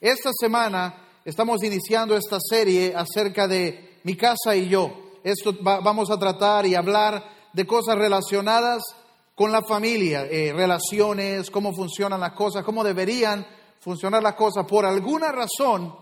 Esta 0.00 0.30
semana 0.32 0.94
estamos 1.26 1.62
iniciando 1.62 2.16
esta 2.16 2.38
serie 2.40 2.94
acerca 2.96 3.46
de 3.46 3.98
mi 4.04 4.16
casa 4.16 4.56
y 4.56 4.66
yo. 4.66 5.18
Esto 5.22 5.54
vamos 5.60 6.10
a 6.10 6.18
tratar 6.18 6.64
y 6.64 6.74
hablar 6.74 7.22
de 7.52 7.66
cosas 7.66 7.98
relacionadas 7.98 8.82
con 9.34 9.52
la 9.52 9.60
familia, 9.60 10.24
eh, 10.24 10.54
relaciones, 10.54 11.50
cómo 11.50 11.74
funcionan 11.74 12.20
las 12.20 12.32
cosas, 12.32 12.64
cómo 12.64 12.82
deberían 12.82 13.46
funcionar 13.80 14.22
las 14.22 14.36
cosas. 14.36 14.64
Por 14.66 14.86
alguna 14.86 15.32
razón, 15.32 15.94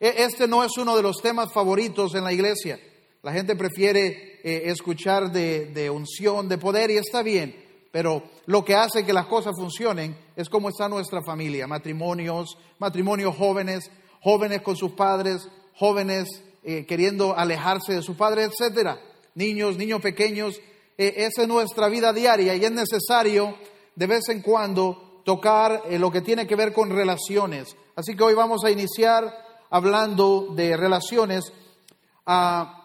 e, 0.00 0.14
este 0.24 0.48
no 0.48 0.64
es 0.64 0.76
uno 0.76 0.96
de 0.96 1.02
los 1.02 1.22
temas 1.22 1.52
favoritos 1.52 2.16
en 2.16 2.24
la 2.24 2.32
iglesia. 2.32 2.80
La 3.22 3.32
gente 3.32 3.54
prefiere 3.54 4.40
eh, 4.42 4.62
escuchar 4.64 5.30
de, 5.30 5.66
de 5.66 5.90
unción, 5.90 6.48
de 6.48 6.58
poder, 6.58 6.90
y 6.90 6.96
está 6.96 7.22
bien. 7.22 7.63
Pero 7.94 8.24
lo 8.46 8.64
que 8.64 8.74
hace 8.74 9.06
que 9.06 9.12
las 9.12 9.26
cosas 9.26 9.54
funcionen 9.56 10.18
es 10.34 10.48
cómo 10.48 10.68
está 10.68 10.88
nuestra 10.88 11.22
familia, 11.22 11.68
matrimonios, 11.68 12.58
matrimonios 12.80 13.36
jóvenes, 13.36 13.88
jóvenes 14.20 14.62
con 14.62 14.74
sus 14.74 14.94
padres, 14.94 15.48
jóvenes 15.76 16.26
eh, 16.64 16.86
queriendo 16.86 17.38
alejarse 17.38 17.92
de 17.94 18.02
sus 18.02 18.16
padres, 18.16 18.50
etcétera. 18.50 18.98
Niños, 19.36 19.76
niños 19.76 20.00
pequeños, 20.00 20.60
eh, 20.98 21.14
esa 21.18 21.42
es 21.42 21.48
nuestra 21.48 21.88
vida 21.88 22.12
diaria 22.12 22.56
y 22.56 22.64
es 22.64 22.72
necesario 22.72 23.56
de 23.94 24.06
vez 24.08 24.28
en 24.28 24.42
cuando 24.42 25.20
tocar 25.24 25.84
eh, 25.88 25.96
lo 25.96 26.10
que 26.10 26.20
tiene 26.20 26.48
que 26.48 26.56
ver 26.56 26.72
con 26.72 26.90
relaciones. 26.90 27.76
Así 27.94 28.16
que 28.16 28.24
hoy 28.24 28.34
vamos 28.34 28.64
a 28.64 28.72
iniciar 28.72 29.32
hablando 29.70 30.48
de 30.56 30.76
relaciones. 30.76 31.44
Ah, 32.26 32.83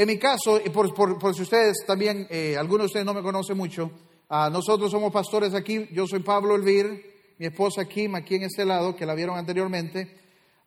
en 0.00 0.06
mi 0.06 0.18
caso, 0.18 0.58
y 0.64 0.70
por, 0.70 1.34
si 1.34 1.42
ustedes 1.42 1.84
también, 1.86 2.26
eh, 2.30 2.56
algunos 2.56 2.84
de 2.84 2.86
ustedes 2.86 3.04
no 3.04 3.12
me 3.12 3.20
conocen 3.20 3.54
mucho, 3.54 3.90
ah, 4.30 4.48
nosotros 4.50 4.90
somos 4.90 5.12
pastores 5.12 5.52
aquí, 5.52 5.90
yo 5.92 6.06
soy 6.06 6.20
Pablo 6.20 6.56
Elvir, 6.56 7.34
mi 7.36 7.44
esposa 7.44 7.84
Kim 7.84 8.14
aquí 8.14 8.36
en 8.36 8.44
este 8.44 8.64
lado, 8.64 8.96
que 8.96 9.04
la 9.04 9.14
vieron 9.14 9.36
anteriormente. 9.36 10.16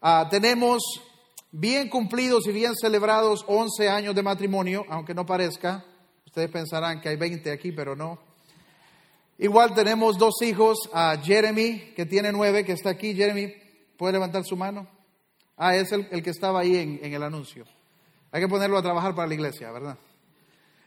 Ah, 0.01 0.27
tenemos 0.29 0.83
bien 1.51 1.89
cumplidos 1.89 2.45
y 2.45 2.51
bien 2.51 2.75
celebrados 2.75 3.43
11 3.47 3.89
años 3.89 4.13
de 4.13 4.21
matrimonio, 4.21 4.85
aunque 4.87 5.15
no 5.15 5.25
parezca. 5.25 5.83
Ustedes 6.27 6.51
pensarán 6.51 7.01
que 7.01 7.09
hay 7.09 7.15
20 7.15 7.51
aquí, 7.51 7.71
pero 7.71 7.95
no. 7.95 8.19
Igual 9.39 9.73
tenemos 9.73 10.19
dos 10.19 10.35
hijos, 10.43 10.77
a 10.93 11.17
Jeremy, 11.17 11.93
que 11.95 12.05
tiene 12.05 12.31
nueve, 12.31 12.63
que 12.63 12.73
está 12.73 12.91
aquí. 12.91 13.15
Jeremy, 13.15 13.51
¿puede 13.97 14.13
levantar 14.13 14.43
su 14.45 14.55
mano? 14.55 14.87
Ah, 15.57 15.75
es 15.75 15.91
el, 15.91 16.21
que 16.21 16.29
estaba 16.29 16.59
ahí 16.59 16.99
en 17.01 17.11
el 17.11 17.23
anuncio. 17.23 17.65
Hay 18.33 18.41
que 18.41 18.47
ponerlo 18.47 18.79
a 18.79 18.81
trabajar 18.81 19.13
para 19.13 19.27
la 19.27 19.35
iglesia, 19.35 19.71
¿verdad? 19.71 19.95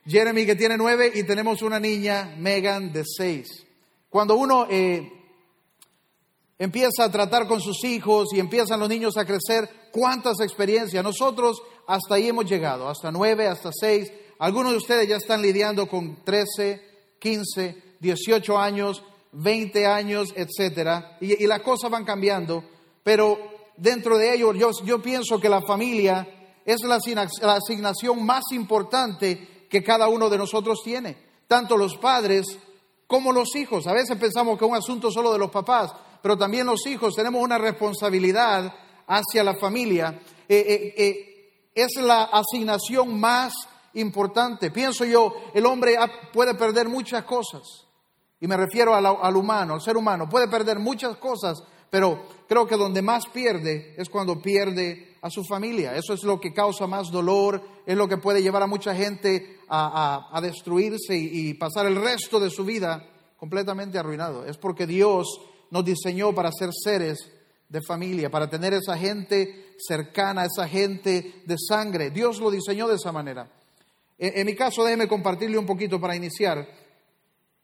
Jeremy 0.04 0.44
que 0.44 0.56
tiene 0.56 0.76
nueve 0.76 1.12
y 1.14 1.22
tenemos 1.22 1.62
una 1.62 1.78
niña, 1.78 2.34
Megan, 2.36 2.92
de 2.92 3.04
seis. 3.06 3.64
Cuando 4.10 4.34
uno 4.34 4.66
eh, 4.68 5.08
empieza 6.58 7.04
a 7.04 7.10
tratar 7.12 7.46
con 7.46 7.60
sus 7.60 7.84
hijos 7.84 8.30
y 8.32 8.40
empiezan 8.40 8.80
los 8.80 8.88
niños 8.88 9.16
a 9.16 9.24
crecer, 9.24 9.70
cuántas 9.92 10.40
experiencias. 10.40 11.04
Nosotros 11.04 11.62
hasta 11.86 12.16
ahí 12.16 12.26
hemos 12.26 12.46
llegado, 12.46 12.88
hasta 12.88 13.12
nueve, 13.12 13.46
hasta 13.46 13.70
seis. 13.72 14.12
Algunos 14.40 14.72
de 14.72 14.78
ustedes 14.78 15.08
ya 15.08 15.16
están 15.16 15.40
lidiando 15.40 15.88
con 15.88 16.24
trece, 16.24 16.82
quince, 17.20 17.80
dieciocho 18.00 18.58
años, 18.58 19.04
veinte 19.30 19.86
años, 19.86 20.34
etcétera, 20.34 21.16
y, 21.20 21.46
las 21.46 21.60
cosas 21.60 21.92
van 21.92 22.04
cambiando. 22.04 22.64
Pero 23.04 23.38
dentro 23.76 24.18
de 24.18 24.34
ello, 24.34 24.52
yo 24.52 25.00
pienso 25.00 25.38
que 25.38 25.48
la 25.48 25.62
familia 25.62 26.35
es 26.66 26.82
la 26.82 26.98
asignación 27.54 28.26
más 28.26 28.44
importante 28.50 29.66
que 29.70 29.82
cada 29.82 30.08
uno 30.08 30.28
de 30.28 30.36
nosotros 30.36 30.80
tiene, 30.84 31.16
tanto 31.46 31.76
los 31.76 31.96
padres 31.96 32.58
como 33.06 33.32
los 33.32 33.54
hijos. 33.54 33.86
A 33.86 33.92
veces 33.92 34.18
pensamos 34.18 34.58
que 34.58 34.64
es 34.64 34.70
un 34.70 34.76
asunto 34.76 35.10
solo 35.10 35.32
de 35.32 35.38
los 35.38 35.50
papás, 35.50 35.92
pero 36.20 36.36
también 36.36 36.66
los 36.66 36.84
hijos 36.86 37.14
tenemos 37.14 37.42
una 37.42 37.56
responsabilidad 37.56 38.74
hacia 39.06 39.44
la 39.44 39.54
familia. 39.54 40.20
Eh, 40.48 40.64
eh, 40.68 40.94
eh, 40.96 41.70
es 41.72 42.00
la 42.00 42.24
asignación 42.24 43.18
más 43.18 43.52
importante. 43.94 44.70
Pienso 44.70 45.04
yo, 45.04 45.32
el 45.54 45.66
hombre 45.66 45.96
puede 46.32 46.54
perder 46.54 46.88
muchas 46.88 47.24
cosas, 47.24 47.62
y 48.40 48.46
me 48.46 48.56
refiero 48.56 48.94
al, 48.94 49.06
al 49.06 49.36
humano, 49.36 49.74
al 49.74 49.80
ser 49.80 49.96
humano, 49.96 50.28
puede 50.28 50.48
perder 50.48 50.78
muchas 50.78 51.16
cosas, 51.16 51.62
pero 51.90 52.26
creo 52.48 52.66
que 52.66 52.76
donde 52.76 53.02
más 53.02 53.26
pierde 53.28 53.94
es 53.96 54.08
cuando 54.08 54.40
pierde 54.40 55.16
a 55.22 55.30
su 55.30 55.44
familia. 55.44 55.96
Eso 55.96 56.14
es 56.14 56.22
lo 56.22 56.40
que 56.40 56.52
causa 56.52 56.86
más 56.86 57.10
dolor, 57.10 57.62
es 57.84 57.96
lo 57.96 58.08
que 58.08 58.16
puede 58.16 58.42
llevar 58.42 58.62
a 58.62 58.66
mucha 58.66 58.94
gente 58.94 59.58
a, 59.68 60.38
destruirse 60.42 61.16
y, 61.16 61.54
pasar 61.54 61.86
el 61.86 61.96
resto 61.96 62.38
de 62.38 62.50
su 62.50 62.64
vida 62.64 63.08
completamente 63.36 63.98
arruinado. 63.98 64.44
Es 64.44 64.56
porque 64.56 64.86
Dios 64.86 65.40
nos 65.70 65.84
diseñó 65.84 66.34
para 66.34 66.50
ser 66.52 66.70
seres 66.72 67.18
de 67.68 67.82
familia, 67.82 68.30
para 68.30 68.48
tener 68.48 68.74
esa 68.74 68.96
gente 68.96 69.74
cercana, 69.78 70.44
esa 70.44 70.68
gente 70.68 71.42
de 71.44 71.56
sangre. 71.58 72.10
Dios 72.10 72.38
lo 72.38 72.50
diseñó 72.50 72.86
de 72.86 72.96
esa 72.96 73.12
manera. 73.12 73.50
En, 74.18 74.38
en 74.38 74.46
mi 74.46 74.54
caso, 74.54 74.84
déjeme 74.84 75.08
compartirle 75.08 75.58
un 75.58 75.66
poquito 75.66 76.00
para 76.00 76.16
iniciar. 76.16 76.66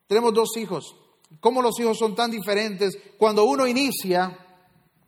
Tenemos 0.06 0.34
dos 0.34 0.56
hijos. 0.56 0.96
¿Cómo 1.40 1.62
los 1.62 1.78
hijos 1.80 1.98
son 1.98 2.14
tan 2.14 2.30
diferentes? 2.30 2.98
Cuando 3.18 3.44
uno 3.44 3.66
inicia, 3.66 4.38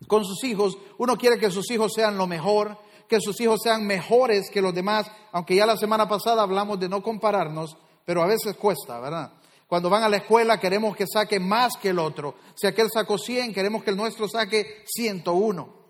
con 0.07 0.23
sus 0.23 0.43
hijos, 0.43 0.77
uno 0.97 1.17
quiere 1.17 1.37
que 1.37 1.51
sus 1.51 1.69
hijos 1.71 1.93
sean 1.93 2.17
lo 2.17 2.27
mejor, 2.27 2.77
que 3.07 3.19
sus 3.19 3.39
hijos 3.41 3.59
sean 3.63 3.85
mejores 3.85 4.49
que 4.51 4.61
los 4.61 4.73
demás, 4.73 5.09
aunque 5.31 5.55
ya 5.55 5.65
la 5.65 5.77
semana 5.77 6.07
pasada 6.07 6.43
hablamos 6.43 6.79
de 6.79 6.89
no 6.89 7.01
compararnos, 7.01 7.77
pero 8.05 8.23
a 8.23 8.27
veces 8.27 8.55
cuesta, 8.57 8.99
¿verdad? 8.99 9.31
Cuando 9.67 9.89
van 9.89 10.03
a 10.03 10.09
la 10.09 10.17
escuela 10.17 10.59
queremos 10.59 10.95
que 10.95 11.05
saque 11.07 11.39
más 11.39 11.73
que 11.81 11.89
el 11.89 11.99
otro. 11.99 12.35
Si 12.55 12.67
aquel 12.67 12.89
sacó 12.91 13.17
100, 13.17 13.53
queremos 13.53 13.83
que 13.83 13.89
el 13.89 13.97
nuestro 13.97 14.27
saque 14.27 14.83
101. 14.85 15.85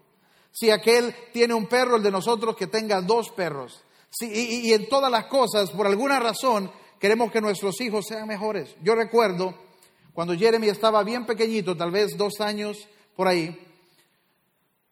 Si 0.51 0.71
aquel 0.71 1.13
tiene 1.33 1.53
un 1.53 1.67
perro, 1.67 1.97
el 1.97 2.03
de 2.03 2.11
nosotros 2.11 2.55
que 2.55 2.67
tenga 2.67 3.01
dos 3.01 3.29
perros. 3.31 3.83
y, 4.21 4.69
y 4.69 4.73
en 4.73 4.87
todas 4.87 5.11
las 5.11 5.25
cosas, 5.25 5.71
por 5.71 5.87
alguna 5.87 6.19
razón, 6.19 6.71
queremos 6.99 7.31
que 7.31 7.41
nuestros 7.41 7.79
hijos 7.81 8.05
sean 8.07 8.27
mejores. 8.27 8.75
Yo 8.81 8.95
recuerdo 8.95 9.64
cuando 10.15 10.33
Jeremy 10.33 10.69
estaba 10.69 11.03
bien 11.03 11.25
pequeñito, 11.25 11.75
tal 11.75 11.91
vez 11.91 12.17
dos 12.17 12.39
años 12.39 12.87
por 13.17 13.27
ahí, 13.27 13.55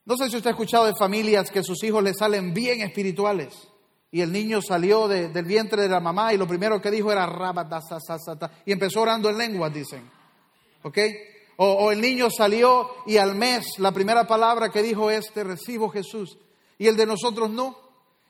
no 0.06 0.17
sé 0.17 0.29
si 0.29 0.35
usted 0.35 0.50
ha 0.50 0.51
escuchado 0.51 0.85
de 0.85 0.94
familias 1.00 1.50
que 1.50 1.63
sus 1.63 1.81
hijos 1.84 2.03
le 2.03 2.13
salen 2.13 2.53
bien 2.53 2.81
espirituales 2.81 3.53
y 4.11 4.19
el 4.19 4.34
niño 4.34 4.61
salió 4.61 5.07
del 5.07 5.45
vientre 5.45 5.84
de 5.84 5.88
la 5.88 6.01
mamá 6.01 6.34
y 6.34 6.38
lo 6.38 6.45
primero 6.45 6.81
que 6.81 6.91
dijo 6.91 7.09
era 7.09 7.25
rabatasasasata 7.25 8.51
y 8.66 8.73
empezó 8.73 9.01
orando 9.01 9.29
en 9.29 9.38
lenguas, 9.38 9.73
dicen. 9.73 10.11
¿Ok? 10.84 10.97
O, 11.55 11.90
el 11.90 12.01
niño 12.01 12.29
salió 12.29 12.90
y 13.05 13.16
al 13.16 13.34
mes 13.34 13.79
la 13.79 13.94
primera 13.94 14.28
palabra 14.28 14.69
que 14.69 14.84
dijo 14.84 15.09
es, 15.09 15.31
te 15.34 15.45
recibo 15.45 15.90
Jesús. 15.90 16.38
Y 16.78 16.88
el 16.88 16.97
de 16.97 17.05
nosotros 17.05 17.50
no. 17.50 17.78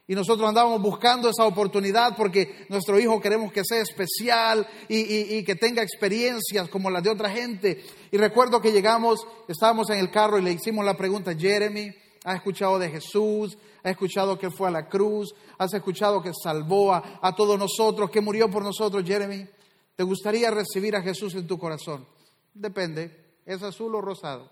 Y 0.05 0.15
nosotros 0.15 0.47
andábamos 0.47 0.81
buscando 0.81 1.29
esa 1.29 1.45
oportunidad 1.45 2.15
porque 2.17 2.65
nuestro 2.67 2.99
hijo 2.99 3.21
queremos 3.21 3.53
que 3.53 3.63
sea 3.63 3.81
especial 3.81 4.67
y, 4.89 5.43
que 5.43 5.55
tenga 5.55 5.81
experiencias 5.81 6.67
como 6.67 6.89
las 6.89 7.03
de 7.03 7.09
otra 7.09 7.29
gente. 7.29 7.85
Y 8.11 8.17
recuerdo 8.17 8.59
que 8.59 8.73
llegamos, 8.73 9.25
estábamos 9.47 9.89
en 9.91 9.99
el 9.99 10.11
carro 10.11 10.37
y 10.37 10.41
le 10.41 10.51
hicimos 10.51 10.83
la 10.83 10.97
pregunta, 10.97 11.33
Jeremy, 11.33 11.89
¿has 12.25 12.35
escuchado 12.35 12.77
de 12.79 12.89
Jesús? 12.89 13.57
¿Has 13.81 13.91
escuchado 13.91 14.37
que 14.37 14.51
fue 14.51 14.67
a 14.67 14.71
la 14.71 14.89
cruz? 14.89 15.33
¿Has 15.57 15.73
escuchado 15.73 16.21
que 16.21 16.31
salvó 16.33 16.93
a, 16.93 17.19
a 17.21 17.33
todos 17.33 17.57
nosotros, 17.57 18.09
que 18.09 18.19
murió 18.19 18.51
por 18.51 18.63
nosotros, 18.63 19.05
Jeremy? 19.05 19.47
¿Te 19.95 20.03
gustaría 20.03 20.51
recibir 20.51 20.97
a 20.97 21.01
Jesús 21.01 21.33
en 21.35 21.47
tu 21.47 21.57
corazón? 21.57 22.05
Depende, 22.53 23.37
¿es 23.45 23.63
azul 23.63 23.95
o 23.95 24.01
rosado? 24.01 24.51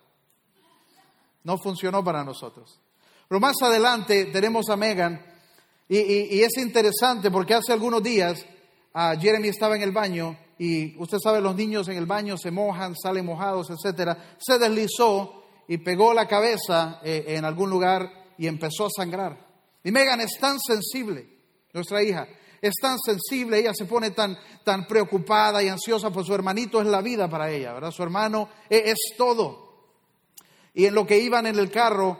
No 1.44 1.58
funcionó 1.58 2.06
para 2.06 2.24
nosotros. 2.24 2.80
Pero 3.28 3.40
más 3.42 3.56
adelante 3.62 4.26
tenemos 4.26 4.70
a 4.70 4.78
Megan 4.78 5.31
y, 5.94 6.42
es 6.42 6.58
interesante 6.58 7.30
porque 7.30 7.54
hace 7.54 7.74
algunos 7.74 8.02
días 8.02 8.46
uh, 8.96 9.20
Jeremy 9.20 9.50
estaba 9.50 9.76
en 9.76 9.82
el 9.82 9.92
baño 9.92 10.38
y 10.58 10.96
usted 10.98 11.18
sabe, 11.22 11.42
los 11.42 11.56
niños 11.56 11.90
en 11.90 11.98
el 11.98 12.06
baño 12.06 12.38
se 12.38 12.50
mojan, 12.50 12.96
salen 12.96 13.26
mojados, 13.26 13.68
etc. 13.72 14.18
Se 14.38 14.58
deslizó 14.58 15.44
y 15.68 15.80
pegó 15.80 16.14
la 16.14 16.28
cabeza 16.28 17.02
eh, 17.04 17.26
en 17.30 17.44
algún 17.44 17.70
lugar 17.70 18.10
y 18.38 18.48
empezó 18.48 18.86
a 18.86 18.90
sangrar. 18.96 19.38
Y 19.84 19.92
Megan 19.92 20.22
es 20.22 20.38
tan 20.40 20.60
sensible, 20.60 21.28
nuestra 21.74 22.04
hija, 22.04 22.28
es 22.62 22.74
tan 22.80 22.98
sensible, 23.00 23.60
ella 23.60 23.74
se 23.74 23.86
pone 23.86 24.12
tan, 24.12 24.38
tan 24.64 24.86
preocupada 24.86 25.64
y 25.64 25.68
ansiosa 25.68 26.12
por 26.12 26.26
su 26.26 26.34
hermanito, 26.34 26.80
es 26.80 26.88
la 26.88 27.02
vida 27.02 27.28
para 27.28 27.50
ella, 27.50 27.74
¿verdad? 27.74 27.92
Su 27.92 28.04
hermano 28.04 28.48
es, 28.70 28.92
es 28.92 29.18
todo. 29.18 29.90
Y 30.74 30.86
en 30.86 30.96
lo 30.96 31.06
que 31.06 31.18
iban 31.18 31.48
en 31.48 31.58
el 31.58 31.70
carro, 31.70 32.18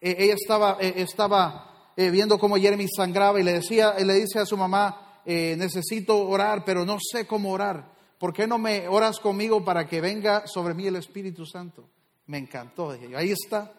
e, 0.00 0.16
ella 0.24 0.34
estaba, 0.34 0.78
e, 0.80 1.02
estaba 1.02 1.73
eh, 1.96 2.10
viendo 2.10 2.38
cómo 2.38 2.56
Jeremy 2.56 2.86
sangraba 2.88 3.40
y 3.40 3.42
le, 3.42 3.52
decía, 3.52 3.94
le 3.94 4.14
dice 4.14 4.40
a 4.40 4.46
su 4.46 4.56
mamá, 4.56 5.20
eh, 5.24 5.54
necesito 5.56 6.26
orar, 6.28 6.64
pero 6.64 6.84
no 6.84 6.98
sé 7.00 7.26
cómo 7.26 7.52
orar. 7.52 7.92
¿Por 8.18 8.32
qué 8.32 8.46
no 8.46 8.58
me 8.58 8.88
oras 8.88 9.18
conmigo 9.20 9.64
para 9.64 9.86
que 9.86 10.00
venga 10.00 10.46
sobre 10.46 10.74
mí 10.74 10.86
el 10.86 10.96
Espíritu 10.96 11.44
Santo? 11.44 11.88
Me 12.26 12.38
encantó, 12.38 12.92
dije 12.92 13.10
yo. 13.10 13.18
Ahí 13.18 13.32
está, 13.32 13.72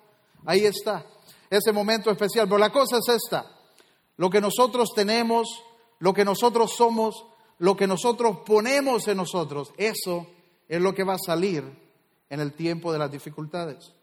ahí 0.46 0.66
está. 0.66 1.06
Ese 1.50 1.72
momento 1.72 2.12
especial. 2.12 2.48
Pero 2.48 2.58
la 2.58 2.72
cosa 2.72 2.98
es 2.98 3.08
esta. 3.10 3.46
Lo 4.18 4.30
que 4.30 4.42
nosotros 4.42 4.90
tenemos, 4.96 5.64
lo 6.00 6.14
que 6.14 6.24
nosotros 6.26 6.76
somos, 6.76 7.26
lo 7.58 7.76
que 7.76 7.88
nosotros 7.88 8.40
ponemos 8.46 9.08
en 9.08 9.18
nosotros, 9.18 9.74
eso 9.78 10.28
es 10.68 10.82
lo 10.82 10.94
que 10.94 11.04
va 11.04 11.14
a 11.14 11.20
salir 11.20 11.64
en 12.30 12.40
el 12.40 12.54
tiempo 12.54 12.92
de 12.92 13.00
las 13.00 13.12
dificultades. 13.12 13.95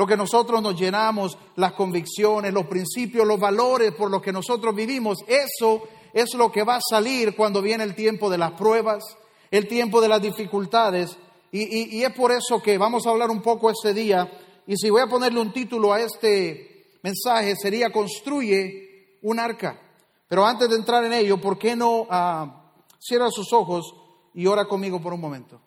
Lo 0.00 0.06
que 0.06 0.16
nosotros 0.16 0.62
nos 0.62 0.80
llenamos, 0.80 1.36
las 1.56 1.74
convicciones, 1.74 2.54
los 2.54 2.64
principios, 2.64 3.26
los 3.26 3.38
valores 3.38 3.92
por 3.92 4.10
los 4.10 4.22
que 4.22 4.32
nosotros 4.32 4.74
vivimos, 4.74 5.18
eso 5.26 5.82
es 6.14 6.32
lo 6.36 6.50
que 6.50 6.64
va 6.64 6.76
a 6.76 6.80
salir 6.80 7.36
cuando 7.36 7.60
viene 7.60 7.84
el 7.84 7.94
tiempo 7.94 8.30
de 8.30 8.38
las 8.38 8.52
pruebas, 8.52 9.04
el 9.50 9.68
tiempo 9.68 10.00
de 10.00 10.08
las 10.08 10.22
dificultades. 10.22 11.18
Y, 11.52 12.02
es 12.02 12.14
por 12.14 12.32
eso 12.32 12.62
que 12.62 12.78
vamos 12.78 13.06
a 13.06 13.10
hablar 13.10 13.28
un 13.28 13.42
poco 13.42 13.70
este 13.70 13.92
día. 13.92 14.26
Y 14.66 14.74
si 14.78 14.88
voy 14.88 15.02
a 15.02 15.06
ponerle 15.06 15.38
un 15.38 15.52
título 15.52 15.92
a 15.92 16.00
este 16.00 16.96
mensaje, 17.02 17.54
sería 17.54 17.92
Construye 17.92 19.18
un 19.20 19.38
arca. 19.38 19.78
Pero 20.26 20.46
antes 20.46 20.70
de 20.70 20.76
entrar 20.76 21.04
en 21.04 21.12
ello, 21.12 21.38
¿por 21.38 21.58
qué 21.58 21.76
no 21.76 22.06
ah, 22.08 22.72
cierra 22.98 23.28
sus 23.30 23.52
ojos 23.52 23.94
y 24.32 24.46
ora 24.46 24.64
conmigo 24.64 24.98
por 24.98 25.12
un 25.12 25.20
momento? 25.20 25.60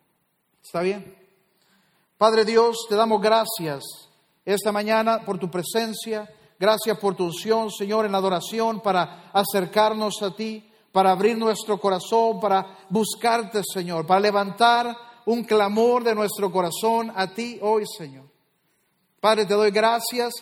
¿Está 0.63 0.81
bien? 0.81 1.15
Padre 2.17 2.45
Dios, 2.45 2.87
te 2.89 2.95
damos 2.95 3.21
gracias 3.21 4.09
esta 4.45 4.71
mañana 4.71 5.23
por 5.25 5.37
tu 5.37 5.49
presencia. 5.49 6.29
Gracias 6.59 6.97
por 6.97 7.15
tu 7.15 7.25
unción, 7.25 7.71
Señor, 7.71 8.05
en 8.05 8.15
adoración 8.15 8.81
para 8.81 9.31
acercarnos 9.33 10.21
a 10.21 10.35
ti, 10.35 10.69
para 10.91 11.11
abrir 11.11 11.37
nuestro 11.37 11.79
corazón, 11.79 12.39
para 12.39 12.85
buscarte, 12.89 13.61
Señor, 13.63 14.05
para 14.05 14.19
levantar 14.19 14.95
un 15.25 15.43
clamor 15.43 16.03
de 16.03 16.15
nuestro 16.15 16.51
corazón 16.51 17.11
a 17.15 17.33
ti 17.33 17.57
hoy, 17.61 17.83
Señor. 17.97 18.25
Padre, 19.19 19.45
te 19.45 19.53
doy 19.53 19.71
gracias 19.71 20.33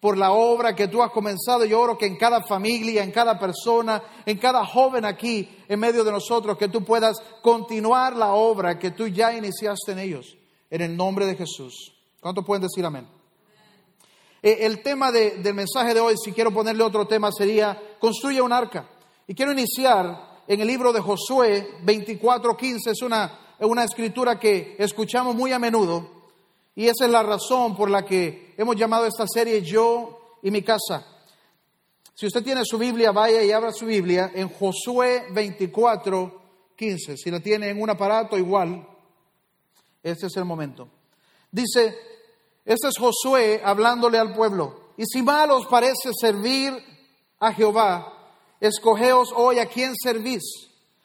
por 0.00 0.16
la 0.16 0.32
obra 0.32 0.74
que 0.74 0.88
tú 0.88 1.02
has 1.02 1.10
comenzado. 1.10 1.64
Yo 1.66 1.80
oro 1.80 1.98
que 1.98 2.06
en 2.06 2.16
cada 2.16 2.42
familia, 2.42 3.02
en 3.02 3.12
cada 3.12 3.38
persona, 3.38 4.02
en 4.24 4.38
cada 4.38 4.64
joven 4.64 5.04
aquí, 5.04 5.48
en 5.68 5.78
medio 5.78 6.02
de 6.04 6.12
nosotros, 6.12 6.56
que 6.56 6.68
tú 6.68 6.82
puedas 6.82 7.18
continuar 7.42 8.16
la 8.16 8.32
obra 8.32 8.78
que 8.78 8.92
tú 8.92 9.06
ya 9.06 9.34
iniciaste 9.34 9.92
en 9.92 9.98
ellos. 9.98 10.36
En 10.70 10.80
el 10.80 10.96
nombre 10.96 11.26
de 11.26 11.36
Jesús. 11.36 11.94
¿Cuántos 12.20 12.44
pueden 12.44 12.62
decir 12.62 12.84
amén? 12.84 13.19
Eh, 14.42 14.58
el 14.60 14.82
tema 14.82 15.12
del 15.12 15.54
mensaje 15.54 15.92
de 15.92 16.00
hoy, 16.00 16.14
si 16.22 16.32
quiero 16.32 16.52
ponerle 16.52 16.82
otro 16.82 17.06
tema, 17.06 17.30
sería 17.30 17.80
construye 17.98 18.40
un 18.40 18.52
arca. 18.52 18.88
Y 19.26 19.34
quiero 19.34 19.52
iniciar 19.52 20.42
en 20.46 20.60
el 20.60 20.66
libro 20.66 20.92
de 20.92 21.00
Josué 21.00 21.78
24:15. 21.84 22.90
Es 22.90 23.02
una, 23.02 23.56
una 23.60 23.84
escritura 23.84 24.38
que 24.38 24.76
escuchamos 24.78 25.34
muy 25.34 25.52
a 25.52 25.58
menudo. 25.58 26.20
Y 26.74 26.86
esa 26.86 27.04
es 27.04 27.10
la 27.10 27.22
razón 27.22 27.76
por 27.76 27.90
la 27.90 28.04
que 28.04 28.54
hemos 28.56 28.76
llamado 28.76 29.04
esta 29.06 29.26
serie 29.26 29.60
Yo 29.62 30.38
y 30.42 30.50
mi 30.50 30.62
casa. 30.62 31.06
Si 32.14 32.26
usted 32.26 32.42
tiene 32.42 32.62
su 32.64 32.78
Biblia, 32.78 33.12
vaya 33.12 33.42
y 33.42 33.52
abra 33.52 33.72
su 33.72 33.86
Biblia 33.86 34.30
en 34.34 34.48
Josué 34.48 35.26
24:15. 35.30 37.16
Si 37.16 37.30
la 37.30 37.40
tiene 37.40 37.68
en 37.68 37.80
un 37.80 37.90
aparato, 37.90 38.38
igual. 38.38 38.86
Este 40.02 40.26
es 40.26 40.36
el 40.36 40.46
momento. 40.46 40.88
Dice, 41.52 41.94
este 42.64 42.88
es 42.88 42.98
Josué 42.98 43.62
hablándole 43.64 44.18
al 44.18 44.34
pueblo. 44.34 44.80
Y 44.96 45.04
si 45.06 45.22
mal 45.22 45.50
os 45.50 45.66
parece 45.66 46.10
servir 46.12 46.72
a 47.38 47.52
Jehová, 47.52 48.12
escogeos 48.60 49.32
hoy 49.34 49.58
a 49.58 49.66
quién 49.66 49.94
servís, 49.96 50.42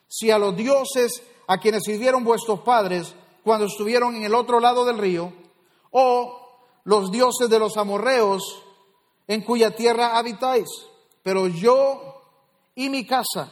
si 0.07 0.31
a 0.31 0.37
los 0.37 0.55
dioses 0.55 1.23
a 1.47 1.57
quienes 1.57 1.83
sirvieron 1.83 2.23
vuestros 2.23 2.61
padres 2.61 3.15
cuando 3.43 3.67
estuvieron 3.67 4.15
en 4.15 4.23
el 4.23 4.35
otro 4.35 4.59
lado 4.59 4.85
del 4.85 4.97
río, 4.97 5.31
o 5.91 6.41
los 6.83 7.11
dioses 7.11 7.49
de 7.49 7.59
los 7.59 7.77
amorreos 7.77 8.63
en 9.27 9.41
cuya 9.41 9.75
tierra 9.75 10.17
habitáis. 10.17 10.67
Pero 11.23 11.47
yo 11.47 12.21
y 12.75 12.89
mi 12.89 13.05
casa 13.05 13.51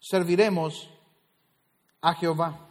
serviremos 0.00 0.90
a 2.00 2.14
Jehová. 2.14 2.69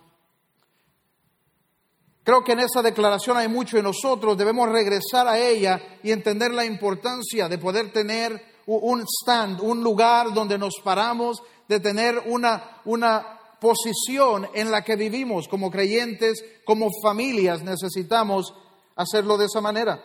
Creo 2.30 2.44
que 2.44 2.52
en 2.52 2.60
esa 2.60 2.84
declaración 2.84 3.38
hay 3.38 3.48
mucho 3.48 3.80
y 3.80 3.82
nosotros 3.82 4.38
debemos 4.38 4.70
regresar 4.70 5.28
a 5.28 5.40
ella 5.40 5.82
y 6.04 6.12
entender 6.12 6.54
la 6.54 6.64
importancia 6.64 7.50
de 7.50 7.58
poder 7.58 7.92
tener 7.92 8.40
un 8.68 9.02
stand, 9.02 9.60
un 9.62 9.84
lugar 9.84 10.32
donde 10.32 10.56
nos 10.60 10.76
paramos, 10.84 11.42
de 11.68 11.80
tener 11.80 12.22
una, 12.28 12.82
una 12.86 13.40
posición 13.60 14.48
en 14.54 14.70
la 14.70 14.84
que 14.84 14.96
vivimos 14.96 15.48
como 15.48 15.72
creyentes, 15.72 16.46
como 16.66 16.90
familias, 17.02 17.64
necesitamos 17.64 18.54
hacerlo 18.96 19.36
de 19.36 19.46
esa 19.46 19.60
manera. 19.60 20.00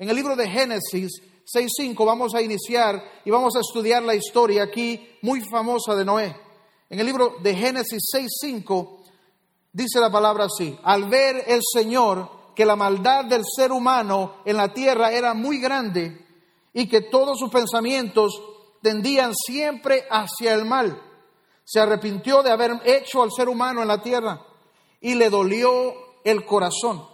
En 0.00 0.10
el 0.10 0.16
libro 0.16 0.34
de 0.34 0.48
Génesis 0.48 1.12
6.5 1.46 2.04
vamos 2.04 2.34
a 2.34 2.42
iniciar 2.42 3.00
y 3.24 3.30
vamos 3.30 3.54
a 3.54 3.60
estudiar 3.60 4.02
la 4.02 4.16
historia 4.16 4.64
aquí 4.64 5.16
muy 5.22 5.40
famosa 5.48 5.94
de 5.94 6.04
Noé. 6.04 6.36
En 6.90 6.98
el 6.98 7.06
libro 7.06 7.36
de 7.40 7.54
Génesis 7.54 8.02
6.5 8.12 9.01
Dice 9.72 10.00
la 10.00 10.10
palabra 10.10 10.44
así, 10.44 10.78
al 10.82 11.08
ver 11.08 11.44
el 11.46 11.62
Señor 11.62 12.28
que 12.54 12.66
la 12.66 12.76
maldad 12.76 13.24
del 13.24 13.42
ser 13.44 13.72
humano 13.72 14.42
en 14.44 14.58
la 14.58 14.74
tierra 14.74 15.10
era 15.12 15.32
muy 15.32 15.58
grande 15.58 16.26
y 16.74 16.86
que 16.86 17.00
todos 17.00 17.38
sus 17.38 17.50
pensamientos 17.50 18.38
tendían 18.82 19.32
siempre 19.34 20.06
hacia 20.10 20.52
el 20.52 20.66
mal, 20.66 21.00
se 21.64 21.80
arrepintió 21.80 22.42
de 22.42 22.50
haber 22.50 22.82
hecho 22.84 23.22
al 23.22 23.30
ser 23.34 23.48
humano 23.48 23.80
en 23.80 23.88
la 23.88 24.02
tierra 24.02 24.44
y 25.00 25.14
le 25.14 25.30
dolió 25.30 25.94
el 26.22 26.44
corazón. 26.44 27.06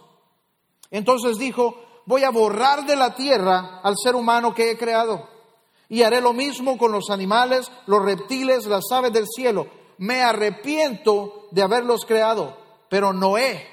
Entonces 0.91 1.37
dijo, 1.37 1.75
voy 2.05 2.25
a 2.25 2.29
borrar 2.29 2.85
de 2.85 2.97
la 2.97 3.15
tierra 3.15 3.79
al 3.81 3.95
ser 3.97 4.15
humano 4.15 4.53
que 4.53 4.71
he 4.71 4.77
creado 4.77 5.29
y 5.87 6.03
haré 6.03 6.19
lo 6.19 6.33
mismo 6.33 6.77
con 6.77 6.91
los 6.91 7.09
animales, 7.09 7.71
los 7.85 8.03
reptiles, 8.03 8.65
las 8.65 8.91
aves 8.91 9.13
del 9.13 9.27
cielo 9.27 9.78
me 9.99 10.21
arrepiento 10.21 11.47
de 11.51 11.61
haberlos 11.61 12.05
creado. 12.05 12.57
Pero 12.89 13.13
Noé 13.13 13.67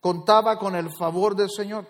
contaba 0.00 0.58
con 0.58 0.76
el 0.76 0.90
favor 0.96 1.34
del 1.34 1.50
Señor. 1.50 1.86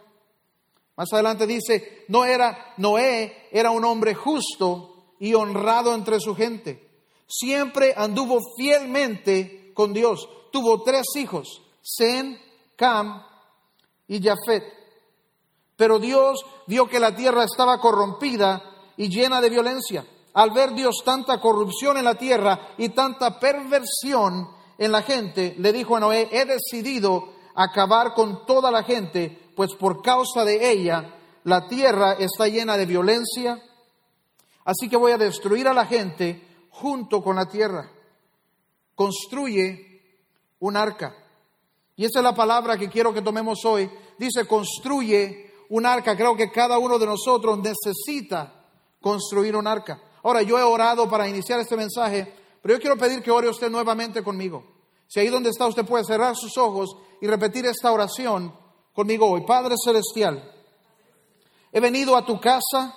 Más 0.96 1.12
adelante 1.12 1.46
dice, 1.46 2.04
no 2.08 2.24
era 2.24 2.74
Noé 2.76 3.48
era 3.50 3.70
un 3.70 3.84
hombre 3.84 4.14
justo 4.14 5.14
y 5.18 5.34
honrado 5.34 5.94
entre 5.94 6.20
su 6.20 6.34
gente. 6.34 6.90
Siempre 7.26 7.94
anduvo 7.96 8.40
fielmente 8.56 9.72
con 9.74 9.92
Dios. 9.92 10.28
Tuvo 10.52 10.82
tres 10.82 11.06
hijos, 11.16 11.62
Zen, 11.82 12.40
Cam 12.76 13.22
y 14.06 14.22
Jafet. 14.22 14.64
Pero 15.76 15.98
Dios 15.98 16.44
vio 16.66 16.86
que 16.88 17.00
la 17.00 17.16
tierra 17.16 17.44
estaba 17.44 17.80
corrompida 17.80 18.62
y 18.96 19.08
llena 19.08 19.40
de 19.40 19.50
violencia 19.50 20.06
al 20.34 20.50
ver 20.50 20.72
Dios 20.74 21.02
tanta 21.04 21.40
corrupción 21.40 21.96
en 21.96 22.04
la 22.04 22.14
tierra 22.14 22.74
y 22.78 22.90
tanta 22.90 23.38
perversión 23.38 24.48
en 24.78 24.92
la 24.92 25.02
gente, 25.02 25.54
le 25.58 25.72
dijo 25.72 25.96
a 25.96 26.00
Noé, 26.00 26.28
he 26.32 26.44
decidido 26.44 27.34
acabar 27.54 28.14
con 28.14 28.46
toda 28.46 28.70
la 28.70 28.82
gente, 28.82 29.50
pues 29.54 29.74
por 29.74 30.02
causa 30.02 30.44
de 30.44 30.70
ella 30.70 31.14
la 31.44 31.68
tierra 31.68 32.12
está 32.12 32.48
llena 32.48 32.76
de 32.76 32.86
violencia, 32.86 33.62
así 34.64 34.88
que 34.88 34.96
voy 34.96 35.12
a 35.12 35.18
destruir 35.18 35.68
a 35.68 35.74
la 35.74 35.86
gente 35.86 36.66
junto 36.70 37.22
con 37.22 37.36
la 37.36 37.46
tierra. 37.46 37.90
Construye 38.94 40.00
un 40.60 40.76
arca. 40.76 41.14
Y 41.96 42.04
esa 42.04 42.20
es 42.20 42.24
la 42.24 42.34
palabra 42.34 42.78
que 42.78 42.88
quiero 42.88 43.12
que 43.12 43.22
tomemos 43.22 43.64
hoy. 43.64 43.90
Dice, 44.18 44.46
construye 44.46 45.52
un 45.70 45.84
arca. 45.86 46.16
Creo 46.16 46.36
que 46.36 46.50
cada 46.50 46.78
uno 46.78 46.98
de 46.98 47.06
nosotros 47.06 47.58
necesita 47.58 48.64
construir 49.00 49.56
un 49.56 49.66
arca. 49.66 50.00
Ahora, 50.22 50.42
yo 50.42 50.58
he 50.58 50.62
orado 50.62 51.08
para 51.08 51.28
iniciar 51.28 51.60
este 51.60 51.76
mensaje, 51.76 52.32
pero 52.60 52.74
yo 52.74 52.80
quiero 52.80 52.96
pedir 52.96 53.22
que 53.22 53.30
ore 53.30 53.48
usted 53.48 53.70
nuevamente 53.70 54.22
conmigo. 54.22 54.64
Si 55.08 55.20
ahí 55.20 55.28
donde 55.28 55.50
está 55.50 55.66
usted 55.66 55.84
puede 55.84 56.04
cerrar 56.04 56.36
sus 56.36 56.56
ojos 56.56 56.96
y 57.20 57.26
repetir 57.26 57.66
esta 57.66 57.92
oración 57.92 58.54
conmigo 58.94 59.28
hoy. 59.28 59.42
Padre 59.42 59.74
Celestial, 59.82 60.42
he 61.72 61.80
venido 61.80 62.16
a 62.16 62.24
tu 62.24 62.40
casa 62.40 62.94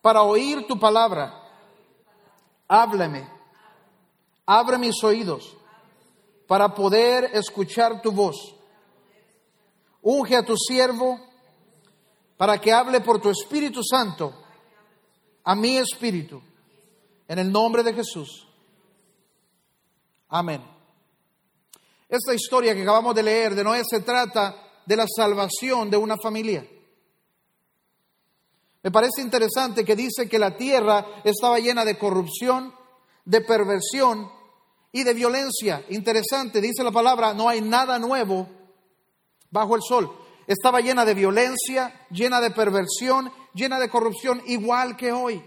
para 0.00 0.22
oír 0.22 0.66
tu 0.66 0.78
palabra. 0.78 1.40
Háblame, 2.66 3.28
abre 4.46 4.78
mis 4.78 5.02
oídos 5.04 5.56
para 6.46 6.74
poder 6.74 7.30
escuchar 7.34 8.00
tu 8.02 8.12
voz. 8.12 8.54
Unge 10.00 10.36
a 10.36 10.44
tu 10.44 10.56
siervo 10.56 11.20
para 12.36 12.58
que 12.58 12.72
hable 12.72 13.00
por 13.00 13.20
tu 13.20 13.30
Espíritu 13.30 13.82
Santo 13.84 14.41
a 15.44 15.54
mi 15.54 15.76
espíritu. 15.76 16.42
En 17.28 17.38
el 17.38 17.50
nombre 17.50 17.82
de 17.82 17.94
Jesús. 17.94 18.46
Amén. 20.28 20.62
Esta 22.08 22.34
historia 22.34 22.74
que 22.74 22.82
acabamos 22.82 23.14
de 23.14 23.22
leer 23.22 23.54
de 23.54 23.64
Noé 23.64 23.82
se 23.88 24.00
trata 24.00 24.54
de 24.84 24.96
la 24.96 25.06
salvación 25.06 25.88
de 25.90 25.96
una 25.96 26.16
familia. 26.16 26.66
Me 28.82 28.90
parece 28.90 29.22
interesante 29.22 29.84
que 29.84 29.96
dice 29.96 30.28
que 30.28 30.38
la 30.38 30.56
tierra 30.56 31.22
estaba 31.24 31.58
llena 31.58 31.84
de 31.84 31.96
corrupción, 31.96 32.74
de 33.24 33.40
perversión 33.40 34.30
y 34.90 35.04
de 35.04 35.14
violencia. 35.14 35.84
Interesante, 35.90 36.60
dice 36.60 36.82
la 36.82 36.90
palabra, 36.90 37.32
no 37.32 37.48
hay 37.48 37.60
nada 37.60 37.98
nuevo 37.98 38.48
bajo 39.50 39.76
el 39.76 39.82
sol. 39.82 40.21
Estaba 40.52 40.80
llena 40.80 41.04
de 41.04 41.14
violencia, 41.14 42.06
llena 42.10 42.40
de 42.40 42.50
perversión 42.50 43.32
llena 43.54 43.78
de 43.78 43.88
corrupción 43.88 44.42
igual 44.46 44.96
que 44.96 45.12
hoy. 45.12 45.42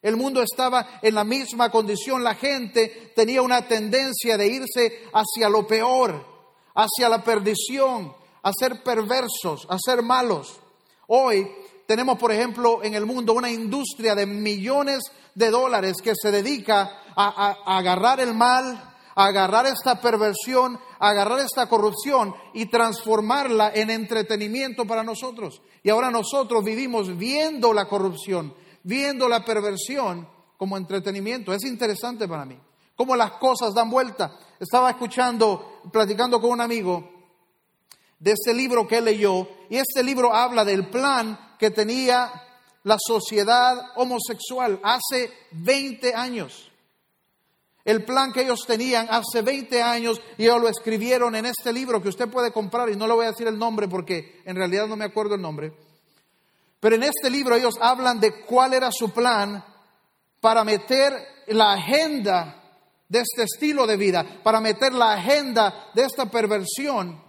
El 0.00 0.16
mundo 0.16 0.42
estaba 0.42 0.98
en 1.00 1.14
la 1.14 1.24
misma 1.24 1.70
condición, 1.70 2.24
la 2.24 2.34
gente 2.34 3.12
tenía 3.14 3.40
una 3.40 3.66
tendencia 3.68 4.36
de 4.36 4.48
irse 4.48 5.04
hacia 5.12 5.48
lo 5.48 5.66
peor, 5.66 6.26
hacia 6.74 7.08
la 7.08 7.22
perdición, 7.22 8.12
a 8.42 8.52
ser 8.52 8.82
perversos, 8.82 9.66
a 9.68 9.76
ser 9.78 10.02
malos. 10.02 10.58
Hoy 11.06 11.48
tenemos, 11.86 12.18
por 12.18 12.32
ejemplo, 12.32 12.82
en 12.82 12.94
el 12.94 13.06
mundo 13.06 13.32
una 13.32 13.50
industria 13.50 14.16
de 14.16 14.26
millones 14.26 15.02
de 15.36 15.50
dólares 15.50 15.96
que 16.02 16.14
se 16.20 16.32
dedica 16.32 17.02
a, 17.14 17.78
agarrar 17.78 18.18
el 18.18 18.34
mal, 18.34 18.66
a 18.74 18.91
agarrar 19.14 19.66
esta 19.66 20.00
perversión, 20.00 20.78
agarrar 20.98 21.40
esta 21.40 21.68
corrupción 21.68 22.34
y 22.54 22.66
transformarla 22.66 23.72
en 23.74 23.90
entretenimiento 23.90 24.86
para 24.86 25.02
nosotros. 25.02 25.62
Y 25.82 25.90
ahora 25.90 26.10
nosotros 26.10 26.64
vivimos 26.64 27.16
viendo 27.16 27.72
la 27.72 27.86
corrupción, 27.86 28.54
viendo 28.82 29.28
la 29.28 29.44
perversión 29.44 30.28
como 30.56 30.76
entretenimiento. 30.76 31.52
Es 31.52 31.64
interesante 31.64 32.28
para 32.28 32.44
mí 32.44 32.58
cómo 32.96 33.16
las 33.16 33.32
cosas 33.32 33.74
dan 33.74 33.90
vuelta. 33.90 34.38
Estaba 34.58 34.90
escuchando, 34.90 35.80
platicando 35.92 36.40
con 36.40 36.50
un 36.50 36.60
amigo 36.60 37.10
de 38.18 38.32
este 38.32 38.54
libro 38.54 38.86
que 38.86 39.00
leyó 39.00 39.48
y 39.68 39.76
este 39.76 40.02
libro 40.02 40.32
habla 40.32 40.64
del 40.64 40.88
plan 40.88 41.56
que 41.58 41.70
tenía 41.70 42.30
la 42.84 42.96
sociedad 42.98 43.92
homosexual 43.96 44.80
hace 44.82 45.32
20 45.52 46.14
años. 46.14 46.71
El 47.84 48.04
plan 48.04 48.32
que 48.32 48.42
ellos 48.42 48.64
tenían 48.66 49.08
hace 49.10 49.42
20 49.42 49.82
años 49.82 50.20
y 50.38 50.44
ellos 50.44 50.60
lo 50.60 50.68
escribieron 50.68 51.34
en 51.34 51.46
este 51.46 51.72
libro 51.72 52.00
que 52.00 52.08
usted 52.08 52.28
puede 52.28 52.52
comprar 52.52 52.88
y 52.90 52.96
no 52.96 53.06
le 53.06 53.14
voy 53.14 53.26
a 53.26 53.30
decir 53.30 53.46
el 53.48 53.58
nombre 53.58 53.88
porque 53.88 54.40
en 54.44 54.56
realidad 54.56 54.86
no 54.86 54.96
me 54.96 55.04
acuerdo 55.04 55.34
el 55.34 55.42
nombre. 55.42 55.72
Pero 56.78 56.96
en 56.96 57.02
este 57.02 57.30
libro 57.30 57.56
ellos 57.56 57.74
hablan 57.80 58.20
de 58.20 58.44
cuál 58.44 58.74
era 58.74 58.90
su 58.92 59.10
plan 59.10 59.64
para 60.40 60.64
meter 60.64 61.12
la 61.48 61.72
agenda 61.72 62.62
de 63.08 63.20
este 63.20 63.42
estilo 63.42 63.86
de 63.86 63.96
vida, 63.96 64.24
para 64.42 64.60
meter 64.60 64.92
la 64.92 65.12
agenda 65.12 65.90
de 65.94 66.04
esta 66.04 66.26
perversión 66.26 67.22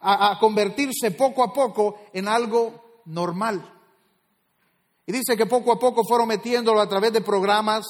a, 0.00 0.38
convertirse 0.38 1.12
poco 1.12 1.42
a 1.42 1.52
poco 1.52 2.00
en 2.12 2.28
algo 2.28 3.02
normal. 3.06 3.72
Y 5.06 5.12
dice 5.12 5.36
que 5.36 5.46
poco 5.46 5.72
a 5.72 5.78
poco 5.78 6.04
fueron 6.04 6.28
metiéndolo 6.28 6.80
a 6.80 6.88
través 6.88 7.12
de 7.12 7.20
programas, 7.20 7.86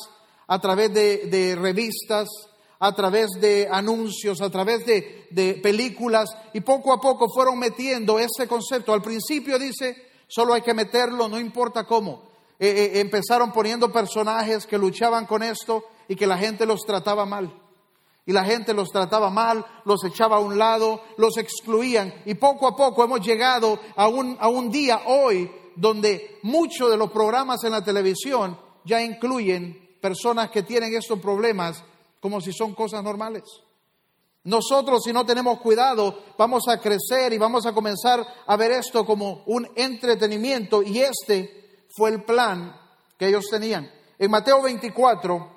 a 0.48 0.60
través 0.60 0.92
de, 0.92 1.56
revistas, 1.60 2.28
a 2.78 2.94
través 2.94 3.30
de 3.40 3.68
anuncios, 3.70 4.40
a 4.40 4.50
través 4.50 4.86
de, 4.86 5.60
películas, 5.62 6.28
y 6.52 6.60
poco 6.60 6.92
a 6.92 7.00
poco 7.00 7.26
fueron 7.28 7.58
metiendo 7.58 8.18
ese 8.18 8.46
concepto. 8.46 8.92
Al 8.92 9.02
principio 9.02 9.58
dice, 9.58 9.96
solo 10.28 10.54
hay 10.54 10.62
que 10.62 10.74
meterlo, 10.74 11.28
no 11.28 11.38
importa 11.38 11.84
cómo. 11.84 12.26
Eh, 12.58 12.68
eh, 12.94 13.00
empezaron 13.00 13.52
poniendo 13.52 13.92
personajes 13.92 14.66
que 14.66 14.78
luchaban 14.78 15.26
con 15.26 15.42
esto 15.42 15.84
y 16.08 16.16
que 16.16 16.26
la 16.26 16.38
gente 16.38 16.64
los 16.64 16.82
trataba 16.82 17.26
mal. 17.26 17.52
Y 18.24 18.32
la 18.32 18.44
gente 18.44 18.74
los 18.74 18.90
trataba 18.90 19.30
mal, 19.30 19.64
los 19.84 20.02
echaba 20.04 20.36
a 20.36 20.40
un 20.40 20.58
lado, 20.58 21.00
los 21.16 21.36
excluían. 21.36 22.12
Y 22.24 22.34
poco 22.34 22.66
a 22.66 22.74
poco 22.74 23.04
hemos 23.04 23.20
llegado 23.20 23.78
a 23.94 24.08
un, 24.08 24.36
a 24.40 24.48
un 24.48 24.70
día 24.70 25.02
hoy 25.06 25.50
donde 25.76 26.38
muchos 26.42 26.90
de 26.90 26.96
los 26.96 27.12
programas 27.12 27.62
en 27.62 27.72
la 27.72 27.84
televisión 27.84 28.58
ya 28.84 29.00
incluyen 29.02 29.85
personas 30.06 30.52
que 30.52 30.62
tienen 30.62 30.94
estos 30.94 31.18
problemas 31.18 31.82
como 32.20 32.40
si 32.40 32.52
son 32.52 32.74
cosas 32.74 33.02
normales. 33.02 33.42
Nosotros, 34.44 35.02
si 35.04 35.12
no 35.12 35.26
tenemos 35.26 35.58
cuidado, 35.58 36.22
vamos 36.38 36.68
a 36.68 36.80
crecer 36.80 37.32
y 37.32 37.38
vamos 37.38 37.66
a 37.66 37.72
comenzar 37.72 38.24
a 38.46 38.56
ver 38.56 38.70
esto 38.70 39.04
como 39.04 39.42
un 39.46 39.68
entretenimiento 39.74 40.80
y 40.80 41.00
este 41.00 41.88
fue 41.96 42.10
el 42.10 42.22
plan 42.22 42.72
que 43.18 43.26
ellos 43.26 43.46
tenían. 43.50 43.90
En 44.16 44.30
Mateo 44.30 44.62
24, 44.62 45.50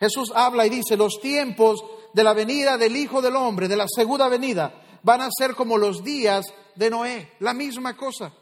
Jesús 0.00 0.32
habla 0.34 0.64
y 0.64 0.70
dice, 0.70 0.96
los 0.96 1.20
tiempos 1.20 1.84
de 2.14 2.24
la 2.24 2.32
venida 2.32 2.78
del 2.78 2.96
Hijo 2.96 3.20
del 3.20 3.36
Hombre, 3.36 3.68
de 3.68 3.76
la 3.76 3.86
segunda 3.86 4.26
venida, 4.28 4.72
van 5.02 5.20
a 5.20 5.28
ser 5.30 5.54
como 5.54 5.76
los 5.76 6.02
días 6.02 6.46
de 6.76 6.88
Noé, 6.88 7.32
la 7.40 7.52
misma 7.52 7.94
cosa. 7.94 8.32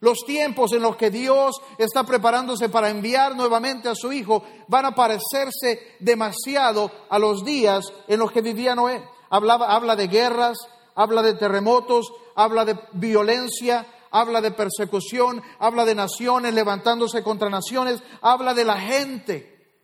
Los 0.00 0.24
tiempos 0.24 0.72
en 0.72 0.82
los 0.82 0.96
que 0.96 1.10
Dios 1.10 1.60
está 1.76 2.04
preparándose 2.04 2.70
para 2.70 2.88
enviar 2.88 3.36
nuevamente 3.36 3.88
a 3.88 3.94
su 3.94 4.10
Hijo 4.12 4.42
van 4.66 4.86
a 4.86 4.94
parecerse 4.94 5.96
demasiado 6.00 6.90
a 7.10 7.18
los 7.18 7.44
días 7.44 7.84
en 8.08 8.18
los 8.18 8.32
que 8.32 8.40
vivía 8.40 8.74
Noé. 8.74 9.04
habla 9.28 9.96
de 9.96 10.08
guerras, 10.08 10.56
habla 10.94 11.22
de 11.22 11.34
terremotos, 11.34 12.10
habla 12.34 12.64
de 12.64 12.78
violencia, 12.92 13.86
habla 14.10 14.40
de 14.40 14.52
persecución, 14.52 15.42
habla 15.58 15.84
de 15.84 15.94
naciones 15.94 16.54
levantándose 16.54 17.22
contra 17.22 17.50
naciones, 17.50 18.02
habla 18.22 18.54
de 18.54 18.64
la 18.64 18.80
gente. 18.80 19.76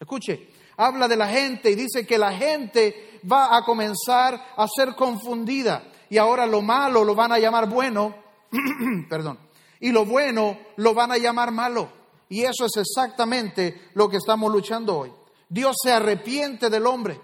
Escuche, 0.00 0.48
habla 0.78 1.08
de 1.08 1.16
la 1.16 1.28
gente 1.28 1.70
y 1.70 1.74
dice 1.74 2.06
que 2.06 2.16
la 2.16 2.32
gente 2.32 3.20
va 3.30 3.54
a 3.54 3.62
comenzar 3.64 4.54
a 4.56 4.66
ser 4.66 4.94
confundida 4.94 5.92
y 6.08 6.16
ahora 6.16 6.46
lo 6.46 6.62
malo 6.62 7.04
lo 7.04 7.14
van 7.14 7.32
a 7.32 7.38
llamar 7.38 7.68
bueno 7.68 8.25
perdón, 9.08 9.38
y 9.80 9.90
lo 9.90 10.04
bueno 10.04 10.58
lo 10.76 10.94
van 10.94 11.12
a 11.12 11.18
llamar 11.18 11.52
malo. 11.52 11.90
Y 12.28 12.42
eso 12.42 12.66
es 12.66 12.76
exactamente 12.76 13.90
lo 13.94 14.08
que 14.08 14.16
estamos 14.16 14.50
luchando 14.50 14.98
hoy. 14.98 15.12
Dios 15.48 15.76
se 15.82 15.92
arrepiente 15.92 16.70
del 16.70 16.86
hombre. 16.86 17.20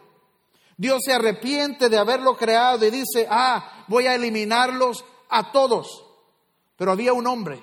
Dios 0.76 1.00
se 1.04 1.12
arrepiente 1.12 1.88
de 1.88 1.98
haberlo 1.98 2.36
creado 2.36 2.84
y 2.86 2.90
dice, 2.90 3.26
ah, 3.28 3.84
voy 3.88 4.06
a 4.06 4.14
eliminarlos 4.14 5.04
a 5.28 5.52
todos. 5.52 6.04
Pero 6.76 6.92
había 6.92 7.12
un 7.12 7.26
hombre, 7.26 7.62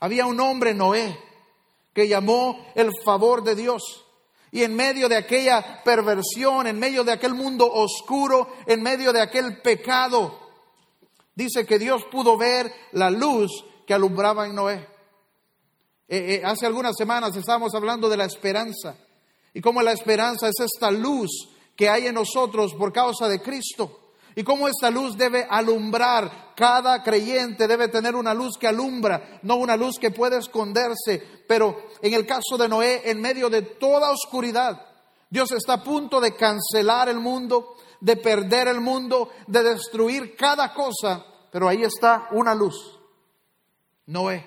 había 0.00 0.26
un 0.26 0.40
hombre, 0.40 0.74
Noé, 0.74 1.18
que 1.94 2.08
llamó 2.08 2.66
el 2.74 2.90
favor 3.04 3.42
de 3.42 3.54
Dios. 3.54 4.04
Y 4.52 4.64
en 4.64 4.74
medio 4.74 5.08
de 5.08 5.16
aquella 5.16 5.82
perversión, 5.84 6.66
en 6.66 6.78
medio 6.78 7.04
de 7.04 7.12
aquel 7.12 7.34
mundo 7.34 7.70
oscuro, 7.72 8.48
en 8.66 8.82
medio 8.82 9.12
de 9.12 9.20
aquel 9.20 9.60
pecado, 9.62 10.49
Dice 11.40 11.64
que 11.64 11.78
Dios 11.78 12.04
pudo 12.10 12.36
ver 12.36 12.70
la 12.92 13.08
luz 13.08 13.64
que 13.86 13.94
alumbraba 13.94 14.46
en 14.46 14.54
Noé. 14.54 14.86
Eh, 16.06 16.34
eh, 16.34 16.42
hace 16.44 16.66
algunas 16.66 16.94
semanas 16.98 17.34
estábamos 17.34 17.74
hablando 17.74 18.10
de 18.10 18.18
la 18.18 18.26
esperanza 18.26 18.94
y 19.54 19.62
cómo 19.62 19.80
la 19.80 19.92
esperanza 19.92 20.48
es 20.48 20.60
esta 20.60 20.90
luz 20.90 21.48
que 21.74 21.88
hay 21.88 22.08
en 22.08 22.16
nosotros 22.16 22.74
por 22.74 22.92
causa 22.92 23.26
de 23.26 23.40
Cristo. 23.40 24.12
Y 24.36 24.44
cómo 24.44 24.68
esta 24.68 24.90
luz 24.90 25.16
debe 25.16 25.46
alumbrar. 25.48 26.52
Cada 26.54 27.02
creyente 27.02 27.66
debe 27.66 27.88
tener 27.88 28.14
una 28.14 28.34
luz 28.34 28.58
que 28.58 28.66
alumbra, 28.68 29.40
no 29.42 29.56
una 29.56 29.78
luz 29.78 29.98
que 29.98 30.10
puede 30.10 30.36
esconderse. 30.36 31.22
Pero 31.48 31.86
en 32.02 32.12
el 32.12 32.26
caso 32.26 32.58
de 32.58 32.68
Noé, 32.68 33.00
en 33.06 33.18
medio 33.18 33.48
de 33.48 33.62
toda 33.62 34.10
oscuridad, 34.10 34.78
Dios 35.30 35.50
está 35.52 35.72
a 35.72 35.82
punto 35.82 36.20
de 36.20 36.36
cancelar 36.36 37.08
el 37.08 37.18
mundo, 37.18 37.76
de 37.98 38.18
perder 38.18 38.68
el 38.68 38.82
mundo, 38.82 39.30
de 39.46 39.62
destruir 39.62 40.36
cada 40.36 40.74
cosa 40.74 41.24
pero 41.50 41.68
ahí 41.68 41.82
está 41.82 42.28
una 42.32 42.54
luz, 42.54 42.98
Noé. 44.06 44.46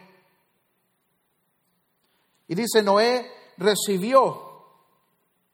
Y 2.48 2.55
dice, 2.55 2.83
Noé 2.83 3.31
recibió 3.57 4.63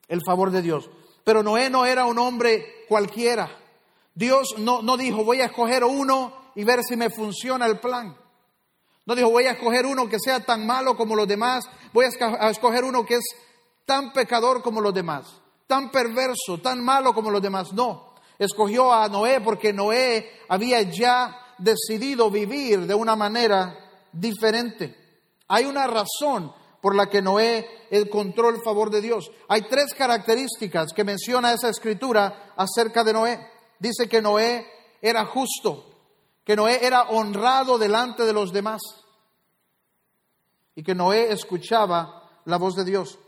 el 0.08 0.20
favor 0.26 0.50
de 0.50 0.62
Dios, 0.62 0.90
pero 1.24 1.42
Noé 1.42 1.70
no 1.70 1.86
era 1.86 2.06
un 2.06 2.18
hombre 2.18 2.84
cualquiera. 2.88 3.48
Dios 4.14 4.54
no, 4.58 4.82
no 4.82 4.96
dijo, 4.96 5.24
voy 5.24 5.40
a 5.40 5.46
escoger 5.46 5.84
uno 5.84 6.32
y 6.54 6.64
ver 6.64 6.82
si 6.82 6.96
me 6.96 7.10
funciona 7.10 7.66
el 7.66 7.78
plan. 7.78 8.16
No 9.06 9.14
dijo, 9.14 9.30
voy 9.30 9.46
a 9.46 9.52
escoger 9.52 9.86
uno 9.86 10.08
que 10.08 10.18
sea 10.20 10.44
tan 10.44 10.66
malo 10.66 10.96
como 10.96 11.16
los 11.16 11.26
demás, 11.26 11.64
voy 11.92 12.06
a 12.06 12.50
escoger 12.50 12.84
uno 12.84 13.04
que 13.04 13.14
es 13.14 13.24
tan 13.84 14.12
pecador 14.12 14.62
como 14.62 14.80
los 14.80 14.94
demás, 14.94 15.26
tan 15.66 15.90
perverso, 15.90 16.58
tan 16.62 16.80
malo 16.84 17.14
como 17.14 17.30
los 17.30 17.42
demás. 17.42 17.72
No, 17.72 18.09
escogió 18.40 18.90
a 18.90 19.06
Noé 19.08 19.40
porque 19.42 19.72
Noé 19.72 20.40
había 20.48 20.80
ya 20.80 21.54
decidido 21.58 22.30
vivir 22.30 22.86
de 22.86 22.94
una 22.94 23.14
manera 23.14 23.76
diferente. 24.10 24.96
Hay 25.46 25.66
una 25.66 25.86
razón 25.86 26.52
por 26.80 26.94
la 26.94 27.06
que 27.10 27.20
Noé 27.20 27.86
encontró 27.90 28.48
el 28.48 28.62
favor 28.62 28.90
de 28.90 29.02
Dios. 29.02 29.30
Hay 29.46 29.68
tres 29.68 29.92
características 29.92 30.94
que 30.94 31.04
menciona 31.04 31.52
esa 31.52 31.68
escritura 31.68 32.54
acerca 32.56 33.04
de 33.04 33.12
Noé. 33.12 33.46
Dice 33.78 34.08
que 34.08 34.22
Noé 34.22 34.66
era 35.02 35.26
justo, 35.26 35.84
que 36.42 36.56
Noé 36.56 36.84
era 36.84 37.10
honrado 37.10 37.76
delante 37.76 38.24
de 38.24 38.32
los 38.32 38.52
demás 38.52 38.80
y 40.74 40.82
que 40.82 40.94
Noé 40.94 41.30
escuchaba 41.30 42.40
la 42.46 42.56
voz 42.56 42.74
de 42.74 42.86
Dios. 42.86 43.18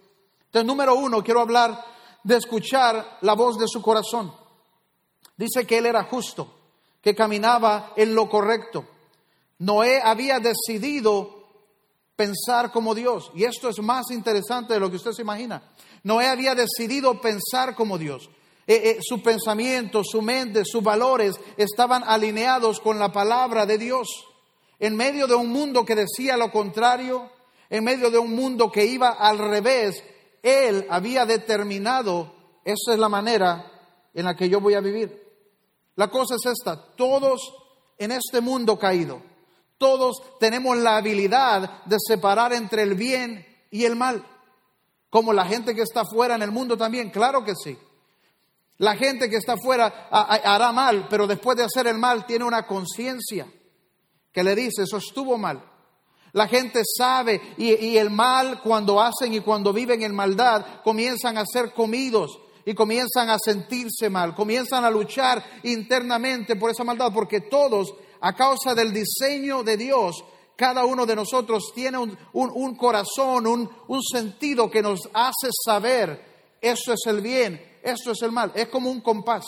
Entonces, 0.46 0.66
número 0.66 0.94
uno, 0.94 1.22
quiero 1.22 1.42
hablar 1.42 1.84
de 2.24 2.36
escuchar 2.36 3.18
la 3.20 3.34
voz 3.34 3.58
de 3.58 3.68
su 3.68 3.82
corazón. 3.82 4.41
Dice 5.42 5.66
que 5.66 5.78
él 5.78 5.86
era 5.86 6.04
justo, 6.04 6.54
que 7.00 7.16
caminaba 7.16 7.94
en 7.96 8.14
lo 8.14 8.28
correcto. 8.28 8.84
Noé 9.58 10.00
había 10.00 10.38
decidido 10.38 11.48
pensar 12.14 12.70
como 12.70 12.94
Dios. 12.94 13.32
Y 13.34 13.42
esto 13.42 13.68
es 13.68 13.80
más 13.80 14.12
interesante 14.12 14.74
de 14.74 14.78
lo 14.78 14.88
que 14.88 14.98
usted 14.98 15.10
se 15.10 15.22
imagina. 15.22 15.60
Noé 16.04 16.28
había 16.28 16.54
decidido 16.54 17.20
pensar 17.20 17.74
como 17.74 17.98
Dios. 17.98 18.30
Eh, 18.68 18.82
eh, 18.84 18.98
su 19.02 19.20
pensamiento, 19.20 20.02
su 20.04 20.22
mente, 20.22 20.64
sus 20.64 20.80
valores 20.80 21.34
estaban 21.56 22.04
alineados 22.06 22.78
con 22.78 23.00
la 23.00 23.10
palabra 23.10 23.66
de 23.66 23.78
Dios. 23.78 24.06
En 24.78 24.94
medio 24.94 25.26
de 25.26 25.34
un 25.34 25.48
mundo 25.48 25.84
que 25.84 25.96
decía 25.96 26.36
lo 26.36 26.52
contrario, 26.52 27.32
en 27.68 27.82
medio 27.82 28.12
de 28.12 28.18
un 28.18 28.32
mundo 28.32 28.70
que 28.70 28.86
iba 28.86 29.08
al 29.08 29.38
revés, 29.38 30.04
él 30.40 30.86
había 30.88 31.26
determinado, 31.26 32.32
esa 32.64 32.92
es 32.92 32.98
la 33.00 33.08
manera 33.08 33.72
en 34.14 34.24
la 34.24 34.36
que 34.36 34.48
yo 34.48 34.60
voy 34.60 34.74
a 34.74 34.80
vivir. 34.80 35.21
La 35.96 36.08
cosa 36.08 36.36
es 36.36 36.46
esta, 36.46 36.94
todos 36.96 37.54
en 37.98 38.12
este 38.12 38.40
mundo 38.40 38.78
caído, 38.78 39.22
todos 39.78 40.22
tenemos 40.40 40.76
la 40.78 40.96
habilidad 40.96 41.84
de 41.84 41.96
separar 41.98 42.52
entre 42.52 42.82
el 42.82 42.94
bien 42.94 43.46
y 43.70 43.84
el 43.84 43.96
mal, 43.96 44.24
como 45.10 45.32
la 45.32 45.44
gente 45.44 45.74
que 45.74 45.82
está 45.82 46.04
fuera 46.04 46.34
en 46.34 46.42
el 46.42 46.50
mundo 46.50 46.76
también, 46.76 47.10
claro 47.10 47.44
que 47.44 47.54
sí. 47.54 47.76
La 48.78 48.96
gente 48.96 49.28
que 49.28 49.36
está 49.36 49.56
fuera 49.56 50.08
hará 50.10 50.72
mal, 50.72 51.06
pero 51.08 51.26
después 51.26 51.56
de 51.56 51.64
hacer 51.64 51.86
el 51.86 51.98
mal 51.98 52.26
tiene 52.26 52.44
una 52.44 52.66
conciencia 52.66 53.46
que 54.32 54.42
le 54.42 54.54
dice, 54.56 54.82
eso 54.82 54.96
estuvo 54.96 55.36
mal. 55.36 55.62
La 56.32 56.48
gente 56.48 56.82
sabe 56.84 57.54
y, 57.58 57.96
el 57.96 58.10
mal 58.10 58.60
cuando 58.62 59.00
hacen 59.00 59.34
y 59.34 59.40
cuando 59.40 59.72
viven 59.72 60.02
en 60.02 60.14
maldad 60.14 60.82
comienzan 60.82 61.36
a 61.36 61.44
ser 61.44 61.74
comidos 61.74 62.40
y 62.64 62.74
comienzan 62.74 63.30
a 63.30 63.38
sentirse 63.38 64.08
mal, 64.08 64.34
comienzan 64.34 64.84
a 64.84 64.90
luchar 64.90 65.44
internamente 65.64 66.56
por 66.56 66.70
esa 66.70 66.84
maldad, 66.84 67.12
porque 67.12 67.42
todos, 67.42 67.94
a 68.20 68.34
causa 68.34 68.74
del 68.74 68.92
diseño 68.92 69.62
de 69.62 69.76
Dios, 69.76 70.24
cada 70.56 70.84
uno 70.84 71.06
de 71.06 71.16
nosotros 71.16 71.72
tiene 71.74 71.98
un, 71.98 72.76
corazón, 72.76 73.46
un, 73.46 73.68
un 73.88 74.02
sentido 74.02 74.70
que 74.70 74.82
nos 74.82 75.00
hace 75.12 75.48
saber, 75.64 76.58
eso 76.60 76.92
es 76.92 77.00
el 77.06 77.20
bien, 77.20 77.60
esto 77.82 78.12
es 78.12 78.22
el 78.22 78.30
mal. 78.30 78.52
Es 78.54 78.68
como 78.68 78.90
un 78.90 79.00
compás. 79.00 79.44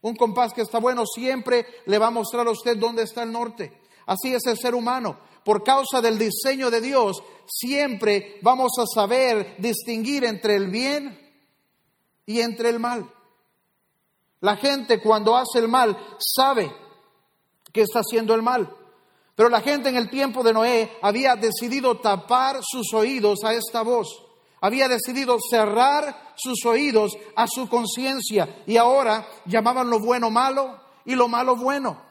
Un 0.00 0.14
compás 0.14 0.52
que 0.54 0.62
está 0.62 0.78
bueno 0.78 1.04
siempre 1.04 1.66
le 1.86 1.98
va 1.98 2.06
a 2.06 2.10
mostrar 2.10 2.46
a 2.46 2.52
usted 2.52 2.76
dónde 2.76 3.02
está 3.02 3.22
el 3.22 3.32
norte. 3.32 3.80
Así 4.06 4.32
es 4.32 4.46
el 4.46 4.56
ser 4.56 4.74
humano. 4.74 5.18
Por 5.44 5.62
causa 5.62 6.00
del 6.00 6.18
diseño 6.18 6.70
de 6.70 6.80
Dios, 6.80 7.22
siempre 7.46 8.38
vamos 8.42 8.72
a 8.78 8.86
saber 8.86 9.56
distinguir 9.58 10.24
entre 10.24 10.56
el 10.56 10.68
bien 10.68 11.27
y 12.28 12.40
entre 12.40 12.68
el 12.68 12.78
mal. 12.78 13.12
La 14.40 14.56
gente 14.56 15.00
cuando 15.00 15.36
hace 15.36 15.58
el 15.58 15.66
mal 15.66 15.98
sabe 16.18 16.72
que 17.72 17.82
está 17.82 17.98
haciendo 17.98 18.34
el 18.34 18.42
mal. 18.42 18.72
Pero 19.34 19.48
la 19.48 19.60
gente 19.60 19.88
en 19.88 19.96
el 19.96 20.08
tiempo 20.08 20.44
de 20.44 20.52
Noé 20.52 20.98
había 21.02 21.34
decidido 21.34 21.98
tapar 21.98 22.60
sus 22.62 22.94
oídos 22.94 23.42
a 23.42 23.52
esta 23.54 23.82
voz 23.82 24.28
había 24.60 24.88
decidido 24.88 25.36
cerrar 25.50 26.32
sus 26.36 26.64
oídos 26.66 27.16
a 27.36 27.46
su 27.46 27.68
conciencia 27.68 28.62
y 28.66 28.76
ahora 28.76 29.26
llamaban 29.46 29.90
lo 29.90 30.00
bueno 30.00 30.30
malo 30.30 30.80
y 31.04 31.14
lo 31.14 31.28
malo 31.28 31.56
bueno. 31.56 32.02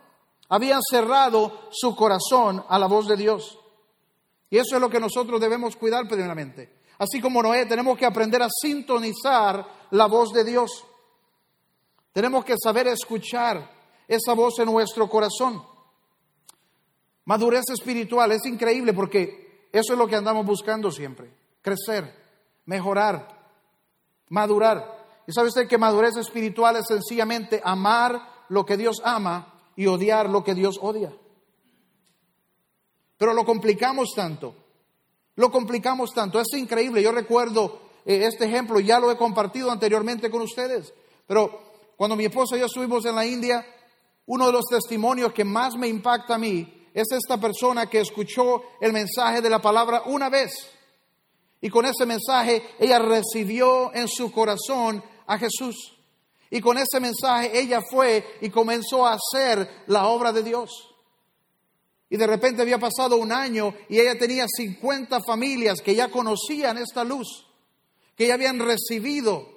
Habían 0.49 0.81
cerrado 0.81 1.69
su 1.71 1.95
corazón 1.95 2.63
a 2.69 2.79
la 2.79 2.87
voz 2.87 3.07
de 3.07 3.17
Dios. 3.17 3.59
Y 4.49 4.57
eso 4.57 4.75
es 4.75 4.81
lo 4.81 4.89
que 4.89 4.99
nosotros 4.99 5.41
debemos 5.41 5.75
cuidar 5.75 6.07
primeramente. 6.07 6.77
Así 6.99 7.19
como 7.19 7.43
Noé, 7.43 7.65
tenemos 7.65 7.97
que 7.97 8.05
aprender 8.05 8.41
a 8.41 8.47
sintonizar 8.49 9.76
la 9.91 10.07
voz 10.07 10.31
de 10.33 10.43
Dios. 10.43 10.85
Tenemos 12.13 12.45
que 12.45 12.55
saber 12.61 12.87
escuchar 12.87 13.71
esa 14.07 14.33
voz 14.33 14.59
en 14.59 14.65
nuestro 14.65 15.09
corazón. 15.09 15.63
Madurez 17.25 17.63
espiritual 17.69 18.31
es 18.31 18.45
increíble 18.45 18.93
porque 18.93 19.67
eso 19.71 19.93
es 19.93 19.99
lo 19.99 20.07
que 20.07 20.15
andamos 20.15 20.45
buscando 20.45 20.91
siempre, 20.91 21.31
crecer 21.61 22.27
mejorar, 22.67 23.27
madurar. 24.29 25.23
Y 25.25 25.33
sabe 25.33 25.47
usted 25.47 25.67
que 25.67 25.79
madurez 25.79 26.15
espiritual 26.17 26.75
es 26.75 26.85
sencillamente 26.87 27.59
amar 27.63 28.45
lo 28.49 28.65
que 28.65 28.77
Dios 28.77 29.01
ama 29.03 29.53
y 29.75 29.87
odiar 29.87 30.29
lo 30.29 30.43
que 30.43 30.53
Dios 30.53 30.77
odia. 30.79 31.11
Pero 33.17 33.33
lo 33.33 33.43
complicamos 33.45 34.09
tanto, 34.15 34.53
lo 35.35 35.51
complicamos 35.51 36.13
tanto, 36.13 36.39
es 36.39 36.53
increíble. 36.53 37.01
Yo 37.01 37.11
recuerdo 37.11 37.86
este 38.15 38.45
ejemplo, 38.45 38.79
ya 38.79 38.99
lo 38.99 39.11
he 39.11 39.17
compartido 39.17 39.69
anteriormente 39.71 40.29
con 40.29 40.41
ustedes, 40.41 40.93
pero 41.25 41.67
cuando 41.95 42.15
mi 42.15 42.25
esposa 42.25 42.55
y 42.55 42.59
yo 42.59 42.67
estuvimos 42.67 43.05
en 43.05 43.15
la 43.15 43.25
India, 43.25 43.65
uno 44.27 44.47
de 44.47 44.51
los 44.51 44.65
testimonios 44.65 45.33
que 45.33 45.43
más 45.43 45.75
me 45.75 45.87
impacta 45.87 46.35
a 46.35 46.37
mí 46.37 46.87
es 46.93 47.07
esta 47.11 47.37
persona 47.37 47.87
que 47.87 47.99
escuchó 47.99 48.63
el 48.81 48.93
mensaje 48.93 49.41
de 49.41 49.49
la 49.49 49.61
palabra 49.61 50.03
una 50.05 50.29
vez 50.29 50.51
y 51.61 51.69
con 51.69 51.85
ese 51.85 52.05
mensaje 52.05 52.61
ella 52.79 52.99
recibió 52.99 53.93
en 53.93 54.07
su 54.07 54.31
corazón 54.31 55.03
a 55.25 55.37
Jesús. 55.37 55.95
Y 56.49 56.61
con 56.61 56.77
ese 56.77 56.99
mensaje 56.99 57.59
ella 57.59 57.81
fue 57.81 58.37
y 58.41 58.49
comenzó 58.49 59.05
a 59.05 59.17
hacer 59.17 59.83
la 59.87 60.07
obra 60.07 60.31
de 60.31 60.43
Dios. 60.43 60.69
Y 62.09 62.15
de 62.15 62.27
repente 62.27 62.61
había 62.61 62.77
pasado 62.77 63.17
un 63.17 63.31
año 63.31 63.73
y 63.89 63.99
ella 63.99 64.17
tenía 64.17 64.45
50 64.47 65.19
familias 65.23 65.81
que 65.81 65.93
ya 65.93 66.09
conocían 66.09 66.77
esta 66.77 67.03
luz, 67.03 67.46
que 68.17 68.27
ya 68.27 68.33
habían 68.33 68.59
recibido 68.59 69.47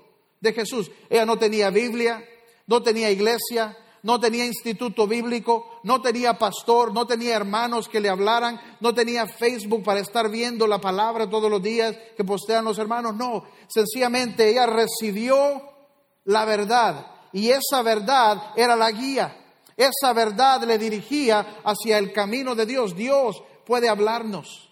de 0.40 0.53
Jesús. 0.53 0.90
Ella 1.09 1.25
no 1.25 1.38
tenía 1.38 1.70
Biblia, 1.70 2.23
no 2.66 2.83
tenía 2.83 3.11
iglesia, 3.11 3.77
no 4.03 4.20
tenía 4.20 4.46
instituto 4.46 5.07
bíblico, 5.07 5.81
no 5.83 6.01
tenía 6.01 6.38
pastor, 6.38 6.92
no 6.92 7.07
tenía 7.07 7.37
hermanos 7.37 7.88
que 7.88 8.01
le 8.01 8.09
hablaran, 8.09 8.61
no 8.81 8.94
tenía 8.94 9.27
Facebook 9.27 9.83
para 9.83 10.01
estar 10.01 10.31
viendo 10.31 10.66
la 10.66 10.81
palabra 10.81 11.29
todos 11.29 11.51
los 11.51 11.62
días 11.62 11.96
que 12.16 12.25
postean 12.25 12.64
los 12.64 12.79
hermanos. 12.79 13.14
No, 13.14 13.44
sencillamente 13.68 14.49
ella 14.49 14.66
recibió 14.66 15.62
la 16.25 16.44
verdad 16.44 17.07
y 17.33 17.51
esa 17.51 17.83
verdad 17.83 18.53
era 18.57 18.77
la 18.77 18.90
guía. 18.90 19.37
Esa 19.77 20.12
verdad 20.12 20.62
le 20.64 20.77
dirigía 20.77 21.61
hacia 21.64 21.96
el 21.96 22.12
camino 22.12 22.55
de 22.55 22.66
Dios. 22.66 22.94
Dios 22.94 23.42
puede 23.64 23.88
hablarnos. 23.88 24.69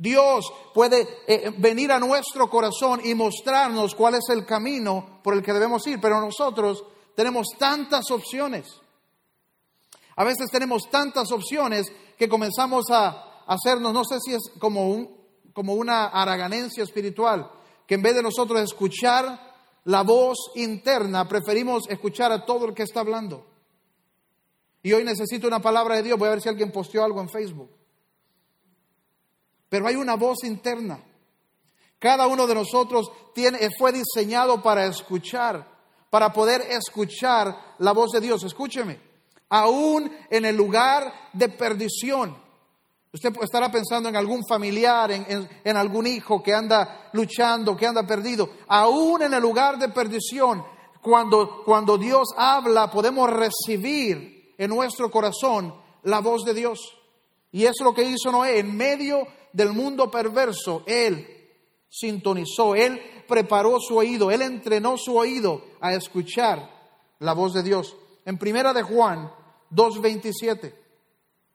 Dios 0.00 0.50
puede 0.72 1.06
eh, 1.26 1.52
venir 1.58 1.92
a 1.92 2.00
nuestro 2.00 2.48
corazón 2.48 3.02
y 3.04 3.14
mostrarnos 3.14 3.94
cuál 3.94 4.14
es 4.14 4.30
el 4.30 4.46
camino 4.46 5.20
por 5.22 5.34
el 5.34 5.42
que 5.42 5.52
debemos 5.52 5.86
ir, 5.86 6.00
pero 6.00 6.18
nosotros 6.22 6.82
tenemos 7.14 7.48
tantas 7.58 8.10
opciones. 8.10 8.66
A 10.16 10.24
veces 10.24 10.50
tenemos 10.50 10.84
tantas 10.90 11.30
opciones 11.30 11.92
que 12.16 12.30
comenzamos 12.30 12.86
a 12.90 13.44
hacernos, 13.46 13.92
no 13.92 14.02
sé 14.06 14.16
si 14.20 14.32
es 14.32 14.40
como, 14.58 14.88
un, 14.88 15.14
como 15.52 15.74
una 15.74 16.06
haraganencia 16.06 16.82
espiritual, 16.82 17.50
que 17.86 17.96
en 17.96 18.02
vez 18.02 18.14
de 18.14 18.22
nosotros 18.22 18.58
escuchar 18.62 19.38
la 19.84 20.00
voz 20.02 20.38
interna, 20.54 21.28
preferimos 21.28 21.82
escuchar 21.90 22.32
a 22.32 22.46
todo 22.46 22.64
el 22.64 22.74
que 22.74 22.84
está 22.84 23.00
hablando. 23.00 23.44
Y 24.82 24.94
hoy 24.94 25.04
necesito 25.04 25.46
una 25.46 25.60
palabra 25.60 25.96
de 25.96 26.04
Dios, 26.04 26.18
voy 26.18 26.28
a 26.28 26.30
ver 26.30 26.40
si 26.40 26.48
alguien 26.48 26.72
posteó 26.72 27.04
algo 27.04 27.20
en 27.20 27.28
Facebook. 27.28 27.79
Pero 29.70 29.86
hay 29.86 29.96
una 29.96 30.16
voz 30.16 30.44
interna. 30.44 31.02
Cada 31.98 32.26
uno 32.26 32.46
de 32.46 32.54
nosotros 32.54 33.10
tiene, 33.34 33.70
fue 33.78 33.92
diseñado 33.92 34.62
para 34.62 34.84
escuchar 34.84 35.80
para 36.10 36.32
poder 36.32 36.62
escuchar 36.62 37.74
la 37.78 37.92
voz 37.92 38.10
de 38.10 38.20
Dios. 38.20 38.42
Escúcheme, 38.42 39.00
aún 39.48 40.10
en 40.28 40.44
el 40.44 40.56
lugar 40.56 41.30
de 41.32 41.48
perdición. 41.48 42.36
Usted 43.12 43.32
estará 43.40 43.70
pensando 43.70 44.08
en 44.08 44.16
algún 44.16 44.44
familiar, 44.46 45.10
en, 45.10 45.76
algún 45.76 46.06
hijo 46.06 46.42
que 46.42 46.54
anda 46.54 47.10
luchando, 47.12 47.76
que 47.76 47.86
anda 47.86 48.06
perdido. 48.06 48.50
Aún 48.68 49.22
en 49.22 49.34
el 49.34 49.42
lugar 49.42 49.78
de 49.78 49.88
perdición, 49.88 50.64
cuando, 51.00 51.62
cuando 51.64 51.96
Dios 51.96 52.28
habla, 52.36 52.90
podemos 52.90 53.28
recibir 53.30 54.54
en 54.58 54.70
nuestro 54.70 55.10
corazón 55.10 55.74
la 56.04 56.20
voz 56.20 56.44
de 56.44 56.54
Dios. 56.54 56.78
Y 57.50 57.64
es 57.64 57.74
lo 57.80 57.92
que 57.92 58.04
hizo 58.04 58.30
Noé. 58.30 58.60
En 58.60 58.76
medio 58.76 59.26
del 59.52 59.72
mundo 59.72 60.10
perverso, 60.10 60.82
Él 60.86 61.26
sintonizó, 61.88 62.74
Él 62.74 63.00
preparó 63.26 63.78
su 63.80 63.96
oído, 63.96 64.30
Él 64.30 64.42
entrenó 64.42 64.96
su 64.96 65.16
oído 65.16 65.64
a 65.80 65.94
escuchar 65.94 66.70
la 67.18 67.32
voz 67.32 67.52
de 67.52 67.62
Dios. 67.62 67.96
En 68.24 68.38
primera 68.38 68.72
de 68.72 68.82
Juan 68.82 69.30
2.27, 69.70 70.74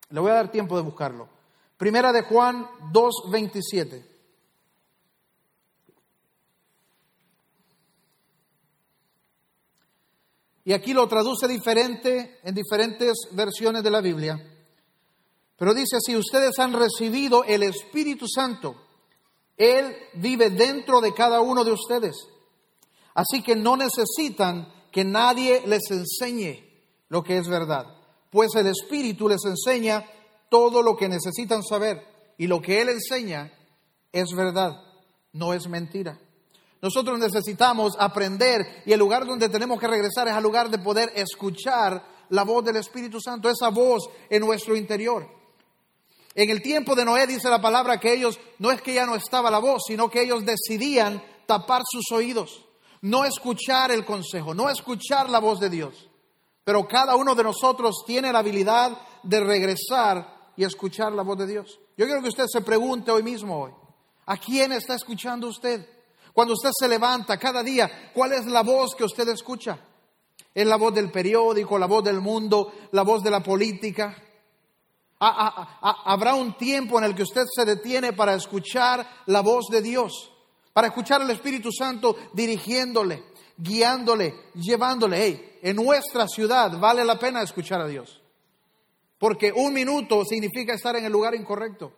le 0.09 0.19
voy 0.19 0.31
a 0.31 0.35
dar 0.35 0.51
tiempo 0.51 0.75
de 0.75 0.83
buscarlo. 0.83 1.29
Primera 1.77 2.13
de 2.13 2.21
Juan 2.21 2.67
2.27. 2.91 4.05
Y 10.67 10.73
aquí 10.73 10.93
lo 10.93 11.07
traduce 11.07 11.47
diferente 11.47 12.39
en 12.43 12.55
diferentes 12.55 13.13
versiones 13.31 13.83
de 13.83 13.91
la 13.91 14.01
Biblia. 14.01 14.54
Pero 15.57 15.73
dice 15.73 15.97
así, 15.97 16.15
ustedes 16.15 16.59
han 16.59 16.73
recibido 16.73 17.43
el 17.43 17.63
Espíritu 17.63 18.27
Santo 18.27 18.75
él 19.57 19.95
vive 20.15 20.49
dentro 20.49 21.01
de 21.01 21.13
cada 21.13 21.41
uno 21.41 21.63
de 21.63 21.71
ustedes. 21.71 22.15
Así 23.13 23.41
que 23.41 23.55
no 23.55 23.77
necesitan 23.77 24.67
que 24.91 25.05
nadie 25.05 25.63
les 25.65 25.89
enseñe 25.91 26.63
lo 27.09 27.23
que 27.23 27.37
es 27.37 27.47
verdad, 27.47 27.85
pues 28.29 28.55
el 28.55 28.67
Espíritu 28.67 29.29
les 29.29 29.43
enseña 29.45 30.05
todo 30.49 30.81
lo 30.81 30.97
que 30.97 31.07
necesitan 31.07 31.63
saber 31.63 32.01
y 32.37 32.47
lo 32.47 32.61
que 32.61 32.81
Él 32.81 32.89
enseña 32.89 33.53
es 34.11 34.33
verdad, 34.35 34.81
no 35.33 35.53
es 35.53 35.67
mentira. 35.67 36.19
Nosotros 36.81 37.17
necesitamos 37.19 37.93
aprender 37.97 38.83
y 38.85 38.91
el 38.91 38.99
lugar 38.99 39.25
donde 39.25 39.49
tenemos 39.49 39.79
que 39.79 39.87
regresar 39.87 40.27
es 40.27 40.33
al 40.33 40.43
lugar 40.43 40.69
de 40.69 40.79
poder 40.79 41.11
escuchar 41.15 42.03
la 42.29 42.43
voz 42.43 42.65
del 42.65 42.77
Espíritu 42.77 43.19
Santo, 43.21 43.49
esa 43.49 43.69
voz 43.69 44.09
en 44.29 44.41
nuestro 44.41 44.75
interior. 44.75 45.34
En 46.35 46.49
el 46.49 46.61
tiempo 46.61 46.95
de 46.95 47.05
Noé 47.05 47.25
dice 47.25 47.49
la 47.49 47.61
palabra 47.61 47.97
que 47.97 48.13
ellos, 48.13 48.37
no 48.59 48.69
es 48.69 48.81
que 48.81 48.93
ya 48.93 49.05
no 49.05 49.15
estaba 49.15 49.49
la 49.49 49.59
voz, 49.59 49.83
sino 49.87 50.09
que 50.09 50.21
ellos 50.21 50.43
decidían 50.45 51.23
tapar 51.45 51.81
sus 51.89 52.11
oídos, 52.11 52.65
no 53.01 53.23
escuchar 53.23 53.91
el 53.91 54.03
consejo, 54.03 54.53
no 54.53 54.69
escuchar 54.69 55.29
la 55.29 55.39
voz 55.39 55.61
de 55.61 55.69
Dios. 55.69 56.09
Pero 56.65 56.85
cada 56.87 57.15
uno 57.15 57.35
de 57.35 57.43
nosotros 57.43 58.03
tiene 58.05 58.33
la 58.33 58.39
habilidad 58.39 58.97
de 59.23 59.39
regresar 59.39 60.51
y 60.57 60.65
escuchar 60.65 61.13
la 61.13 61.23
voz 61.23 61.37
de 61.37 61.47
Dios. 61.47 61.79
Yo 61.95 62.05
quiero 62.05 62.21
que 62.21 62.29
usted 62.29 62.47
se 62.47 62.61
pregunte 62.61 63.11
hoy 63.11 63.23
mismo, 63.23 63.61
hoy, 63.61 63.71
¿a 64.25 64.35
quién 64.35 64.73
está 64.73 64.95
escuchando 64.95 65.47
usted? 65.47 65.87
Cuando 66.33 66.53
usted 66.53 66.71
se 66.77 66.89
levanta 66.89 67.37
cada 67.37 67.63
día, 67.63 68.11
¿cuál 68.13 68.33
es 68.33 68.45
la 68.45 68.61
voz 68.61 68.93
que 68.93 69.05
usted 69.05 69.29
escucha? 69.29 69.79
¿Es 70.53 70.67
la 70.67 70.75
voz 70.75 70.93
del 70.93 71.11
periódico, 71.11 71.79
la 71.79 71.85
voz 71.85 72.03
del 72.03 72.19
mundo, 72.19 72.73
la 72.91 73.03
voz 73.03 73.23
de 73.23 73.31
la 73.31 73.41
política? 73.41 74.17
Habrá 75.19 76.35
un 76.35 76.57
tiempo 76.57 76.97
en 76.97 77.05
el 77.05 77.15
que 77.15 77.23
usted 77.23 77.45
se 77.53 77.65
detiene 77.65 78.13
para 78.13 78.33
escuchar 78.33 79.23
la 79.27 79.41
voz 79.41 79.67
de 79.71 79.81
Dios, 79.81 80.31
para 80.73 80.87
escuchar 80.87 81.21
al 81.21 81.31
Espíritu 81.31 81.71
Santo 81.71 82.17
dirigiéndole, 82.33 83.23
guiándole, 83.57 84.33
llevándole. 84.55 85.17
Hey, 85.17 85.59
en 85.61 85.77
nuestra 85.77 86.27
ciudad 86.27 86.77
vale 86.77 87.05
la 87.05 87.17
pena 87.17 87.41
escuchar 87.41 87.81
a 87.81 87.87
Dios. 87.87 88.21
Porque 89.17 89.51
un 89.53 89.73
minuto 89.73 90.25
significa 90.25 90.73
estar 90.73 90.95
en 90.97 91.05
el 91.05 91.11
lugar 91.11 91.33
incorrecto, 91.33 91.93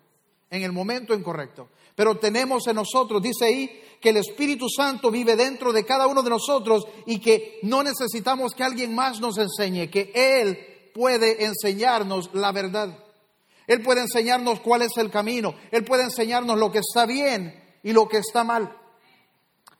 en 0.51 0.61
el 0.61 0.71
momento 0.71 1.15
incorrecto. 1.15 1.69
Pero 1.95 2.19
tenemos 2.19 2.67
en 2.67 2.75
nosotros, 2.75 3.21
dice 3.21 3.45
ahí, 3.45 3.81
que 3.99 4.09
el 4.09 4.17
Espíritu 4.17 4.69
Santo 4.69 5.09
vive 5.09 5.35
dentro 5.35 5.73
de 5.73 5.83
cada 5.83 6.05
uno 6.05 6.21
de 6.21 6.29
nosotros 6.29 6.85
y 7.07 7.19
que 7.19 7.57
no 7.63 7.81
necesitamos 7.81 8.53
que 8.53 8.63
alguien 8.63 8.93
más 8.93 9.19
nos 9.19 9.39
enseñe, 9.39 9.89
que 9.89 10.11
Él 10.13 10.91
puede 10.93 11.43
enseñarnos 11.43 12.29
la 12.33 12.51
verdad. 12.51 13.06
Él 13.67 13.83
puede 13.83 14.01
enseñarnos 14.01 14.61
cuál 14.61 14.81
es 14.81 14.97
el 14.97 15.11
camino. 15.11 15.53
Él 15.71 15.83
puede 15.83 16.03
enseñarnos 16.03 16.57
lo 16.57 16.71
que 16.71 16.79
está 16.79 17.05
bien 17.05 17.77
y 17.83 17.91
lo 17.91 18.07
que 18.07 18.17
está 18.17 18.43
mal. 18.43 18.75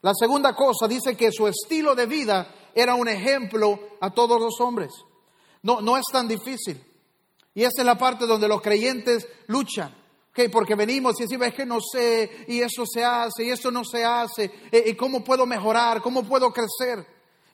La 0.01 0.13
segunda 0.13 0.53
cosa 0.53 0.87
dice 0.87 1.15
que 1.15 1.31
su 1.31 1.47
estilo 1.47 1.95
de 1.95 2.05
vida 2.05 2.53
era 2.75 2.93
un 2.93 3.07
ejemplo 3.07 3.79
a 4.01 4.11
todos 4.11 4.39
los 4.39 4.59
hombres. 4.59 4.91
No, 5.63 5.81
no 5.81 5.97
es 5.97 6.05
tan 6.11 6.27
difícil. 6.27 6.83
Y 7.53 7.63
esa 7.63 7.81
es 7.81 7.85
la 7.85 7.97
parte 7.97 8.27
donde 8.27 8.47
los 8.47 8.61
creyentes 8.61 9.27
luchan. 9.47 9.95
Okay, 10.29 10.49
porque 10.49 10.75
venimos 10.75 11.19
y 11.19 11.23
decimos, 11.23 11.47
es 11.47 11.55
que 11.55 11.65
no 11.65 11.79
sé, 11.81 12.45
y 12.47 12.59
eso 12.59 12.85
se 12.85 13.03
hace, 13.03 13.45
y 13.45 13.49
eso 13.49 13.71
no 13.71 13.83
se 13.83 14.05
hace, 14.05 14.51
y 14.71 14.93
cómo 14.93 15.23
puedo 15.23 15.47
mejorar, 15.47 15.99
cómo 15.99 16.21
puedo 16.21 16.53
crecer. 16.53 17.03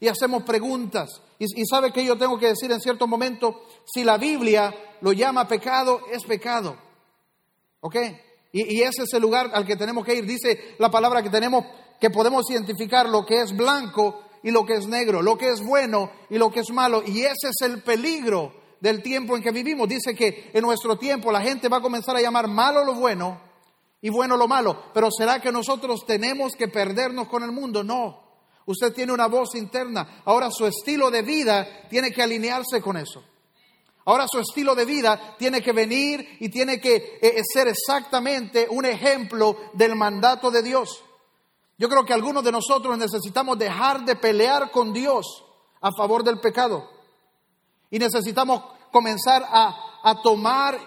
Y 0.04 0.10
hacemos 0.10 0.44
preguntas. 0.44 1.22
Y, 1.40 1.66
sabe 1.66 1.94
que 1.94 2.04
yo 2.04 2.18
tengo 2.18 2.38
que 2.38 2.48
decir 2.48 2.70
en 2.70 2.82
cierto 2.82 3.08
momento, 3.08 3.64
si 3.86 4.04
la 4.04 4.18
Biblia 4.18 4.98
lo 5.00 5.14
llama 5.14 5.48
pecado, 5.48 6.02
es 6.12 6.26
pecado. 6.26 6.76
¿Ok? 7.80 7.96
Y, 8.52 8.80
y 8.80 8.82
ese 8.82 9.04
es 9.04 9.14
el 9.14 9.22
lugar 9.22 9.52
al 9.54 9.66
que 9.66 9.78
tenemos 9.78 10.06
que 10.06 10.16
ir. 10.16 10.26
Dice 10.26 10.76
la 10.78 10.92
palabra 10.92 11.24
que 11.24 11.30
tenemos, 11.30 11.64
que 12.02 12.10
podemos 12.10 12.44
identificar 12.52 13.08
lo 13.08 13.26
que 13.26 13.44
es 13.44 13.56
blanco 13.56 14.26
y 14.44 14.52
lo 14.52 14.66
que 14.66 14.74
es 14.74 14.88
negro, 14.88 15.22
lo 15.22 15.38
que 15.38 15.52
es 15.52 15.66
bueno 15.66 16.12
y 16.30 16.38
lo 16.38 16.52
que 16.52 16.60
es 16.60 16.72
malo. 16.72 17.02
Y 17.08 17.22
ese 17.22 17.48
es 17.52 17.62
el 17.62 17.82
peligro 17.82 18.54
del 18.82 19.02
tiempo 19.02 19.38
en 19.38 19.42
que 19.42 19.52
vivimos. 19.52 19.88
Dice 19.88 20.14
que 20.14 20.52
en 20.54 20.64
nuestro 20.64 20.98
tiempo 20.98 21.32
la 21.32 21.40
gente 21.40 21.70
va 21.70 21.78
a 21.78 21.82
comenzar 21.82 22.18
a 22.18 22.22
llamar 22.22 22.50
malo 22.50 22.84
lo 22.84 22.96
bueno 22.96 23.40
y 24.02 24.10
bueno 24.10 24.36
lo 24.36 24.50
malo. 24.50 24.84
Pero 24.94 25.08
¿será 25.18 25.40
que 25.40 25.50
nosotros 25.50 26.06
tenemos 26.06 26.58
que 26.58 26.68
perdernos 26.68 27.30
con 27.30 27.42
el 27.44 27.54
mundo? 27.54 27.86
No. 27.86 28.23
Usted 28.66 28.94
tiene 28.94 29.12
una 29.12 29.28
voz 29.28 29.56
interna. 29.56 30.22
Ahora 30.26 30.50
su 30.52 30.66
estilo 30.66 31.12
de 31.12 31.22
vida 31.22 31.88
tiene 31.90 32.12
que 32.12 32.24
alinearse 32.24 32.82
con 32.82 32.98
eso. 32.98 33.24
Ahora 34.06 34.26
su 34.30 34.40
estilo 34.40 34.76
de 34.76 34.86
vida 34.86 35.36
tiene 35.38 35.62
que 35.62 35.72
venir 35.72 36.38
y 36.40 36.50
tiene 36.50 36.80
que 36.80 36.96
eh, 36.96 37.20
eh, 37.22 37.42
ser 37.44 37.68
exactamente 37.68 38.68
un 38.70 38.86
ejemplo 38.86 39.56
del 39.74 39.96
mandato 39.96 40.52
de 40.52 40.62
Dios. 40.62 41.02
Yo 41.78 41.90
creo 41.90 42.06
que 42.06 42.14
algunos 42.14 42.44
de 42.44 42.52
nosotros 42.52 42.98
necesitamos 42.98 43.58
dejar 43.58 44.04
de 44.04 44.16
pelear 44.16 44.72
con 44.72 44.94
Dios 44.94 45.44
a 45.82 45.90
favor 45.98 46.24
del 46.24 46.40
pecado. 46.40 46.90
Y 47.90 48.00
necesitamos 48.00 48.64
comenzar 48.92 49.46
a, 49.48 50.02
a 50.04 50.22
tomar 50.22 50.80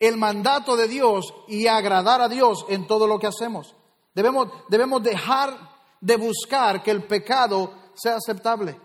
el 0.00 0.16
mandato 0.16 0.76
de 0.76 0.88
Dios 0.88 1.32
y 1.46 1.66
agradar 1.66 2.20
a 2.20 2.28
Dios 2.28 2.64
en 2.68 2.86
todo 2.86 3.06
lo 3.06 3.18
que 3.18 3.28
hacemos. 3.28 3.74
Debemos, 4.14 4.48
debemos 4.68 5.02
dejar 5.02 5.71
de 6.02 6.16
buscar 6.16 6.82
que 6.82 6.90
el 6.90 7.04
pecado 7.04 7.72
sea 7.94 8.16
aceptable. 8.16 8.76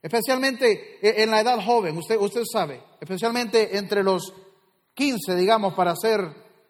Especialmente 0.00 0.98
en 1.22 1.30
la 1.30 1.40
edad 1.40 1.64
joven, 1.64 1.96
usted, 1.96 2.16
usted 2.20 2.42
sabe, 2.50 2.80
especialmente 3.00 3.76
entre 3.76 4.04
los 4.04 4.32
15, 4.94 5.34
digamos, 5.34 5.74
para 5.74 5.96
ser 5.96 6.20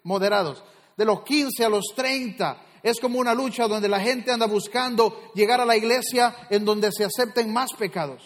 moderados, 0.05 0.65
de 0.97 1.05
los 1.05 1.23
15 1.23 1.65
a 1.65 1.69
los 1.69 1.85
30, 1.95 2.62
es 2.83 3.01
como 3.01 3.19
una 3.19 3.35
lucha 3.35 3.69
donde 3.69 3.89
la 3.89 4.01
gente 4.01 4.31
anda 4.31 4.47
buscando 4.47 5.33
llegar 5.35 5.61
a 5.61 5.67
la 5.67 5.77
iglesia 5.77 6.47
en 6.49 6.65
donde 6.65 6.91
se 6.93 7.05
acepten 7.05 7.53
más 7.53 7.73
pecados. 7.75 8.23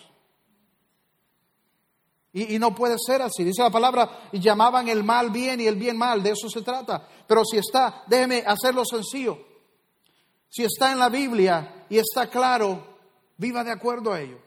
Y, 2.32 2.60
no 2.60 2.72
puede 2.74 2.94
ser 3.04 3.22
así. 3.22 3.42
Dice 3.42 3.62
la 3.62 3.70
palabra, 3.70 4.28
y 4.30 4.38
llamaban 4.38 4.88
el 4.88 5.02
mal 5.02 5.30
bien 5.30 5.60
y 5.60 5.66
el 5.66 5.74
bien 5.74 5.96
mal, 5.96 6.22
de 6.22 6.30
eso 6.30 6.48
se 6.48 6.62
trata. 6.62 7.04
Pero 7.26 7.44
si 7.44 7.56
está, 7.56 8.04
déjeme 8.06 8.44
hacerlo 8.46 8.84
sencillo. 8.84 9.49
Si 10.50 10.64
está 10.64 10.92
en 10.92 10.98
la 10.98 11.08
Biblia 11.08 11.86
y 11.88 11.98
está 11.98 12.28
claro, 12.28 12.84
viva 13.36 13.62
de 13.62 13.70
acuerdo 13.70 14.12
a 14.12 14.20
ello. 14.20 14.38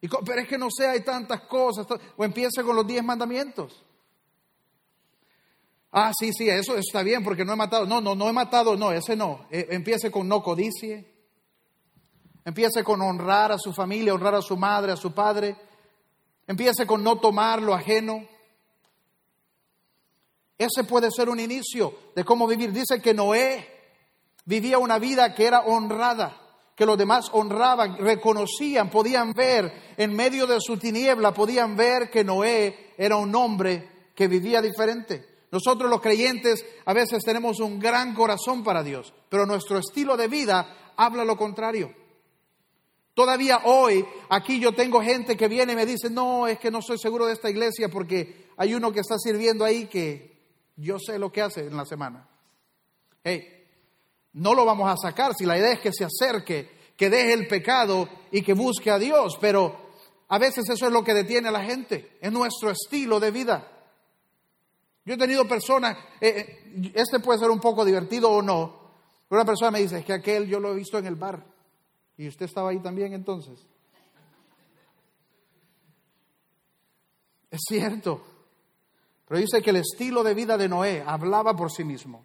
Y, 0.00 0.08
pero 0.08 0.40
es 0.40 0.48
que 0.48 0.56
no 0.56 0.68
sé, 0.70 0.86
hay 0.86 1.00
tantas 1.00 1.42
cosas. 1.42 1.84
O 2.16 2.24
empiece 2.24 2.62
con 2.62 2.76
los 2.76 2.86
diez 2.86 3.02
mandamientos. 3.02 3.84
Ah, 5.90 6.12
sí, 6.16 6.32
sí, 6.32 6.48
eso 6.48 6.76
está 6.76 7.02
bien 7.02 7.24
porque 7.24 7.44
no 7.44 7.52
he 7.52 7.56
matado. 7.56 7.86
No, 7.86 8.00
no, 8.00 8.14
no 8.14 8.28
he 8.28 8.32
matado, 8.32 8.76
no, 8.76 8.92
ese 8.92 9.16
no. 9.16 9.46
Eh, 9.50 9.66
empiece 9.70 10.12
con 10.12 10.28
no 10.28 10.44
codicie. 10.44 11.12
Empiece 12.44 12.84
con 12.84 13.02
honrar 13.02 13.50
a 13.50 13.58
su 13.58 13.72
familia, 13.72 14.14
honrar 14.14 14.36
a 14.36 14.42
su 14.42 14.56
madre, 14.56 14.92
a 14.92 14.96
su 14.96 15.12
padre. 15.12 15.56
Empiece 16.46 16.86
con 16.86 17.02
no 17.02 17.18
tomar 17.18 17.60
lo 17.60 17.74
ajeno. 17.74 18.24
Ese 20.56 20.84
puede 20.84 21.10
ser 21.10 21.28
un 21.28 21.40
inicio 21.40 21.94
de 22.14 22.24
cómo 22.24 22.46
vivir. 22.46 22.72
Dice 22.72 23.02
que 23.02 23.12
Noé 23.12 23.77
vivía 24.48 24.78
una 24.78 24.98
vida 24.98 25.34
que 25.34 25.44
era 25.44 25.60
honrada, 25.60 26.34
que 26.74 26.86
los 26.86 26.96
demás 26.96 27.28
honraban, 27.32 27.98
reconocían, 27.98 28.88
podían 28.88 29.34
ver 29.34 29.94
en 29.98 30.14
medio 30.16 30.46
de 30.46 30.58
su 30.58 30.78
tiniebla, 30.78 31.34
podían 31.34 31.76
ver 31.76 32.08
que 32.08 32.24
Noé 32.24 32.94
era 32.96 33.16
un 33.16 33.34
hombre 33.34 34.08
que 34.14 34.26
vivía 34.26 34.62
diferente. 34.62 35.44
Nosotros 35.50 35.90
los 35.90 36.00
creyentes 36.00 36.64
a 36.86 36.94
veces 36.94 37.22
tenemos 37.24 37.60
un 37.60 37.78
gran 37.78 38.14
corazón 38.14 38.64
para 38.64 38.82
Dios, 38.82 39.12
pero 39.28 39.44
nuestro 39.44 39.78
estilo 39.78 40.16
de 40.16 40.28
vida 40.28 40.94
habla 40.96 41.26
lo 41.26 41.36
contrario. 41.36 41.92
Todavía 43.12 43.60
hoy 43.64 44.02
aquí 44.30 44.60
yo 44.60 44.72
tengo 44.72 45.02
gente 45.02 45.36
que 45.36 45.48
viene 45.48 45.74
y 45.74 45.76
me 45.76 45.84
dice, 45.84 46.08
no, 46.08 46.46
es 46.46 46.58
que 46.58 46.70
no 46.70 46.80
soy 46.80 46.96
seguro 46.96 47.26
de 47.26 47.34
esta 47.34 47.50
iglesia 47.50 47.90
porque 47.90 48.46
hay 48.56 48.72
uno 48.72 48.92
que 48.92 49.00
está 49.00 49.18
sirviendo 49.18 49.62
ahí 49.62 49.88
que 49.88 50.40
yo 50.76 50.98
sé 50.98 51.18
lo 51.18 51.30
que 51.30 51.42
hace 51.42 51.66
en 51.66 51.76
la 51.76 51.84
semana. 51.84 52.26
Hey, 53.22 53.57
no 54.34 54.54
lo 54.54 54.64
vamos 54.64 54.90
a 54.90 54.96
sacar 54.96 55.34
si 55.34 55.44
la 55.44 55.58
idea 55.58 55.72
es 55.72 55.80
que 55.80 55.92
se 55.92 56.04
acerque, 56.04 56.70
que 56.96 57.10
deje 57.10 57.32
el 57.32 57.46
pecado 57.46 58.08
y 58.30 58.42
que 58.42 58.54
busque 58.54 58.90
a 58.90 58.98
Dios, 58.98 59.38
pero 59.40 59.88
a 60.28 60.38
veces 60.38 60.68
eso 60.68 60.86
es 60.86 60.92
lo 60.92 61.04
que 61.04 61.14
detiene 61.14 61.48
a 61.48 61.52
la 61.52 61.64
gente, 61.64 62.18
es 62.20 62.32
nuestro 62.32 62.70
estilo 62.70 63.20
de 63.20 63.30
vida. 63.30 63.72
Yo 65.04 65.14
he 65.14 65.18
tenido 65.18 65.48
personas, 65.48 65.96
eh, 66.20 66.28
eh, 66.28 66.92
este 66.94 67.20
puede 67.20 67.38
ser 67.38 67.50
un 67.50 67.60
poco 67.60 67.84
divertido 67.84 68.30
o 68.30 68.42
no, 68.42 68.78
una 69.30 69.44
persona 69.44 69.70
me 69.70 69.80
dice, 69.80 69.98
es 69.98 70.04
que 70.04 70.12
aquel 70.12 70.46
yo 70.46 70.58
lo 70.58 70.72
he 70.72 70.76
visto 70.76 70.98
en 70.98 71.06
el 71.06 71.16
bar. 71.16 71.44
¿Y 72.16 72.28
usted 72.28 72.46
estaba 72.46 72.70
ahí 72.70 72.80
también 72.80 73.12
entonces? 73.12 73.60
Es 77.50 77.60
cierto. 77.68 78.22
Pero 79.26 79.40
dice 79.40 79.62
que 79.62 79.70
el 79.70 79.76
estilo 79.76 80.22
de 80.22 80.34
vida 80.34 80.56
de 80.56 80.68
Noé 80.68 81.04
hablaba 81.06 81.54
por 81.54 81.70
sí 81.70 81.84
mismo. 81.84 82.24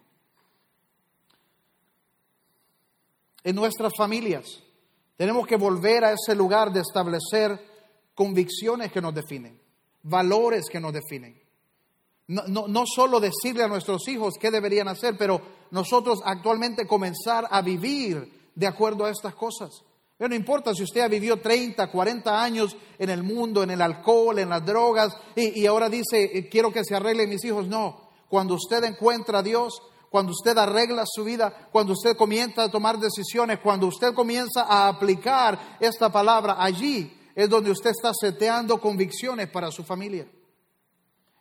En 3.44 3.54
nuestras 3.54 3.92
familias 3.96 4.62
tenemos 5.16 5.46
que 5.46 5.56
volver 5.56 6.04
a 6.04 6.12
ese 6.12 6.34
lugar 6.34 6.72
de 6.72 6.80
establecer 6.80 7.60
convicciones 8.14 8.90
que 8.90 9.02
nos 9.02 9.14
definen, 9.14 9.60
valores 10.02 10.64
que 10.70 10.80
nos 10.80 10.92
definen. 10.92 11.40
No, 12.26 12.42
no, 12.48 12.66
no, 12.66 12.84
solo 12.86 13.20
decirle 13.20 13.64
a 13.64 13.68
nuestros 13.68 14.08
hijos 14.08 14.34
qué 14.40 14.50
deberían 14.50 14.88
hacer, 14.88 15.16
pero 15.18 15.42
nosotros 15.70 16.20
actualmente 16.24 16.86
comenzar 16.86 17.46
a 17.50 17.60
vivir 17.60 18.50
de 18.54 18.66
acuerdo 18.66 19.04
a 19.04 19.10
estas 19.10 19.34
cosas. 19.34 19.70
No 20.18 20.34
importa 20.34 20.74
si 20.74 20.84
usted 20.84 21.02
ha 21.02 21.08
vivido 21.08 21.38
30, 21.38 21.90
40 21.90 22.42
años 22.42 22.76
en 22.98 23.10
el 23.10 23.22
mundo, 23.22 23.62
en 23.62 23.72
el 23.72 23.82
alcohol, 23.82 24.38
en 24.38 24.48
las 24.48 24.64
drogas, 24.64 25.14
y, 25.36 25.60
y 25.60 25.66
ahora 25.66 25.90
dice, 25.90 26.30
eh, 26.32 26.48
quiero 26.48 26.72
que 26.72 26.82
se 26.82 26.94
arreglen 26.94 27.28
mis 27.28 27.44
hijos. 27.44 27.66
No, 27.68 28.10
cuando 28.28 28.54
usted 28.54 28.82
encuentra 28.84 29.40
a 29.40 29.42
Dios, 29.42 29.82
cuando 30.14 30.30
usted 30.30 30.56
arregla 30.56 31.02
su 31.12 31.24
vida, 31.24 31.52
cuando 31.72 31.92
usted 31.92 32.16
comienza 32.16 32.62
a 32.62 32.70
tomar 32.70 33.00
decisiones, 33.00 33.58
cuando 33.58 33.88
usted 33.88 34.14
comienza 34.14 34.62
a 34.62 34.86
aplicar 34.86 35.76
esta 35.80 36.08
palabra, 36.08 36.54
allí 36.56 37.20
es 37.34 37.50
donde 37.50 37.72
usted 37.72 37.90
está 37.90 38.12
seteando 38.14 38.80
convicciones 38.80 39.50
para 39.50 39.72
su 39.72 39.82
familia. 39.82 40.24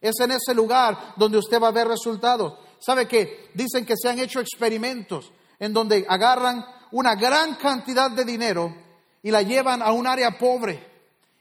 Es 0.01 0.19
en 0.19 0.31
ese 0.31 0.55
lugar 0.55 1.13
donde 1.17 1.38
usted 1.38 1.62
va 1.62 1.67
a 1.67 1.71
ver 1.71 1.88
resultados. 1.88 2.55
¿Sabe 2.79 3.07
qué? 3.07 3.51
Dicen 3.53 3.86
que 3.86 3.93
se 3.95 4.09
han 4.09 4.17
hecho 4.17 4.39
experimentos 4.39 5.31
en 5.59 5.71
donde 5.71 6.03
agarran 6.09 6.65
una 6.93 7.13
gran 7.13 7.53
cantidad 7.57 8.09
de 8.09 8.25
dinero 8.25 8.75
y 9.21 9.29
la 9.29 9.43
llevan 9.43 9.83
a 9.83 9.91
un 9.91 10.07
área 10.07 10.36
pobre 10.39 10.83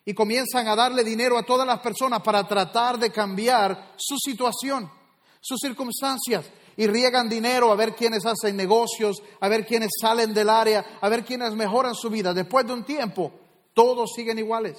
y 0.04 0.12
comienzan 0.12 0.68
a 0.68 0.76
darle 0.76 1.02
dinero 1.02 1.38
a 1.38 1.46
todas 1.46 1.66
las 1.66 1.80
personas 1.80 2.20
para 2.20 2.46
tratar 2.46 2.98
de 2.98 3.10
cambiar 3.10 3.94
su 3.96 4.18
situación, 4.18 4.92
sus 5.40 5.58
circunstancias. 5.62 6.44
Y 6.76 6.86
riegan 6.86 7.28
dinero 7.28 7.70
a 7.70 7.76
ver 7.76 7.94
quiénes 7.94 8.24
hacen 8.24 8.56
negocios, 8.56 9.22
a 9.40 9.48
ver 9.48 9.66
quiénes 9.66 9.90
salen 10.00 10.32
del 10.32 10.48
área, 10.48 10.98
a 11.00 11.08
ver 11.08 11.24
quiénes 11.24 11.52
mejoran 11.54 11.94
su 11.94 12.08
vida. 12.08 12.32
Después 12.32 12.66
de 12.66 12.72
un 12.72 12.84
tiempo, 12.84 13.32
todos 13.74 14.12
siguen 14.14 14.38
iguales. 14.38 14.78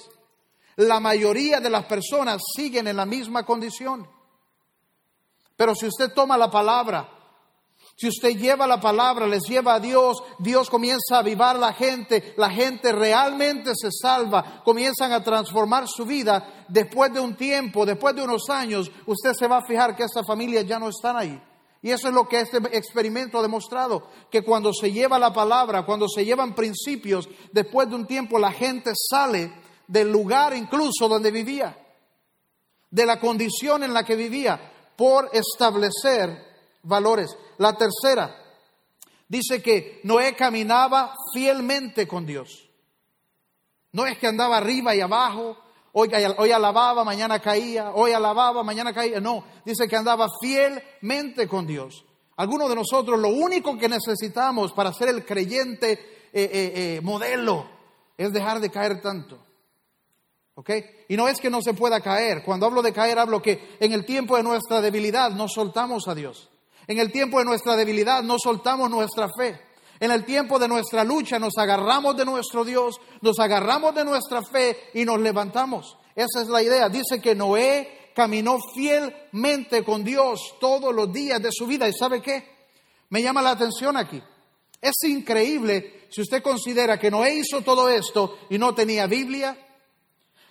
La 0.76 0.98
mayoría 0.98 1.60
de 1.60 1.70
las 1.70 1.84
personas 1.84 2.42
siguen 2.56 2.88
en 2.88 2.96
la 2.96 3.06
misma 3.06 3.44
condición. 3.44 4.08
Pero 5.56 5.74
si 5.74 5.86
usted 5.86 6.12
toma 6.12 6.36
la 6.36 6.50
palabra, 6.50 7.08
si 7.96 8.08
usted 8.08 8.30
lleva 8.30 8.66
la 8.66 8.80
palabra, 8.80 9.26
les 9.26 9.44
lleva 9.44 9.74
a 9.74 9.80
Dios, 9.80 10.16
Dios 10.40 10.68
comienza 10.68 11.14
a 11.14 11.18
avivar 11.18 11.56
la 11.56 11.72
gente, 11.72 12.34
la 12.36 12.50
gente 12.50 12.90
realmente 12.90 13.72
se 13.76 13.90
salva, 13.92 14.62
comienzan 14.64 15.12
a 15.12 15.22
transformar 15.22 15.86
su 15.86 16.04
vida. 16.04 16.66
Después 16.68 17.12
de 17.12 17.20
un 17.20 17.36
tiempo, 17.36 17.86
después 17.86 18.16
de 18.16 18.22
unos 18.22 18.50
años, 18.50 18.90
usted 19.06 19.32
se 19.32 19.46
va 19.46 19.58
a 19.58 19.66
fijar 19.66 19.94
que 19.94 20.04
esa 20.04 20.24
familia 20.24 20.62
ya 20.62 20.80
no 20.80 20.88
están 20.88 21.16
ahí. 21.16 21.40
Y 21.84 21.90
eso 21.90 22.08
es 22.08 22.14
lo 22.14 22.26
que 22.26 22.40
este 22.40 22.56
experimento 22.72 23.38
ha 23.38 23.42
demostrado, 23.42 24.08
que 24.30 24.40
cuando 24.40 24.72
se 24.72 24.90
lleva 24.90 25.18
la 25.18 25.34
palabra, 25.34 25.84
cuando 25.84 26.08
se 26.08 26.24
llevan 26.24 26.54
principios, 26.54 27.28
después 27.52 27.90
de 27.90 27.94
un 27.94 28.06
tiempo 28.06 28.38
la 28.38 28.52
gente 28.52 28.92
sale 28.94 29.52
del 29.86 30.10
lugar 30.10 30.56
incluso 30.56 31.06
donde 31.08 31.30
vivía, 31.30 31.76
de 32.90 33.04
la 33.04 33.20
condición 33.20 33.82
en 33.82 33.92
la 33.92 34.02
que 34.02 34.16
vivía, 34.16 34.72
por 34.96 35.28
establecer 35.34 36.34
valores. 36.84 37.36
La 37.58 37.76
tercera, 37.76 38.34
dice 39.28 39.60
que 39.62 40.00
Noé 40.04 40.34
caminaba 40.34 41.14
fielmente 41.34 42.08
con 42.08 42.24
Dios. 42.24 42.66
No 43.92 44.06
es 44.06 44.16
que 44.16 44.26
andaba 44.26 44.56
arriba 44.56 44.94
y 44.96 45.02
abajo, 45.02 45.58
hoy, 45.94 46.50
alababa, 46.50 47.04
mañana 47.04 47.38
caía, 47.40 47.92
hoy 47.92 48.12
alababa, 48.12 48.62
mañana 48.62 48.92
caía. 48.92 49.20
No, 49.20 49.44
dice 49.64 49.88
que 49.88 49.96
andaba 49.96 50.28
fielmente 50.40 51.48
con 51.48 51.66
Dios. 51.66 52.04
Algunos 52.36 52.68
de 52.68 52.74
nosotros 52.74 53.18
lo 53.18 53.28
único 53.28 53.78
que 53.78 53.88
necesitamos 53.88 54.72
para 54.72 54.92
ser 54.92 55.08
el 55.08 55.24
creyente 55.24 55.92
eh, 55.92 56.00
eh, 56.32 56.72
eh, 56.74 57.00
modelo 57.02 57.66
es 58.18 58.32
dejar 58.32 58.60
de 58.60 58.70
caer 58.70 59.00
tanto. 59.00 59.38
¿Ok? 60.56 60.70
Y 61.08 61.16
no 61.16 61.28
es 61.28 61.40
que 61.40 61.50
no 61.50 61.62
se 61.62 61.74
pueda 61.74 62.00
caer. 62.00 62.42
Cuando 62.44 62.66
hablo 62.66 62.82
de 62.82 62.92
caer, 62.92 63.18
hablo 63.18 63.40
que 63.40 63.76
en 63.80 63.92
el 63.92 64.04
tiempo 64.04 64.36
de 64.36 64.42
nuestra 64.42 64.80
debilidad 64.80 65.30
no 65.30 65.48
soltamos 65.48 66.06
a 66.08 66.14
Dios. 66.14 66.50
En 66.86 66.98
el 66.98 67.10
tiempo 67.10 67.38
de 67.38 67.44
nuestra 67.44 67.76
debilidad 67.76 68.22
no 68.22 68.36
soltamos 68.38 68.90
nuestra 68.90 69.28
fe. 69.36 69.60
En 70.00 70.10
el 70.10 70.24
tiempo 70.24 70.58
de 70.58 70.68
nuestra 70.68 71.04
lucha 71.04 71.38
nos 71.38 71.56
agarramos 71.56 72.16
de 72.16 72.24
nuestro 72.24 72.64
Dios, 72.64 73.00
nos 73.20 73.38
agarramos 73.38 73.94
de 73.94 74.04
nuestra 74.04 74.42
fe 74.42 74.90
y 74.94 75.04
nos 75.04 75.20
levantamos. 75.20 75.96
Esa 76.14 76.42
es 76.42 76.48
la 76.48 76.62
idea. 76.62 76.88
Dice 76.88 77.20
que 77.20 77.34
Noé 77.34 78.10
caminó 78.14 78.58
fielmente 78.74 79.84
con 79.84 80.04
Dios 80.04 80.54
todos 80.60 80.94
los 80.94 81.12
días 81.12 81.40
de 81.42 81.50
su 81.52 81.66
vida. 81.66 81.88
¿Y 81.88 81.92
sabe 81.92 82.22
qué? 82.22 82.54
Me 83.10 83.22
llama 83.22 83.42
la 83.42 83.50
atención 83.50 83.96
aquí. 83.96 84.22
Es 84.80 84.94
increíble 85.04 86.06
si 86.10 86.20
usted 86.20 86.42
considera 86.42 86.98
que 86.98 87.10
Noé 87.10 87.36
hizo 87.36 87.62
todo 87.62 87.88
esto 87.88 88.38
y 88.50 88.58
no 88.58 88.74
tenía 88.74 89.06
Biblia, 89.06 89.58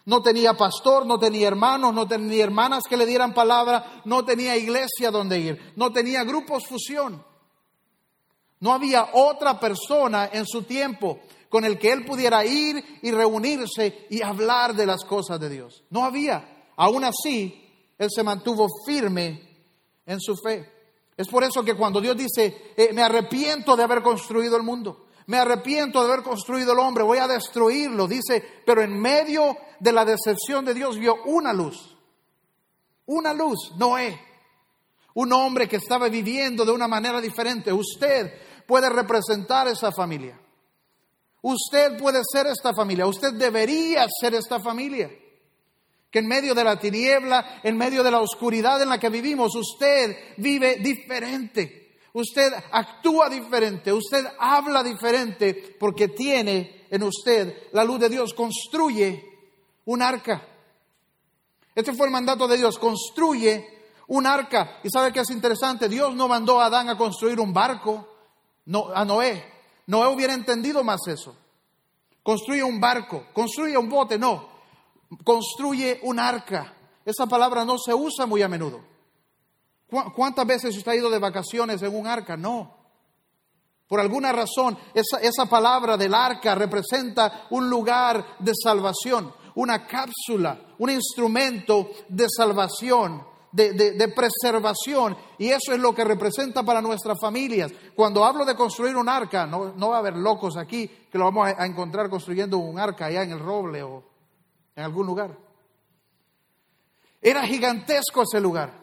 no 0.06 0.22
tenía 0.22 0.56
pastor, 0.56 1.06
no 1.06 1.18
tenía 1.18 1.48
hermanos, 1.48 1.94
no 1.94 2.08
tenía 2.08 2.44
hermanas 2.44 2.84
que 2.90 2.98
le 2.98 3.06
dieran 3.06 3.34
palabra, 3.34 4.02
no 4.06 4.26
tenía 4.26 4.58
iglesia 4.58 5.12
donde 5.12 5.40
ir, 5.40 5.74
no 5.76 5.94
tenía 5.94 6.24
grupos 6.24 6.68
fusión. 6.68 7.24
No 8.64 8.72
había 8.72 9.10
otra 9.12 9.60
persona 9.60 10.30
en 10.32 10.46
su 10.46 10.64
tiempo 10.64 11.20
con 11.50 11.66
el 11.66 11.78
que 11.78 11.92
él 11.92 12.06
pudiera 12.06 12.46
ir 12.46 13.00
y 13.02 13.12
reunirse 13.12 14.08
y 14.10 14.22
hablar 14.22 14.74
de 14.74 14.86
las 14.86 15.04
cosas 15.04 15.38
de 15.38 15.50
Dios. 15.50 15.84
No 15.90 16.06
había. 16.06 16.70
Aún 16.78 17.04
así, 17.04 17.62
él 17.98 18.08
se 18.10 18.24
mantuvo 18.24 18.70
firme 18.86 19.50
en 20.06 20.22
su 20.22 20.38
fe. 20.38 20.72
Es 21.18 21.28
por 21.28 21.44
eso 21.44 21.62
que 21.62 21.76
cuando 21.76 22.00
Dios 22.00 22.16
dice, 22.16 22.72
eh, 22.78 22.92
me 22.94 23.02
arrepiento 23.02 23.76
de 23.76 23.84
haber 23.84 24.02
construido 24.02 24.56
el 24.56 24.64
mundo, 24.64 25.08
me 25.26 25.40
arrepiento 25.40 26.00
de 26.00 26.14
haber 26.14 26.24
construido 26.24 26.72
el 26.72 26.80
hombre, 26.80 27.04
voy 27.04 27.18
a 27.18 27.28
destruirlo. 27.28 28.08
Dice, 28.08 28.62
pero 28.66 28.82
en 28.82 28.98
medio 28.98 29.58
de 29.78 29.92
la 29.92 30.06
decepción 30.06 30.64
de 30.64 30.74
Dios 30.74 30.98
vio 30.98 31.18
una 31.26 31.52
luz. 31.52 31.98
Una 33.08 33.34
luz, 33.34 33.74
Noé. 33.76 34.18
Un 35.16 35.34
hombre 35.34 35.68
que 35.68 35.76
estaba 35.76 36.08
viviendo 36.08 36.64
de 36.64 36.72
una 36.72 36.88
manera 36.88 37.20
diferente. 37.20 37.74
Usted 37.74 38.43
puede 38.68 38.90
representar 38.90 39.68
esa 39.68 39.92
familia. 39.92 40.40
Usted 41.42 41.98
puede 41.98 42.22
ser 42.32 42.48
esta 42.48 42.74
familia. 42.74 43.06
Usted 43.06 43.34
debería 43.34 44.08
ser 44.22 44.34
esta 44.34 44.60
familia. 44.60 45.12
Que 46.10 46.20
en 46.20 46.28
medio 46.28 46.54
de 46.56 46.64
la 46.64 46.80
tiniebla, 46.80 47.62
en 47.64 47.76
medio 47.76 48.04
de 48.04 48.12
la 48.12 48.22
oscuridad 48.22 48.82
en 48.82 48.90
la 48.90 49.00
que 49.00 49.10
vivimos, 49.10 49.56
usted 49.56 50.36
vive 50.38 50.78
diferente. 50.78 51.98
Usted 52.14 52.54
actúa 52.72 53.28
diferente, 53.28 53.92
usted 53.92 54.24
habla 54.38 54.84
diferente 54.84 55.76
porque 55.80 56.10
tiene 56.10 56.86
en 56.92 57.02
usted 57.02 57.70
la 57.72 57.84
luz 57.84 58.00
de 58.00 58.10
Dios. 58.10 58.34
Construye 58.34 59.26
un 59.86 60.02
arca. 60.02 60.48
Este 61.76 61.94
fue 61.94 62.06
el 62.06 62.12
mandato 62.12 62.48
de 62.48 62.58
Dios, 62.58 62.78
construye 62.78 63.68
un 64.08 64.28
arca. 64.28 64.80
Y 64.84 64.90
sabe 64.90 65.12
que 65.12 65.22
es 65.22 65.30
interesante, 65.32 65.90
Dios 65.90 66.16
no 66.16 66.28
mandó 66.28 66.60
a 66.60 66.66
Adán 66.66 66.90
a 66.90 66.98
construir 66.98 67.40
un 67.40 67.52
barco, 67.52 68.13
no, 68.66 68.90
a 68.94 69.04
Noé. 69.06 69.44
Noé 69.88 70.08
hubiera 70.08 70.34
entendido 70.34 70.84
más 70.84 71.02
eso. 71.08 71.36
Construye 72.22 72.64
un 72.64 72.80
barco, 72.80 73.26
construye 73.34 73.78
un 73.78 73.90
bote, 73.90 74.18
no. 74.18 74.50
Construye 75.24 76.00
un 76.04 76.20
arca. 76.20 76.74
Esa 77.06 77.26
palabra 77.28 77.66
no 77.66 77.78
se 77.78 77.94
usa 77.94 78.26
muy 78.26 78.42
a 78.42 78.48
menudo. 78.48 78.82
¿Cuántas 80.16 80.48
veces 80.48 80.76
usted 80.76 80.92
ha 80.92 80.96
ido 80.96 81.10
de 81.10 81.20
vacaciones 81.20 81.82
en 81.82 81.96
un 81.96 82.08
arca? 82.08 82.36
No. 82.36 82.78
Por 83.88 84.00
alguna 84.00 84.32
razón, 84.32 84.78
esa, 84.94 85.20
esa, 85.20 85.46
palabra 85.46 85.98
del 85.98 86.16
arca 86.16 86.56
representa 86.56 87.46
un 87.52 87.70
lugar 87.70 88.38
de 88.40 88.54
salvación, 88.56 89.32
una 89.56 89.86
cápsula, 89.86 90.60
un 90.80 90.90
instrumento 90.90 91.92
de 92.08 92.26
salvación, 92.28 93.24
de, 93.54 93.74
de, 93.74 94.08
preservación. 94.10 95.16
Y 95.38 95.50
eso 95.50 95.72
es 95.72 95.80
lo 95.80 95.94
que 95.94 96.04
representa 96.04 96.64
para 96.64 96.82
nuestras 96.82 97.20
familias. 97.22 97.72
Cuando 97.96 98.26
hablo 98.26 98.44
de 98.46 98.56
construir 98.56 98.98
un 98.98 99.08
arca, 99.08 99.46
no, 99.46 99.74
no 99.74 99.90
va 99.90 99.98
a 99.98 100.00
haber 100.00 100.18
locos 100.18 100.58
aquí 100.58 100.88
que 100.88 101.18
lo 101.18 101.26
vamos 101.26 101.54
a 101.56 101.66
encontrar 101.66 102.10
construyendo 102.10 102.58
un 102.58 102.80
arca 102.80 103.06
allá 103.06 103.24
en 103.24 103.32
el 103.32 103.40
roble 103.40 103.84
o 103.84 104.04
en 104.76 104.84
algún 104.84 105.06
lugar. 105.06 105.38
Era 107.22 107.44
gigantesco 107.44 108.24
ese 108.24 108.42
lugar. 108.42 108.74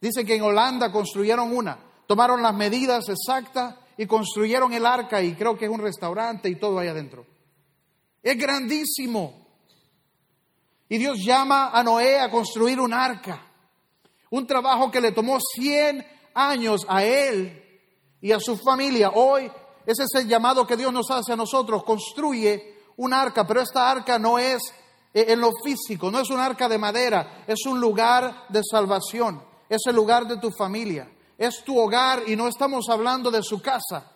Dice 0.00 0.24
que 0.24 0.36
en 0.36 0.42
Holanda 0.42 0.92
construyeron 0.92 1.56
una, 1.56 1.78
tomaron 2.06 2.42
las 2.42 2.54
medidas 2.54 3.08
exactas 3.08 3.74
y 3.96 4.06
construyeron 4.06 4.72
el 4.74 4.86
arca 4.86 5.20
y 5.22 5.34
creo 5.34 5.56
que 5.56 5.64
es 5.64 5.70
un 5.70 5.80
restaurante 5.80 6.48
y 6.48 6.56
todo 6.56 6.78
ahí 6.78 6.88
adentro. 6.88 7.26
Es 8.22 8.38
grandísimo. 8.38 9.46
Y 10.88 10.98
Dios 10.98 11.18
llama 11.24 11.70
a 11.70 11.82
Noé 11.82 12.20
a 12.20 12.30
construir 12.30 12.78
un 12.78 12.94
arca. 12.94 13.47
Un 14.30 14.46
trabajo 14.46 14.90
que 14.90 15.00
le 15.00 15.12
tomó 15.12 15.38
100 15.40 16.06
años 16.34 16.86
a 16.88 17.04
él 17.04 17.62
y 18.20 18.32
a 18.32 18.40
su 18.40 18.56
familia. 18.56 19.10
Hoy 19.14 19.50
ese 19.86 20.04
es 20.04 20.14
el 20.14 20.28
llamado 20.28 20.66
que 20.66 20.76
Dios 20.76 20.92
nos 20.92 21.10
hace 21.10 21.32
a 21.32 21.36
nosotros. 21.36 21.84
Construye 21.84 22.76
un 22.96 23.12
arca, 23.12 23.46
pero 23.46 23.60
esta 23.60 23.90
arca 23.90 24.18
no 24.18 24.38
es 24.38 24.62
eh, 25.14 25.26
en 25.28 25.40
lo 25.40 25.50
físico, 25.64 26.10
no 26.10 26.20
es 26.20 26.30
un 26.30 26.40
arca 26.40 26.68
de 26.68 26.78
madera, 26.78 27.44
es 27.46 27.64
un 27.66 27.80
lugar 27.80 28.46
de 28.48 28.60
salvación 28.62 29.48
es 29.68 29.82
el 29.86 29.94
lugar 29.94 30.26
de 30.26 30.38
tu 30.38 30.50
familia, 30.50 31.10
es 31.36 31.62
tu 31.64 31.78
hogar 31.78 32.22
y 32.26 32.36
no 32.36 32.48
estamos 32.48 32.88
hablando 32.88 33.30
de 33.30 33.42
su 33.42 33.60
casa. 33.60 34.12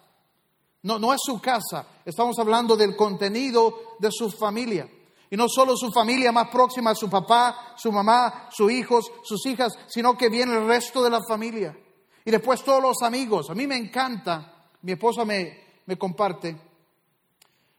No, 0.82 0.98
no 0.98 1.14
es 1.14 1.20
su 1.22 1.40
casa, 1.40 1.86
estamos 2.04 2.38
hablando 2.38 2.76
del 2.76 2.96
contenido 2.96 3.96
de 4.00 4.10
su 4.10 4.30
familia. 4.30 4.88
Y 5.32 5.36
no 5.36 5.48
solo 5.48 5.74
su 5.78 5.90
familia 5.90 6.30
más 6.30 6.48
próxima, 6.50 6.94
su 6.94 7.08
papá, 7.08 7.72
su 7.78 7.90
mamá, 7.90 8.50
sus 8.52 8.70
hijos, 8.70 9.10
sus 9.24 9.46
hijas, 9.46 9.72
sino 9.88 10.14
que 10.14 10.28
viene 10.28 10.52
el 10.52 10.66
resto 10.66 11.02
de 11.02 11.08
la 11.08 11.20
familia. 11.26 11.74
Y 12.22 12.30
después 12.30 12.62
todos 12.62 12.82
los 12.82 13.00
amigos. 13.00 13.48
A 13.48 13.54
mí 13.54 13.66
me 13.66 13.78
encanta, 13.78 14.68
mi 14.82 14.92
esposa 14.92 15.24
me, 15.24 15.58
me 15.86 15.96
comparte, 15.96 16.54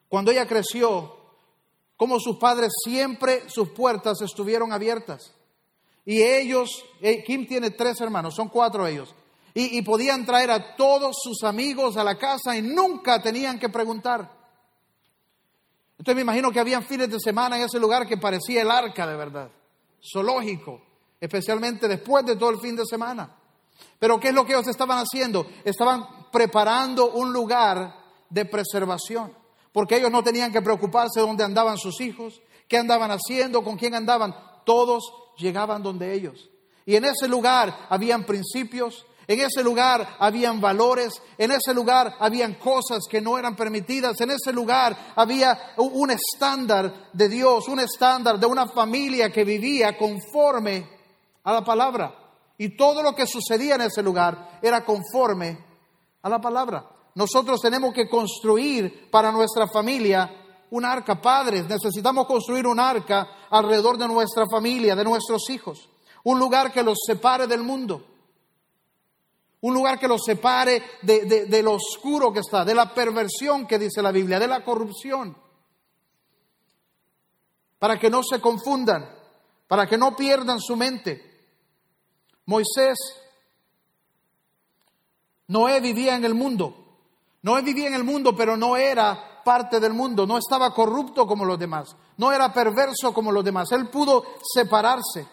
cuando 0.09 0.31
ella 0.31 0.47
creció, 0.47 1.15
como 1.95 2.19
sus 2.19 2.37
padres 2.37 2.71
siempre 2.83 3.47
sus 3.51 3.69
puertas 3.69 4.19
estuvieron 4.21 4.73
abiertas. 4.73 5.31
Y 6.05 6.23
ellos, 6.23 6.83
eh, 7.01 7.23
Kim 7.23 7.47
tiene 7.47 7.69
tres 7.69 8.01
hermanos, 8.01 8.33
son 8.33 8.49
cuatro 8.49 8.87
ellos. 8.87 9.13
Y, 9.55 9.79
podían 9.83 10.25
traer 10.25 10.49
a 10.49 10.75
todos 10.75 11.15
sus 11.21 11.43
amigos 11.43 11.95
a 11.97 12.03
la 12.03 12.17
casa 12.17 12.57
y 12.57 12.63
nunca 12.63 13.21
tenían 13.21 13.59
que 13.59 13.69
preguntar. 13.69 14.42
Entonces 16.03 16.17
me 16.17 16.23
imagino 16.23 16.51
que 16.51 16.59
habían 16.59 16.83
fines 16.83 17.09
de 17.09 17.17
semana 17.17 17.55
en 17.55 17.63
ese 17.63 17.79
lugar 17.79 18.05
que 18.05 18.17
parecía 18.17 18.61
el 18.61 18.69
arca 18.69 19.07
de 19.07 19.15
verdad, 19.15 19.49
zoológico, 20.11 20.81
especialmente 21.17 21.87
después 21.87 22.25
de 22.25 22.35
todo 22.35 22.49
el 22.49 22.59
fin 22.59 22.75
de 22.75 22.85
semana. 22.85 23.33
Pero 23.99 24.19
¿qué 24.19 24.27
es 24.27 24.33
lo 24.33 24.45
que 24.45 24.51
ellos 24.51 24.67
estaban 24.67 24.97
haciendo? 24.97 25.47
Estaban 25.63 26.29
preparando 26.29 27.13
un 27.13 27.31
lugar 27.31 27.95
de 28.29 28.43
preservación. 28.43 29.33
porque 29.71 29.95
ellos 29.95 30.11
no 30.11 30.21
tenían 30.21 30.51
que 30.51 30.61
preocuparse 30.61 31.21
de 31.21 31.25
dónde 31.25 31.45
andaban 31.45 31.77
sus 31.77 32.01
hijos, 32.01 32.41
qué 32.67 32.77
andaban 32.77 33.09
haciendo, 33.09 33.63
con 33.63 33.77
quién 33.77 33.95
andaban. 33.95 34.35
Todos 34.65 35.05
llegaban 35.37 35.81
donde 35.83 36.13
ellos. 36.13 36.49
Y 36.85 36.97
en 36.97 37.05
ese 37.05 37.29
lugar 37.29 37.87
habían 37.87 38.25
principios, 38.25 39.05
en 39.27 39.39
ese 39.39 39.63
lugar 39.63 40.17
habían 40.19 40.59
valores, 40.59 41.21
en 41.37 41.51
ese 41.51 41.73
lugar 41.73 42.15
habían 42.19 42.55
cosas 42.55 43.03
que 43.09 43.21
no 43.21 43.37
eran 43.37 43.55
permitidas, 43.55 44.19
en 44.19 44.31
ese 44.31 44.51
lugar 44.51 45.13
había 45.15 45.73
un 45.77 46.11
estándar 46.11 47.09
de 47.13 47.29
Dios, 47.29 47.67
un 47.67 47.79
estándar 47.79 48.39
de 48.39 48.45
una 48.45 48.67
familia 48.67 49.31
que 49.31 49.45
vivía 49.45 49.97
conforme 49.97 50.89
a 51.43 51.53
la 51.53 51.63
palabra. 51.63 52.15
Y 52.57 52.75
todo 52.75 53.01
lo 53.01 53.15
que 53.15 53.25
sucedía 53.25 53.75
en 53.75 53.81
ese 53.81 54.03
lugar 54.03 54.59
era 54.61 54.83
conforme 54.83 55.57
a 56.21 56.29
la 56.29 56.39
palabra. 56.39 56.85
Nosotros 57.15 57.61
tenemos 57.61 57.93
que 57.93 58.09
construir 58.09 59.09
para 59.09 59.31
nuestra 59.31 59.67
familia 59.67 60.65
un 60.71 60.85
arca. 60.85 61.21
Padres, 61.21 61.67
necesitamos 61.67 62.25
construir 62.25 62.65
un 62.67 62.79
arca 62.79 63.47
alrededor 63.49 63.97
de 63.97 64.07
nuestra 64.07 64.45
familia, 64.51 64.95
de 64.95 65.03
nuestros 65.03 65.49
hijos. 65.49 65.89
Un 66.23 66.39
lugar 66.39 66.71
que 66.71 66.83
los 66.83 66.97
separe 67.05 67.47
del 67.47 67.61
mundo. 67.61 68.12
Un 69.63 69.73
lugar 69.73 69.97
que 69.97 70.09
los 70.09 70.21
separe 70.25 70.83
de, 71.03 71.63
lo 71.63 71.75
oscuro 71.75 72.33
que 72.33 72.39
está, 72.39 72.65
de 72.65 72.75
la 72.75 72.93
perversión 72.93 73.65
que 73.65 73.79
dice 73.79 74.01
la 74.01 74.11
Biblia, 74.11 74.37
de 74.37 74.47
la 74.47 74.61
corrupción. 74.61 75.37
Para 77.79 77.97
que 77.97 78.09
no 78.09 78.23
se 78.23 78.41
confundan, 78.41 79.09
para 79.65 79.87
que 79.87 79.97
no 79.97 80.17
pierdan 80.17 80.59
su 80.59 80.75
mente. 80.75 81.47
Moisés, 82.45 82.97
Noé 85.47 85.79
vivía 85.79 86.15
en 86.15 86.25
el 86.25 86.33
mundo. 86.33 86.75
Noé 87.41 87.61
vivía 87.61 87.87
en 87.87 87.93
el 87.93 88.03
mundo, 88.03 88.35
pero 88.35 88.57
no 88.57 88.75
era 88.75 89.43
parte 89.45 89.79
del 89.79 89.93
mundo, 89.93 90.27
no 90.27 90.39
estaba 90.39 90.73
corrupto 90.73 91.25
como 91.25 91.45
los 91.45 91.57
demás, 91.57 91.95
no 92.17 92.33
era 92.33 92.51
perverso 92.51 93.13
como 93.13 93.31
los 93.31 93.45
demás. 93.45 93.71
Él 93.71 93.87
pudo 93.87 94.25
separarse. 94.43 95.25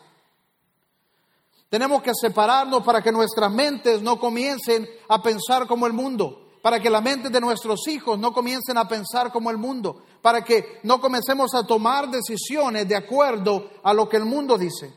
Tenemos 1.71 2.03
que 2.03 2.11
separarnos 2.21 2.83
para 2.83 3.01
que 3.01 3.13
nuestras 3.13 3.51
mentes 3.51 4.03
no 4.03 4.19
comiencen 4.19 4.89
a 5.09 5.23
pensar 5.23 5.69
como 5.69 5.87
el 5.87 5.93
mundo, 5.93 6.49
para 6.61 6.81
que 6.81 6.91
la 6.91 7.01
mente 7.01 7.31
de 7.31 7.41
nuestros 7.41 7.87
hijos 7.87 8.19
no 8.19 8.33
comiencen 8.33 8.77
a 8.77 8.89
pensar 8.89 9.31
como 9.31 9.51
el 9.51 9.57
mundo, 9.57 10.03
para 10.21 10.43
que 10.43 10.81
no 10.83 11.01
comencemos 11.01 11.55
a 11.55 11.65
tomar 11.65 12.11
decisiones 12.11 12.89
de 12.89 12.97
acuerdo 12.97 13.71
a 13.85 13.95
lo 13.95 14.09
que 14.09 14.17
el 14.17 14.25
mundo 14.25 14.59
dice. 14.59 14.93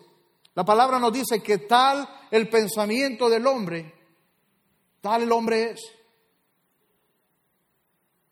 La 0.56 0.66
palabra 0.66 0.98
nos 0.98 1.14
dice 1.14 1.44
que 1.44 1.60
tal 1.60 2.10
el 2.32 2.50
pensamiento 2.50 3.30
del 3.30 3.46
hombre, 3.46 3.94
tal 5.00 5.22
el 5.22 5.32
hombre 5.32 5.72
es. 5.72 5.82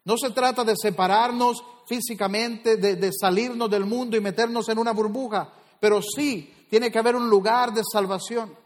No 0.04 0.16
se 0.18 0.30
trata 0.30 0.64
de 0.64 0.74
separarnos 0.76 1.62
físicamente, 1.86 2.76
de, 2.76 3.10
salirnos 3.12 3.70
del 3.70 3.84
mundo 3.84 4.16
y 4.16 4.20
meternos 4.20 4.68
en 4.68 4.78
una 4.78 4.92
burbuja, 4.92 5.52
pero 5.78 6.00
sí 6.02 6.61
tiene 6.72 6.90
que 6.90 6.98
haber 6.98 7.14
un 7.16 7.28
lugar 7.28 7.74
de 7.74 7.82
salvación. 7.84 8.56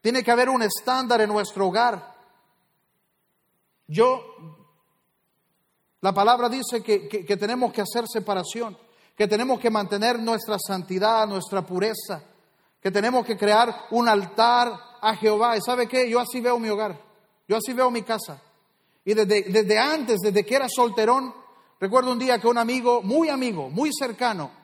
Tiene 0.00 0.22
que 0.22 0.30
haber 0.30 0.48
un 0.48 0.62
estándar 0.62 1.20
en 1.20 1.28
nuestro 1.28 1.66
hogar. 1.66 2.14
Yo, 3.88 4.22
la 6.00 6.14
palabra 6.14 6.48
dice 6.48 6.80
que, 6.80 7.08
que 7.08 7.36
tenemos 7.36 7.72
que 7.72 7.80
hacer 7.80 8.04
separación, 8.06 8.78
que 9.16 9.26
tenemos 9.26 9.58
que 9.58 9.68
mantener 9.68 10.20
nuestra 10.20 10.58
santidad, 10.64 11.26
nuestra 11.26 11.66
pureza, 11.66 12.22
que 12.80 12.92
tenemos 12.92 13.26
que 13.26 13.36
crear 13.36 13.88
un 13.90 14.08
altar 14.08 14.72
a 15.00 15.16
Jehová. 15.16 15.56
¿Y 15.56 15.60
sabe 15.60 15.88
qué? 15.88 16.08
Yo 16.08 16.20
así 16.20 16.40
veo 16.40 16.60
mi 16.60 16.68
hogar, 16.68 17.02
yo 17.48 17.56
así 17.56 17.72
veo 17.72 17.90
mi 17.90 18.02
casa. 18.02 18.40
Y 19.04 19.14
desde, 19.14 19.42
desde 19.42 19.76
antes, 19.76 20.20
desde 20.20 20.46
que 20.46 20.54
era 20.54 20.68
solterón, 20.68 21.34
recuerdo 21.80 22.12
un 22.12 22.20
día 22.20 22.38
que 22.38 22.46
un 22.46 22.58
amigo, 22.58 23.02
muy 23.02 23.28
amigo, 23.28 23.70
muy 23.70 23.90
cercano, 23.92 24.57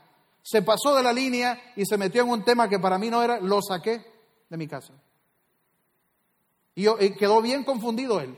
se 0.44 0.60
pasó 0.60 0.94
de 0.94 1.02
la 1.02 1.12
línea 1.12 1.72
y 1.74 1.86
se 1.86 1.96
metió 1.96 2.22
en 2.22 2.28
un 2.28 2.44
tema 2.44 2.68
que 2.68 2.78
para 2.78 2.98
mí 2.98 3.08
no 3.08 3.22
era, 3.22 3.40
lo 3.40 3.62
saqué 3.62 4.04
de 4.50 4.56
mi 4.58 4.68
casa. 4.68 4.92
Y, 6.74 6.84
quedó 7.14 7.40
bien 7.40 7.64
confundido 7.64 8.20
él. 8.20 8.36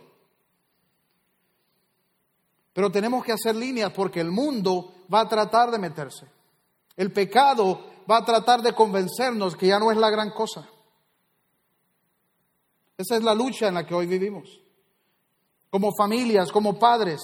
Pero 2.72 2.92
tenemos 2.92 3.24
que 3.24 3.32
hacer 3.32 3.56
líneas 3.56 3.92
porque 3.92 4.20
el 4.20 4.30
mundo 4.30 4.94
va 5.12 5.20
a 5.20 5.28
tratar 5.28 5.72
de 5.72 5.78
meterse. 5.78 6.26
El 6.96 7.12
pecado 7.12 7.84
va 8.08 8.18
a 8.18 8.24
tratar 8.24 8.62
de 8.62 8.72
convencernos 8.72 9.56
que 9.56 9.66
ya 9.66 9.80
no 9.80 9.90
es 9.90 9.96
la 9.96 10.10
gran 10.10 10.30
cosa. 10.30 10.68
Esa 12.96 13.16
es 13.16 13.24
la 13.24 13.34
lucha 13.34 13.66
en 13.66 13.74
la 13.74 13.84
que 13.84 13.94
hoy 13.94 14.06
vivimos. 14.06 14.60
Como 15.70 15.90
familias, 15.98 16.52
como 16.52 16.78
padres, 16.78 17.20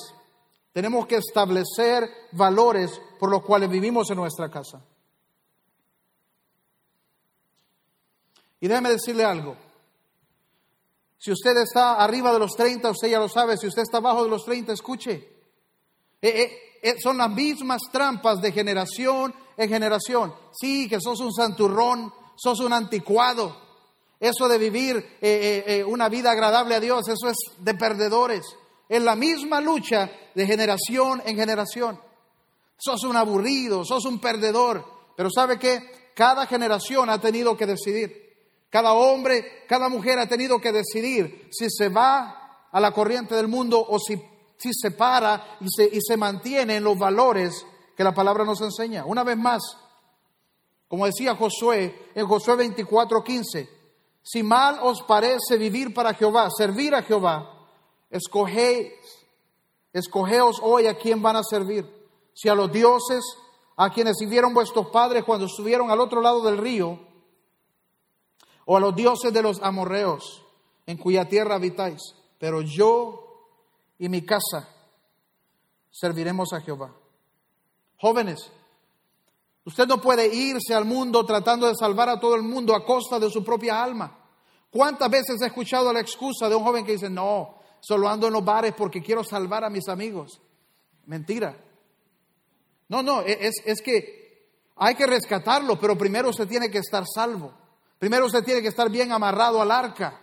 tenemos 0.72 1.06
que 1.06 1.16
establecer 1.16 2.08
valores 2.32 3.00
por 3.18 3.30
los 3.30 3.42
cuales 3.42 3.68
vivimos 3.68 4.10
en 4.10 4.16
nuestra 4.16 4.50
casa. 4.50 4.82
Y 8.60 8.68
déjeme 8.68 8.90
decirle 8.90 9.24
algo. 9.24 9.56
Si 11.18 11.30
usted 11.30 11.56
está 11.58 12.02
arriba 12.02 12.32
de 12.32 12.38
los 12.38 12.52
30, 12.56 12.90
usted 12.90 13.08
ya 13.08 13.18
lo 13.18 13.28
sabe. 13.28 13.56
Si 13.56 13.66
usted 13.66 13.82
está 13.82 13.98
abajo 13.98 14.24
de 14.24 14.30
los 14.30 14.44
30, 14.44 14.72
escuche. 14.72 15.12
Eh, 16.20 16.28
eh, 16.28 16.78
eh, 16.82 16.96
son 17.00 17.18
las 17.18 17.30
mismas 17.30 17.82
trampas 17.92 18.40
de 18.40 18.52
generación 18.52 19.34
en 19.56 19.68
generación. 19.68 20.34
Sí, 20.52 20.88
que 20.88 21.00
sos 21.00 21.20
un 21.20 21.32
santurrón, 21.32 22.12
sos 22.36 22.60
un 22.60 22.72
anticuado. 22.72 23.60
Eso 24.18 24.48
de 24.48 24.58
vivir 24.58 25.84
una 25.88 26.08
vida 26.08 26.30
agradable 26.30 26.76
a 26.76 26.80
Dios, 26.80 27.08
eso 27.08 27.28
es 27.28 27.36
de 27.58 27.74
perdedores. 27.74 28.56
Es 28.92 29.02
la 29.02 29.16
misma 29.16 29.60
lucha 29.60 30.10
de 30.34 30.46
generación 30.46 31.22
en 31.24 31.36
generación. 31.36 31.98
Sos 32.76 33.04
un 33.04 33.16
aburrido, 33.16 33.84
sos 33.84 34.04
un 34.04 34.18
perdedor. 34.18 34.84
Pero 35.16 35.30
¿sabe 35.30 35.58
qué? 35.58 36.12
Cada 36.14 36.46
generación 36.46 37.08
ha 37.08 37.20
tenido 37.20 37.56
que 37.56 37.66
decidir. 37.66 38.12
Cada 38.68 38.92
hombre, 38.92 39.64
cada 39.66 39.88
mujer 39.88 40.18
ha 40.18 40.28
tenido 40.28 40.60
que 40.60 40.72
decidir 40.72 41.48
si 41.52 41.68
se 41.70 41.88
va 41.88 42.66
a 42.70 42.80
la 42.80 42.92
corriente 42.92 43.34
del 43.34 43.48
mundo 43.48 43.82
o 43.88 43.98
si 43.98 44.16
si 44.62 44.70
se 44.72 44.92
para 44.92 45.56
y 45.60 45.66
se, 45.68 45.84
y 45.84 45.98
se 46.00 46.16
mantiene 46.16 46.76
en 46.76 46.84
los 46.84 46.96
valores 46.96 47.66
que 47.96 48.04
la 48.04 48.14
palabra 48.14 48.44
nos 48.44 48.60
enseña. 48.60 49.04
Una 49.04 49.24
vez 49.24 49.36
más, 49.36 49.60
como 50.86 51.04
decía 51.04 51.34
Josué 51.34 52.10
en 52.14 52.26
Josué 52.28 52.56
24:15, 52.56 53.68
si 54.22 54.42
mal 54.44 54.78
os 54.82 55.02
parece 55.02 55.56
vivir 55.58 55.92
para 55.92 56.14
Jehová, 56.14 56.48
servir 56.56 56.94
a 56.94 57.02
Jehová, 57.02 57.61
escogéis, 58.12 58.92
escogeos 59.92 60.60
hoy 60.62 60.86
a 60.86 60.96
quién 60.96 61.20
van 61.20 61.34
a 61.34 61.42
servir. 61.42 61.84
Si 62.34 62.48
a 62.48 62.54
los 62.54 62.70
dioses 62.70 63.24
a 63.76 63.90
quienes 63.90 64.18
sirvieron 64.18 64.54
vuestros 64.54 64.88
padres 64.88 65.24
cuando 65.24 65.46
estuvieron 65.46 65.90
al 65.90 65.98
otro 65.98 66.20
lado 66.20 66.42
del 66.42 66.58
río, 66.58 67.00
o 68.64 68.76
a 68.76 68.80
los 68.80 68.94
dioses 68.94 69.32
de 69.32 69.42
los 69.42 69.60
amorreos 69.60 70.42
en 70.86 70.96
cuya 70.96 71.28
tierra 71.28 71.56
habitáis. 71.56 72.00
Pero 72.38 72.60
yo 72.60 73.48
y 73.98 74.08
mi 74.08 74.22
casa 74.22 74.68
serviremos 75.90 76.52
a 76.52 76.60
Jehová. 76.60 76.94
Jóvenes, 77.98 78.50
usted 79.64 79.86
no 79.86 80.00
puede 80.00 80.32
irse 80.32 80.74
al 80.74 80.84
mundo 80.84 81.24
tratando 81.24 81.66
de 81.66 81.74
salvar 81.74 82.08
a 82.08 82.20
todo 82.20 82.34
el 82.34 82.42
mundo 82.42 82.74
a 82.74 82.84
costa 82.84 83.18
de 83.18 83.30
su 83.30 83.42
propia 83.42 83.82
alma. 83.82 84.18
¿Cuántas 84.70 85.10
veces 85.10 85.40
he 85.42 85.46
escuchado 85.46 85.92
la 85.92 86.00
excusa 86.00 86.48
de 86.48 86.54
un 86.54 86.64
joven 86.64 86.84
que 86.84 86.92
dice, 86.92 87.10
no, 87.10 87.56
solo 87.82 88.08
ando 88.08 88.28
en 88.28 88.32
los 88.32 88.44
bares 88.44 88.72
porque 88.76 89.02
quiero 89.02 89.24
salvar 89.24 89.64
a 89.64 89.70
mis 89.70 89.88
amigos? 89.88 90.40
Mentira. 91.06 91.56
No, 92.88 93.02
no, 93.02 93.22
e-, 93.22 93.46
es, 93.46 93.56
es 93.64 93.82
que 93.82 94.50
hay 94.76 94.94
que 94.94 95.06
rescatarlo, 95.06 95.78
pero 95.78 95.98
primero 95.98 96.30
usted 96.30 96.46
tiene 96.46 96.70
que 96.70 96.78
estar 96.78 97.04
salvo. 97.12 97.52
Primero 97.98 98.26
usted 98.26 98.44
tiene 98.44 98.62
que 98.62 98.68
estar 98.68 98.88
bien 98.90 99.12
amarrado 99.12 99.60
al 99.60 99.70
arca. 99.70 100.20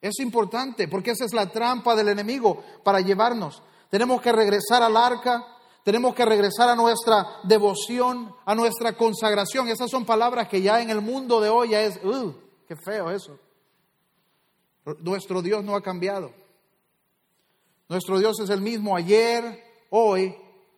Es 0.00 0.18
importante 0.20 0.88
porque 0.88 1.12
esa 1.12 1.24
es 1.24 1.32
la 1.32 1.50
trampa 1.50 1.96
del 1.96 2.08
enemigo 2.08 2.62
para 2.84 3.00
llevarnos. 3.00 3.62
Tenemos 3.90 4.20
que 4.20 4.32
regresar 4.32 4.82
al 4.82 4.96
arca, 4.96 5.46
tenemos 5.84 6.14
que 6.14 6.24
regresar 6.24 6.68
a 6.68 6.76
nuestra 6.76 7.26
devoción, 7.44 8.34
a 8.44 8.54
nuestra 8.54 8.96
consagración. 8.96 9.68
Esas 9.68 9.90
son 9.90 10.04
palabras 10.04 10.48
que 10.48 10.60
ya 10.60 10.80
en 10.80 10.90
el 10.90 11.00
mundo 11.00 11.40
de 11.40 11.48
hoy 11.48 11.70
ya 11.70 11.80
es, 11.80 12.02
¡uh! 12.04 12.34
¡Qué 12.68 12.76
feo 12.76 13.10
eso! 13.10 13.38
Nuestro 15.00 15.42
Dios 15.42 15.64
no 15.64 15.74
ha 15.74 15.82
cambiado. 15.82 16.32
Nuestro 17.88 18.18
Dios 18.18 18.38
es 18.40 18.50
el 18.50 18.60
mismo 18.60 18.96
ayer, 18.96 19.64
hoy 19.90 20.34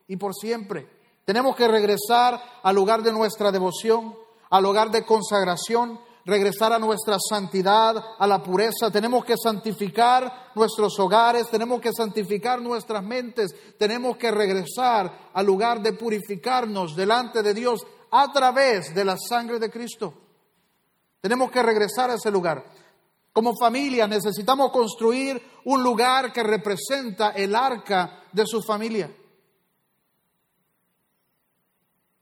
y 0.07 0.17
por 0.17 0.35
siempre. 0.35 0.89
Tenemos 1.25 1.55
que 1.57 1.69
regresar 1.69 2.41
al 2.63 2.75
lugar 2.75 3.03
de 3.03 3.13
nuestra 3.13 3.53
devoción, 3.53 4.15
al 4.51 4.63
lugar 4.63 4.91
de 4.91 5.05
consagración, 5.05 6.01
regresar 6.25 6.73
a 6.73 6.79
nuestra 6.79 7.17
santidad, 7.19 7.97
a 8.19 8.27
la 8.27 8.43
pureza. 8.43 8.91
Tenemos 8.91 9.25
que 9.25 9.37
santificar 9.37 10.53
nuestros 10.55 10.99
hogares, 10.99 11.49
tenemos 11.49 11.81
que 11.81 11.93
santificar 11.93 12.61
nuestras 12.61 13.03
mentes, 13.03 13.55
tenemos 13.79 14.17
que 14.17 14.31
regresar 14.31 15.31
al 15.33 15.47
lugar 15.47 15.83
de 15.83 15.93
purificarnos 15.95 16.97
delante 16.97 17.43
de 17.43 17.55
Dios 17.55 17.87
a 18.11 18.33
través 18.33 18.95
de 18.95 19.05
la 19.05 19.17
sangre 19.17 19.59
de 19.59 19.71
Cristo. 19.71 20.15
Tenemos 21.21 21.51
que 21.51 21.63
regresar 21.63 22.11
a 22.11 22.15
ese 22.15 22.31
lugar. 22.31 22.65
Como 23.39 23.55
familia 23.55 24.09
necesitamos 24.09 24.73
construir 24.73 25.41
un 25.67 25.81
lugar 25.81 26.33
que 26.33 26.43
representa 26.43 27.29
el 27.29 27.55
arca 27.55 28.25
de 28.33 28.45
su 28.45 28.61
familia. 28.61 29.15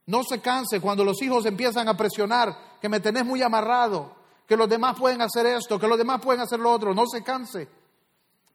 No 0.05 0.21
se 0.23 0.39
canse 0.41 0.79
cuando 0.79 1.03
los 1.03 1.19
hijos 1.23 1.47
empiezan 1.47 1.87
a 1.87 1.97
presionar, 1.97 2.77
que 2.79 2.87
me 2.87 2.99
tenés 2.99 3.25
muy 3.25 3.41
amarrado, 3.41 4.15
que 4.47 4.55
los 4.55 4.69
demás 4.69 4.95
pueden 4.95 5.23
hacer 5.23 5.47
esto, 5.47 5.79
que 5.79 5.87
los 5.87 5.97
demás 5.97 6.21
pueden 6.21 6.41
hacer 6.41 6.59
lo 6.59 6.71
otro. 6.71 6.93
No 6.93 7.07
se 7.07 7.23
canse, 7.23 7.67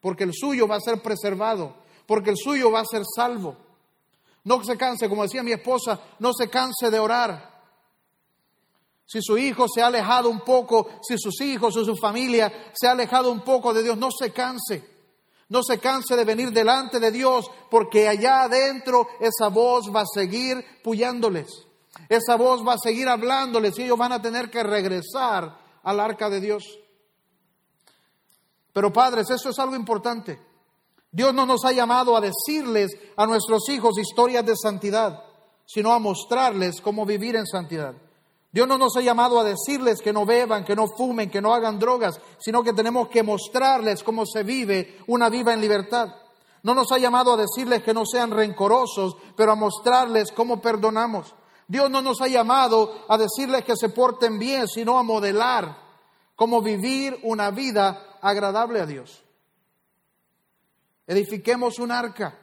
porque 0.01 0.23
el 0.23 0.33
suyo 0.33 0.69
va 0.69 0.77
a 0.77 0.81
ser 0.81 1.03
preservado, 1.03 1.75
porque 2.07 2.31
el 2.31 2.37
suyo 2.37 2.71
va 2.71 2.79
a 2.79 2.85
ser 2.85 3.03
salvo. 3.17 3.57
No 4.45 4.63
se 4.63 4.77
canse, 4.77 5.09
como 5.09 5.25
decía 5.25 5.43
mi 5.43 5.51
esposa, 5.51 5.99
no 6.21 6.33
se 6.33 6.49
canse 6.49 6.93
de 6.93 7.01
orar. 7.01 7.52
Si 9.13 9.21
su 9.21 9.37
hijo 9.37 9.67
se 9.69 9.83
ha 9.83 9.89
alejado 9.89 10.31
un 10.31 10.41
poco, 10.41 10.89
si 11.03 11.19
sus 11.19 11.39
hijos 11.43 11.77
o 11.77 11.85
su 11.85 11.95
familia 11.97 12.71
se 12.73 12.87
ha 12.87 12.93
alejado 12.93 13.31
un 13.31 13.41
poco 13.41 13.75
de 13.75 13.83
Dios, 13.83 13.99
no 13.99 14.09
se 14.11 14.33
canse. 14.33 14.89
No 15.51 15.63
se 15.63 15.79
canse 15.79 16.17
de 16.17 16.25
venir 16.25 16.51
delante 16.51 16.99
de 16.99 17.11
Dios, 17.11 17.45
porque 17.71 18.09
allá 18.09 18.45
adentro 18.45 19.07
esa 19.21 19.49
voz 19.49 19.95
va 19.95 20.01
a 20.01 20.07
seguir 20.07 20.65
puyándoles. 20.83 21.47
Esa 22.09 22.37
voz 22.37 22.67
va 22.67 22.73
a 22.73 22.79
seguir 22.79 23.07
hablándoles 23.07 23.79
y 23.79 23.83
ellos 23.83 23.99
van 23.99 24.13
a 24.13 24.23
tener 24.23 24.51
que 24.51 24.63
regresar 24.63 25.59
al 25.83 26.01
arca 26.01 26.31
de 26.31 26.41
Dios. 26.41 26.79
Pero 28.73 28.95
padres, 28.95 29.29
eso 29.29 29.51
es 29.51 29.59
algo 29.59 29.77
importante. 29.77 30.41
Dios 31.11 31.35
no 31.35 31.45
nos 31.45 31.67
ha 31.67 31.73
llamado 31.73 32.17
a 32.17 32.23
decirles 32.23 32.91
a 33.19 33.27
nuestros 33.27 33.69
hijos 33.69 33.99
historias 33.99 34.47
de 34.47 34.57
santidad, 34.57 35.23
sino 35.67 35.93
a 35.93 35.99
mostrarles 35.99 36.81
cómo 36.81 37.05
vivir 37.05 37.37
en 37.37 37.47
santidad. 37.47 37.95
Dios 38.53 38.69
no 38.69 38.77
nos 38.77 38.95
ha 38.99 39.01
llamado 39.01 39.41
a 39.41 39.45
decirles 39.45 40.03
que 40.03 40.13
no 40.13 40.27
beban, 40.27 40.63
que 40.63 40.77
no 40.77 40.87
fumen, 40.87 41.31
que 41.31 41.41
no 41.41 41.55
hagan 41.55 41.79
drogas, 41.79 42.21
sino 42.39 42.63
que 42.63 42.75
tenemos 42.75 43.09
que 43.09 43.23
mostrarles 43.23 44.03
cómo 44.03 44.27
se 44.27 44.43
vive 44.43 44.99
una 45.07 45.31
vida 45.31 45.55
en 45.55 45.61
libertad. 45.63 46.15
No 46.63 46.75
nos 46.75 46.93
ha 46.93 46.99
llamado 46.99 47.33
a 47.33 47.39
decirles 47.39 47.83
que 47.83 47.95
no 47.95 48.05
sean 48.05 48.31
rencorosos, 48.31 49.17
pero 49.37 49.53
a 49.53 49.57
mostrarles 49.57 50.31
cómo 50.33 50.61
perdonamos. 50.61 51.35
Dios 51.67 51.91
no 51.91 52.03
nos 52.03 52.21
ha 52.21 52.29
llamado 52.29 53.07
a 53.09 53.17
decirles 53.17 53.65
que 53.65 53.75
se 53.75 53.89
porten 53.89 54.39
bien, 54.39 54.69
sino 54.69 54.99
a 54.99 55.03
modelar 55.03 55.79
cómo 56.37 56.61
vivir 56.61 57.19
una 57.23 57.51
vida 57.51 58.19
agradable 58.21 58.81
a 58.81 58.87
Dios. 58.87 59.25
Edifiquemos 61.07 61.79
un 61.79 61.91
arca. 61.91 62.39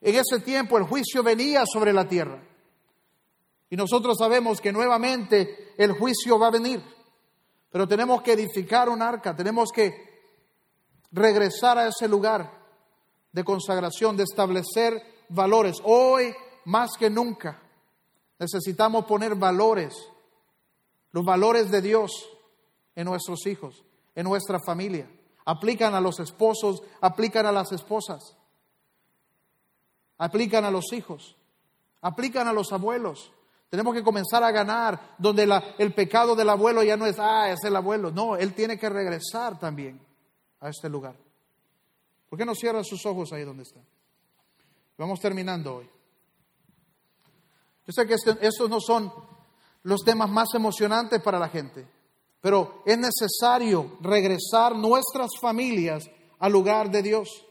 En 0.00 0.14
ese 0.14 0.38
tiempo 0.44 0.78
el 0.78 0.84
juicio 0.84 1.24
venía 1.24 1.64
sobre 1.66 1.92
la 1.92 2.08
tierra. 2.08 2.40
Y 3.70 3.76
nosotros 3.76 4.16
sabemos 4.18 4.60
que 4.60 4.72
nuevamente 4.72 5.74
el 5.76 5.92
juicio 5.92 6.38
va 6.38 6.48
a 6.48 6.52
venir. 6.52 6.82
Pero 7.70 7.86
tenemos 7.86 8.22
que 8.22 8.32
edificar 8.32 8.88
un 8.88 9.02
arca, 9.02 9.36
tenemos 9.36 9.70
que 9.70 10.08
regresar 11.12 11.78
a 11.78 11.88
ese 11.88 12.08
lugar 12.08 12.50
de 13.32 13.44
consagración, 13.44 14.16
de 14.16 14.24
establecer 14.24 15.02
valores. 15.28 15.76
Hoy, 15.84 16.34
más 16.64 16.92
que 16.98 17.10
nunca, 17.10 17.60
necesitamos 18.38 19.04
poner 19.04 19.34
valores, 19.34 19.94
los 21.12 21.24
valores 21.24 21.70
de 21.70 21.82
Dios 21.82 22.10
en 22.94 23.04
nuestros 23.04 23.46
hijos, 23.46 23.84
en 24.14 24.24
nuestra 24.24 24.58
familia. 24.64 25.10
Aplican 25.44 25.94
a 25.94 26.00
los 26.00 26.20
esposos, 26.20 26.82
aplican 27.00 27.46
a 27.46 27.52
las 27.52 27.72
esposas, 27.72 28.36
aplican 30.18 30.64
a 30.64 30.70
los 30.70 30.92
hijos, 30.92 31.36
aplican 32.00 32.48
a 32.48 32.52
los 32.52 32.72
abuelos. 32.72 33.32
Tenemos 33.70 33.94
que 33.94 34.02
comenzar 34.02 34.42
a 34.42 34.50
ganar, 34.50 35.14
donde 35.18 35.46
el 35.78 35.92
pecado 35.92 36.34
del 36.34 36.48
abuelo 36.48 36.82
ya 36.82 36.96
no 36.96 37.04
es, 37.04 37.18
ah, 37.18 37.50
es 37.50 37.62
el 37.64 37.76
abuelo. 37.76 38.10
No, 38.10 38.34
él 38.34 38.54
tiene 38.54 38.78
que 38.78 38.88
regresar 38.88 39.58
también 39.58 40.00
a 40.60 40.70
este 40.70 40.88
lugar. 40.88 41.14
¿Por 42.30 42.38
qué 42.38 42.46
no 42.46 42.54
cierra 42.54 42.82
sus 42.82 43.04
ojos 43.04 43.32
ahí 43.32 43.44
donde 43.44 43.64
está? 43.64 43.80
Vamos 44.96 45.20
terminando 45.20 45.76
hoy. 45.76 45.90
Yo 47.86 47.92
sé 47.92 48.06
que 48.06 48.14
estos 48.14 48.70
no 48.70 48.80
son 48.80 49.12
los 49.82 50.02
temas 50.02 50.30
más 50.30 50.48
emocionantes 50.54 51.20
para 51.22 51.38
la 51.38 51.48
gente, 51.48 51.86
pero 52.40 52.82
es 52.86 52.98
necesario 52.98 53.98
regresar 54.00 54.76
nuestras 54.76 55.30
familias 55.40 56.04
al 56.38 56.52
lugar 56.52 56.90
de 56.90 57.02
Dios. 57.02 57.44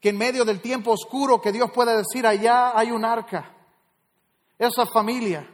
Que 0.00 0.08
en 0.08 0.18
medio 0.18 0.44
del 0.44 0.60
tiempo 0.60 0.90
oscuro 0.90 1.40
que 1.40 1.52
Dios 1.52 1.70
pueda 1.72 1.96
decir, 1.96 2.26
allá 2.26 2.76
hay 2.76 2.90
un 2.90 3.04
arca 3.04 3.55
esa 4.58 4.86
familia. 4.86 5.48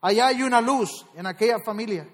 Allá 0.00 0.28
hay 0.28 0.42
una 0.42 0.60
luz 0.60 1.06
en 1.14 1.26
aquella 1.26 1.58
familia. 1.64 2.08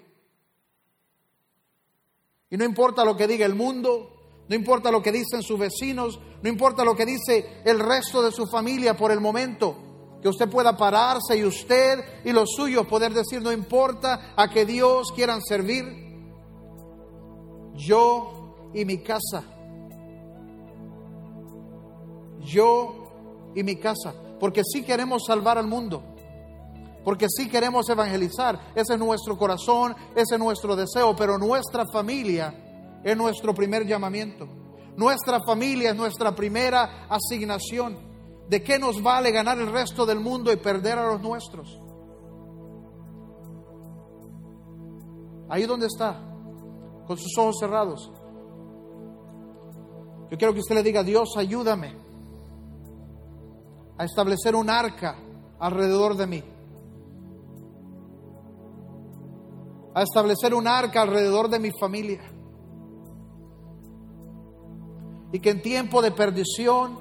Y 2.49 2.57
no 2.57 2.63
importa 2.63 3.03
lo 3.03 3.15
que 3.15 3.27
diga 3.27 3.45
el 3.45 3.55
mundo, 3.55 4.43
no 4.47 4.55
importa 4.55 4.91
lo 4.91 5.01
que 5.01 5.11
dicen 5.11 5.41
sus 5.41 5.59
vecinos, 5.59 6.19
no 6.41 6.49
importa 6.49 6.83
lo 6.83 6.95
que 6.95 7.05
dice 7.05 7.61
el 7.65 7.79
resto 7.79 8.21
de 8.21 8.31
su 8.31 8.47
familia 8.47 8.95
por 8.95 9.11
el 9.11 9.19
momento, 9.19 10.17
que 10.21 10.29
usted 10.29 10.49
pueda 10.49 10.77
pararse 10.77 11.37
y 11.37 11.43
usted 11.43 12.23
y 12.23 12.31
los 12.31 12.51
suyos 12.55 12.87
poder 12.87 13.13
decir, 13.13 13.41
no 13.41 13.51
importa 13.51 14.33
a 14.35 14.49
que 14.49 14.65
Dios 14.65 15.11
quieran 15.15 15.41
servir, 15.41 15.85
yo 17.75 18.71
y 18.73 18.85
mi 18.85 18.99
casa, 18.99 19.43
yo 22.39 23.51
y 23.55 23.63
mi 23.63 23.75
casa 23.77 24.24
porque 24.39 24.61
sí 24.63 24.83
queremos 24.83 25.23
salvar 25.25 25.57
al 25.57 25.67
mundo, 25.67 26.03
porque 27.03 27.27
sí 27.29 27.49
queremos 27.49 27.89
evangelizar. 27.89 28.59
Ese 28.75 28.93
es 28.93 28.99
nuestro 28.99 29.37
corazón, 29.37 29.95
ese 30.15 30.35
es 30.35 30.39
nuestro 30.39 30.75
deseo, 30.75 31.15
pero 31.15 31.37
nuestra 31.37 31.85
familia 31.91 33.01
es 33.03 33.15
nuestro 33.15 33.53
primer 33.53 33.85
llamamiento. 33.85 34.47
Nuestra 34.97 35.39
familia 35.45 35.91
es 35.91 35.95
nuestra 35.95 36.33
primera 36.33 37.07
asignación. 37.09 37.97
¿De 38.49 38.63
qué 38.63 38.79
nos 38.79 39.01
vale 39.01 39.31
ganar 39.31 39.59
el 39.59 39.71
resto 39.71 40.05
del 40.05 40.19
mundo 40.19 40.51
y 40.51 40.55
perder 40.55 40.97
a 40.97 41.07
los 41.07 41.21
nuestros? 41.21 41.79
Ahí 45.49 45.65
donde 45.65 45.87
está, 45.87 46.19
con 47.05 47.17
sus 47.17 47.37
ojos 47.37 47.57
cerrados. 47.59 48.11
Yo 50.31 50.37
quiero 50.37 50.53
que 50.53 50.59
usted 50.59 50.75
le 50.75 50.83
diga, 50.83 51.03
Dios, 51.03 51.35
ayúdame 51.37 52.04
a 53.97 54.03
establecer 54.03 54.55
un 54.55 54.69
arca 54.69 55.17
alrededor 55.59 56.15
de 56.15 56.27
mí. 56.27 56.43
A 59.93 60.03
establecer 60.03 60.53
un 60.53 60.67
arca 60.67 61.01
alrededor 61.01 61.49
de 61.49 61.59
mi 61.59 61.71
familia. 61.71 62.21
Y 65.31 65.39
que 65.39 65.49
en 65.49 65.61
tiempo 65.61 66.01
de 66.01 66.11
perdición, 66.11 66.99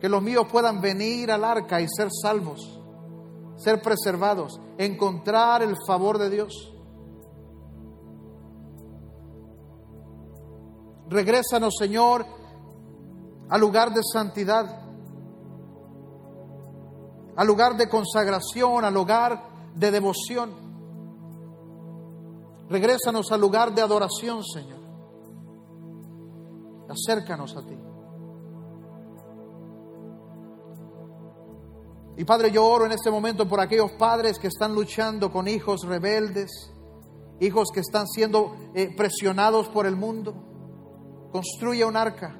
que 0.00 0.08
los 0.08 0.22
míos 0.22 0.46
puedan 0.50 0.80
venir 0.80 1.30
al 1.32 1.44
arca 1.44 1.80
y 1.80 1.88
ser 1.88 2.08
salvos, 2.10 2.80
ser 3.56 3.82
preservados, 3.82 4.60
encontrar 4.78 5.62
el 5.62 5.74
favor 5.86 6.18
de 6.18 6.30
Dios. 6.30 6.72
Regrésanos, 11.08 11.74
Señor, 11.76 12.37
al 13.50 13.60
lugar 13.60 13.92
de 13.92 14.02
santidad, 14.02 14.82
al 17.36 17.46
lugar 17.46 17.76
de 17.76 17.88
consagración, 17.88 18.84
al 18.84 18.94
lugar 18.94 19.42
de 19.74 19.90
devoción. 19.90 20.68
Regrésanos 22.68 23.32
al 23.32 23.40
lugar 23.40 23.74
de 23.74 23.80
adoración, 23.80 24.44
Señor. 24.44 24.78
Acércanos 26.88 27.56
a 27.56 27.66
ti. 27.66 27.78
Y 32.16 32.24
Padre, 32.24 32.50
yo 32.50 32.66
oro 32.66 32.84
en 32.84 32.92
este 32.92 33.10
momento 33.10 33.48
por 33.48 33.60
aquellos 33.60 33.92
padres 33.92 34.38
que 34.38 34.48
están 34.48 34.74
luchando 34.74 35.30
con 35.30 35.46
hijos 35.46 35.82
rebeldes, 35.86 36.50
hijos 37.40 37.68
que 37.72 37.80
están 37.80 38.08
siendo 38.08 38.56
eh, 38.74 38.92
presionados 38.96 39.68
por 39.68 39.86
el 39.86 39.94
mundo. 39.94 40.34
Construye 41.30 41.84
un 41.84 41.96
arca 41.96 42.37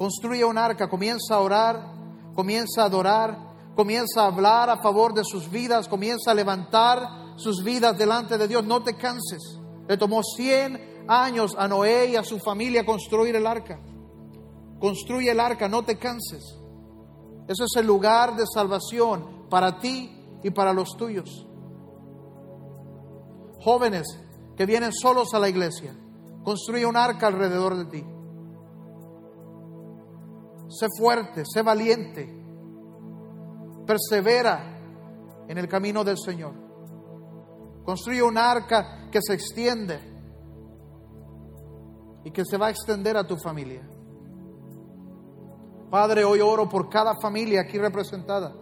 construye 0.00 0.42
un 0.46 0.56
arca, 0.56 0.88
comienza 0.88 1.34
a 1.34 1.40
orar, 1.40 1.92
comienza 2.34 2.80
a 2.80 2.86
adorar, 2.86 3.36
comienza 3.76 4.22
a 4.22 4.28
hablar 4.28 4.70
a 4.70 4.78
favor 4.78 5.12
de 5.12 5.22
sus 5.22 5.50
vidas, 5.50 5.88
comienza 5.88 6.30
a 6.30 6.34
levantar 6.34 7.36
sus 7.36 7.62
vidas 7.62 7.98
delante 7.98 8.38
de 8.38 8.48
Dios. 8.48 8.64
No 8.64 8.82
te 8.82 8.96
canses. 8.96 9.60
Le 9.86 9.98
tomó 9.98 10.22
100 10.22 11.04
años 11.06 11.54
a 11.54 11.68
Noé 11.68 12.12
y 12.12 12.16
a 12.16 12.24
su 12.24 12.38
familia 12.38 12.86
construir 12.86 13.36
el 13.36 13.46
arca. 13.46 13.78
Construye 14.78 15.32
el 15.32 15.38
arca, 15.38 15.68
no 15.68 15.84
te 15.84 15.98
canses. 15.98 16.44
Ese 17.46 17.64
es 17.64 17.76
el 17.76 17.86
lugar 17.86 18.36
de 18.36 18.46
salvación 18.46 19.48
para 19.50 19.80
ti 19.80 20.18
y 20.42 20.48
para 20.48 20.72
los 20.72 20.96
tuyos. 20.96 21.46
Jóvenes 23.60 24.06
que 24.56 24.64
vienen 24.64 24.94
solos 24.94 25.34
a 25.34 25.38
la 25.38 25.50
iglesia, 25.50 25.94
construye 26.42 26.86
un 26.86 26.96
arca 26.96 27.26
alrededor 27.26 27.76
de 27.76 27.84
ti. 27.84 28.19
Sé 30.70 30.86
fuerte, 30.96 31.42
sé 31.44 31.62
valiente. 31.62 32.32
Persevera 33.86 34.78
en 35.48 35.58
el 35.58 35.66
camino 35.66 36.04
del 36.04 36.16
Señor. 36.16 36.54
Construye 37.84 38.22
un 38.22 38.38
arca 38.38 39.08
que 39.10 39.18
se 39.20 39.34
extiende 39.34 39.98
y 42.24 42.30
que 42.30 42.44
se 42.44 42.56
va 42.56 42.68
a 42.68 42.70
extender 42.70 43.16
a 43.16 43.26
tu 43.26 43.36
familia. 43.36 43.82
Padre, 45.90 46.24
hoy 46.24 46.40
oro 46.40 46.68
por 46.68 46.88
cada 46.88 47.16
familia 47.20 47.62
aquí 47.62 47.76
representada, 47.76 48.54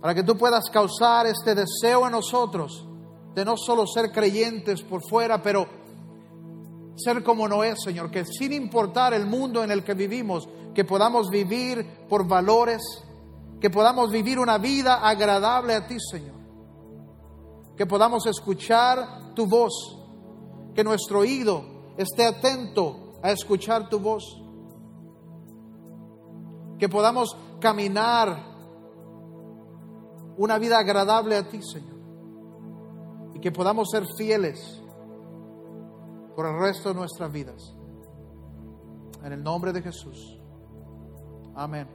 para 0.00 0.12
que 0.12 0.24
tú 0.24 0.36
puedas 0.36 0.68
causar 0.70 1.26
este 1.26 1.54
deseo 1.54 2.06
en 2.06 2.12
nosotros 2.12 2.84
de 3.34 3.44
no 3.44 3.56
solo 3.56 3.86
ser 3.86 4.10
creyentes 4.10 4.82
por 4.82 5.02
fuera, 5.08 5.40
pero 5.40 5.79
ser 7.02 7.22
como 7.22 7.48
Noé, 7.48 7.74
Señor, 7.76 8.10
que 8.10 8.24
sin 8.24 8.52
importar 8.52 9.14
el 9.14 9.26
mundo 9.26 9.64
en 9.64 9.70
el 9.70 9.82
que 9.82 9.94
vivimos, 9.94 10.48
que 10.74 10.84
podamos 10.84 11.28
vivir 11.30 12.06
por 12.08 12.26
valores, 12.26 12.82
que 13.60 13.70
podamos 13.70 14.10
vivir 14.10 14.38
una 14.38 14.58
vida 14.58 15.06
agradable 15.06 15.74
a 15.74 15.86
ti, 15.86 15.96
Señor, 16.00 16.36
que 17.76 17.86
podamos 17.86 18.26
escuchar 18.26 19.34
tu 19.34 19.46
voz, 19.46 19.98
que 20.74 20.84
nuestro 20.84 21.20
oído 21.20 21.94
esté 21.96 22.24
atento 22.24 23.14
a 23.22 23.32
escuchar 23.32 23.88
tu 23.88 23.98
voz, 23.98 24.24
que 26.78 26.88
podamos 26.88 27.36
caminar 27.60 28.50
una 30.36 30.58
vida 30.58 30.78
agradable 30.78 31.36
a 31.36 31.48
ti, 31.48 31.60
Señor, 31.62 31.98
y 33.34 33.40
que 33.40 33.52
podamos 33.52 33.90
ser 33.90 34.06
fieles 34.16 34.80
por 36.40 36.48
el 36.48 36.58
resto 36.58 36.88
de 36.88 36.94
nuestras 36.94 37.30
vidas. 37.30 37.74
En 39.22 39.30
el 39.30 39.42
nombre 39.42 39.74
de 39.74 39.82
Jesús. 39.82 40.38
Amén. 41.54 41.86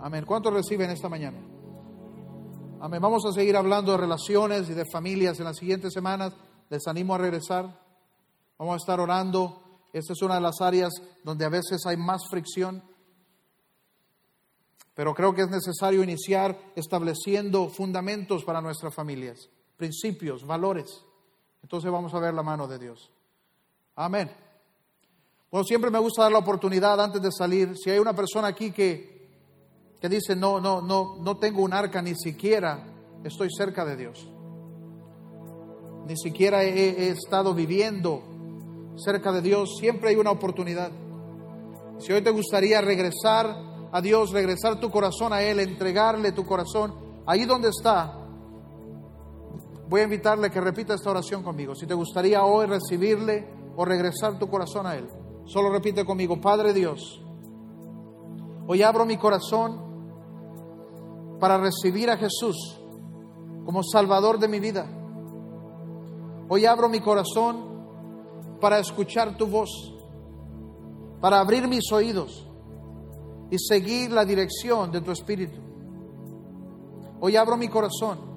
Amén. 0.00 0.24
¿Cuántos 0.26 0.52
reciben 0.52 0.90
esta 0.90 1.08
mañana? 1.08 1.38
Amén. 2.80 3.00
Vamos 3.00 3.24
a 3.24 3.32
seguir 3.32 3.56
hablando 3.56 3.92
de 3.92 3.98
relaciones 3.98 4.68
y 4.70 4.74
de 4.74 4.84
familias 4.90 5.38
en 5.38 5.44
las 5.44 5.56
siguientes 5.56 5.92
semanas. 5.92 6.32
Les 6.68 6.84
animo 6.88 7.14
a 7.14 7.18
regresar. 7.18 7.80
Vamos 8.58 8.74
a 8.74 8.78
estar 8.78 8.98
orando. 8.98 9.62
Esta 9.92 10.12
es 10.12 10.22
una 10.22 10.34
de 10.34 10.40
las 10.40 10.60
áreas 10.60 10.92
donde 11.22 11.44
a 11.44 11.48
veces 11.48 11.86
hay 11.86 11.96
más 11.96 12.22
fricción. 12.28 12.82
Pero 14.96 15.14
creo 15.14 15.32
que 15.32 15.42
es 15.42 15.48
necesario 15.48 16.02
iniciar 16.02 16.58
estableciendo 16.74 17.68
fundamentos 17.68 18.42
para 18.42 18.60
nuestras 18.60 18.92
familias, 18.92 19.48
principios, 19.76 20.44
valores. 20.44 21.04
Entonces 21.66 21.90
vamos 21.90 22.14
a 22.14 22.20
ver 22.20 22.32
la 22.32 22.44
mano 22.44 22.68
de 22.68 22.78
Dios. 22.78 23.10
Amén. 23.96 24.30
Bueno, 25.50 25.64
siempre 25.64 25.90
me 25.90 25.98
gusta 25.98 26.22
dar 26.22 26.30
la 26.30 26.38
oportunidad 26.38 27.00
antes 27.00 27.20
de 27.20 27.32
salir. 27.32 27.76
Si 27.76 27.90
hay 27.90 27.98
una 27.98 28.14
persona 28.14 28.46
aquí 28.46 28.70
que, 28.70 29.28
que 30.00 30.08
dice, 30.08 30.36
no, 30.36 30.60
no, 30.60 30.80
no, 30.80 31.16
no 31.16 31.36
tengo 31.38 31.62
un 31.62 31.72
arca, 31.72 32.00
ni 32.00 32.14
siquiera 32.14 32.86
estoy 33.24 33.48
cerca 33.50 33.84
de 33.84 33.96
Dios. 33.96 34.28
Ni 36.06 36.16
siquiera 36.16 36.62
he, 36.62 36.70
he 36.70 37.08
estado 37.08 37.52
viviendo 37.52 38.22
cerca 38.96 39.32
de 39.32 39.42
Dios. 39.42 39.76
Siempre 39.80 40.10
hay 40.10 40.14
una 40.14 40.30
oportunidad. 40.30 40.92
Si 41.98 42.12
hoy 42.12 42.22
te 42.22 42.30
gustaría 42.30 42.80
regresar 42.80 43.88
a 43.90 44.00
Dios, 44.00 44.30
regresar 44.30 44.78
tu 44.78 44.88
corazón 44.88 45.32
a 45.32 45.42
Él, 45.42 45.58
entregarle 45.58 46.30
tu 46.30 46.46
corazón, 46.46 46.94
ahí 47.26 47.44
donde 47.44 47.70
está, 47.70 48.25
voy 49.88 50.00
a 50.00 50.04
invitarle 50.04 50.50
que 50.50 50.60
repita 50.60 50.94
esta 50.94 51.10
oración 51.10 51.42
conmigo. 51.42 51.74
Si 51.74 51.86
te 51.86 51.94
gustaría 51.94 52.44
hoy 52.44 52.66
recibirle 52.66 53.48
o 53.76 53.84
regresar 53.84 54.38
tu 54.38 54.48
corazón 54.48 54.86
a 54.86 54.96
Él, 54.96 55.08
solo 55.46 55.70
repite 55.70 56.04
conmigo, 56.04 56.40
Padre 56.40 56.72
Dios, 56.72 57.22
hoy 58.66 58.82
abro 58.82 59.04
mi 59.04 59.16
corazón 59.16 59.86
para 61.38 61.58
recibir 61.58 62.10
a 62.10 62.16
Jesús 62.16 62.80
como 63.64 63.82
Salvador 63.82 64.38
de 64.38 64.48
mi 64.48 64.60
vida. 64.60 64.86
Hoy 66.48 66.64
abro 66.64 66.88
mi 66.88 67.00
corazón 67.00 67.76
para 68.60 68.78
escuchar 68.78 69.36
tu 69.36 69.46
voz, 69.46 69.70
para 71.20 71.40
abrir 71.40 71.68
mis 71.68 71.92
oídos 71.92 72.48
y 73.50 73.58
seguir 73.58 74.12
la 74.12 74.24
dirección 74.24 74.90
de 74.90 75.00
tu 75.00 75.10
Espíritu. 75.10 75.60
Hoy 77.20 77.36
abro 77.36 77.56
mi 77.56 77.68
corazón 77.68 78.35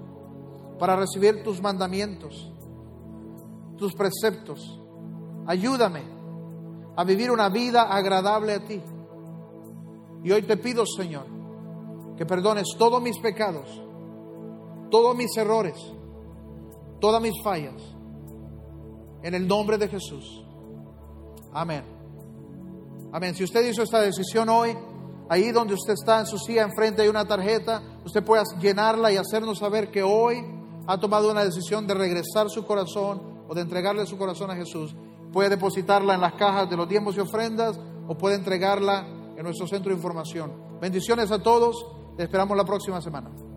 para 0.80 0.96
recibir 0.96 1.44
tus 1.44 1.62
mandamientos, 1.62 2.52
tus 3.78 3.94
preceptos. 3.94 4.80
Ayúdame 5.46 6.04
a 6.96 7.04
vivir 7.04 7.32
una 7.32 7.50
vida 7.50 7.84
agradable 7.84 8.54
a 8.54 8.66
ti. 8.66 8.82
Y 10.24 10.32
hoy 10.32 10.42
te 10.44 10.58
pido, 10.58 10.86
Señor, 10.86 11.26
que 12.18 12.26
perdones 12.26 12.68
todos 12.78 13.02
mis 13.02 13.18
pecados, 13.20 13.70
todos 14.90 15.16
mis 15.16 15.36
errores, 15.38 15.76
todas 17.00 17.22
mis 17.22 17.34
fallas. 17.44 17.82
En 19.22 19.34
el 19.34 19.48
nombre 19.48 19.78
de 19.78 19.88
Jesús. 19.88 20.46
Amén. 21.54 21.84
Amén. 23.12 23.36
Si 23.36 23.44
usted 23.44 23.68
hizo 23.68 23.84
esta 23.84 24.02
decisión 24.02 24.48
hoy, 24.50 24.78
ahí 25.30 25.52
donde 25.52 25.74
usted 25.74 25.94
está 25.94 26.20
en 26.20 26.26
su 26.26 26.38
silla, 26.38 26.64
enfrente 26.64 27.02
hay 27.02 27.08
una 27.08 27.26
tarjeta, 27.26 27.82
usted 28.06 28.24
puede 28.24 28.44
llenarla 28.62 29.12
y 29.12 29.18
hacernos 29.18 29.60
saber 29.60 29.92
que 29.92 30.04
hoy 30.04 30.59
ha 30.88 31.00
tomado 31.00 31.32
una 31.32 31.44
decisión 31.44 31.88
de 31.88 31.94
regresar 31.94 32.50
su 32.50 32.66
corazón 32.66 33.22
o 33.48 33.54
de 33.54 33.62
entregarle 33.62 34.06
su 34.06 34.18
corazón 34.18 34.52
a 34.52 34.56
Jesús, 34.56 34.96
puede 35.32 35.50
depositarla 35.50 36.16
en 36.16 36.22
las 36.22 36.34
cajas 36.34 36.70
de 36.70 36.78
los 36.78 36.88
diezmos 36.88 37.16
y 37.18 37.20
ofrendas 37.20 37.80
o 38.08 38.18
puede 38.18 38.36
entregarla 38.36 39.08
en 39.36 39.44
nuestro 39.44 39.68
centro 39.68 39.90
de 39.90 39.98
información. 39.98 40.52
Bendiciones 40.82 41.32
a 41.32 41.42
todos, 41.42 41.86
esperamos 42.18 42.58
la 42.58 42.66
próxima 42.66 43.02
semana. 43.02 43.49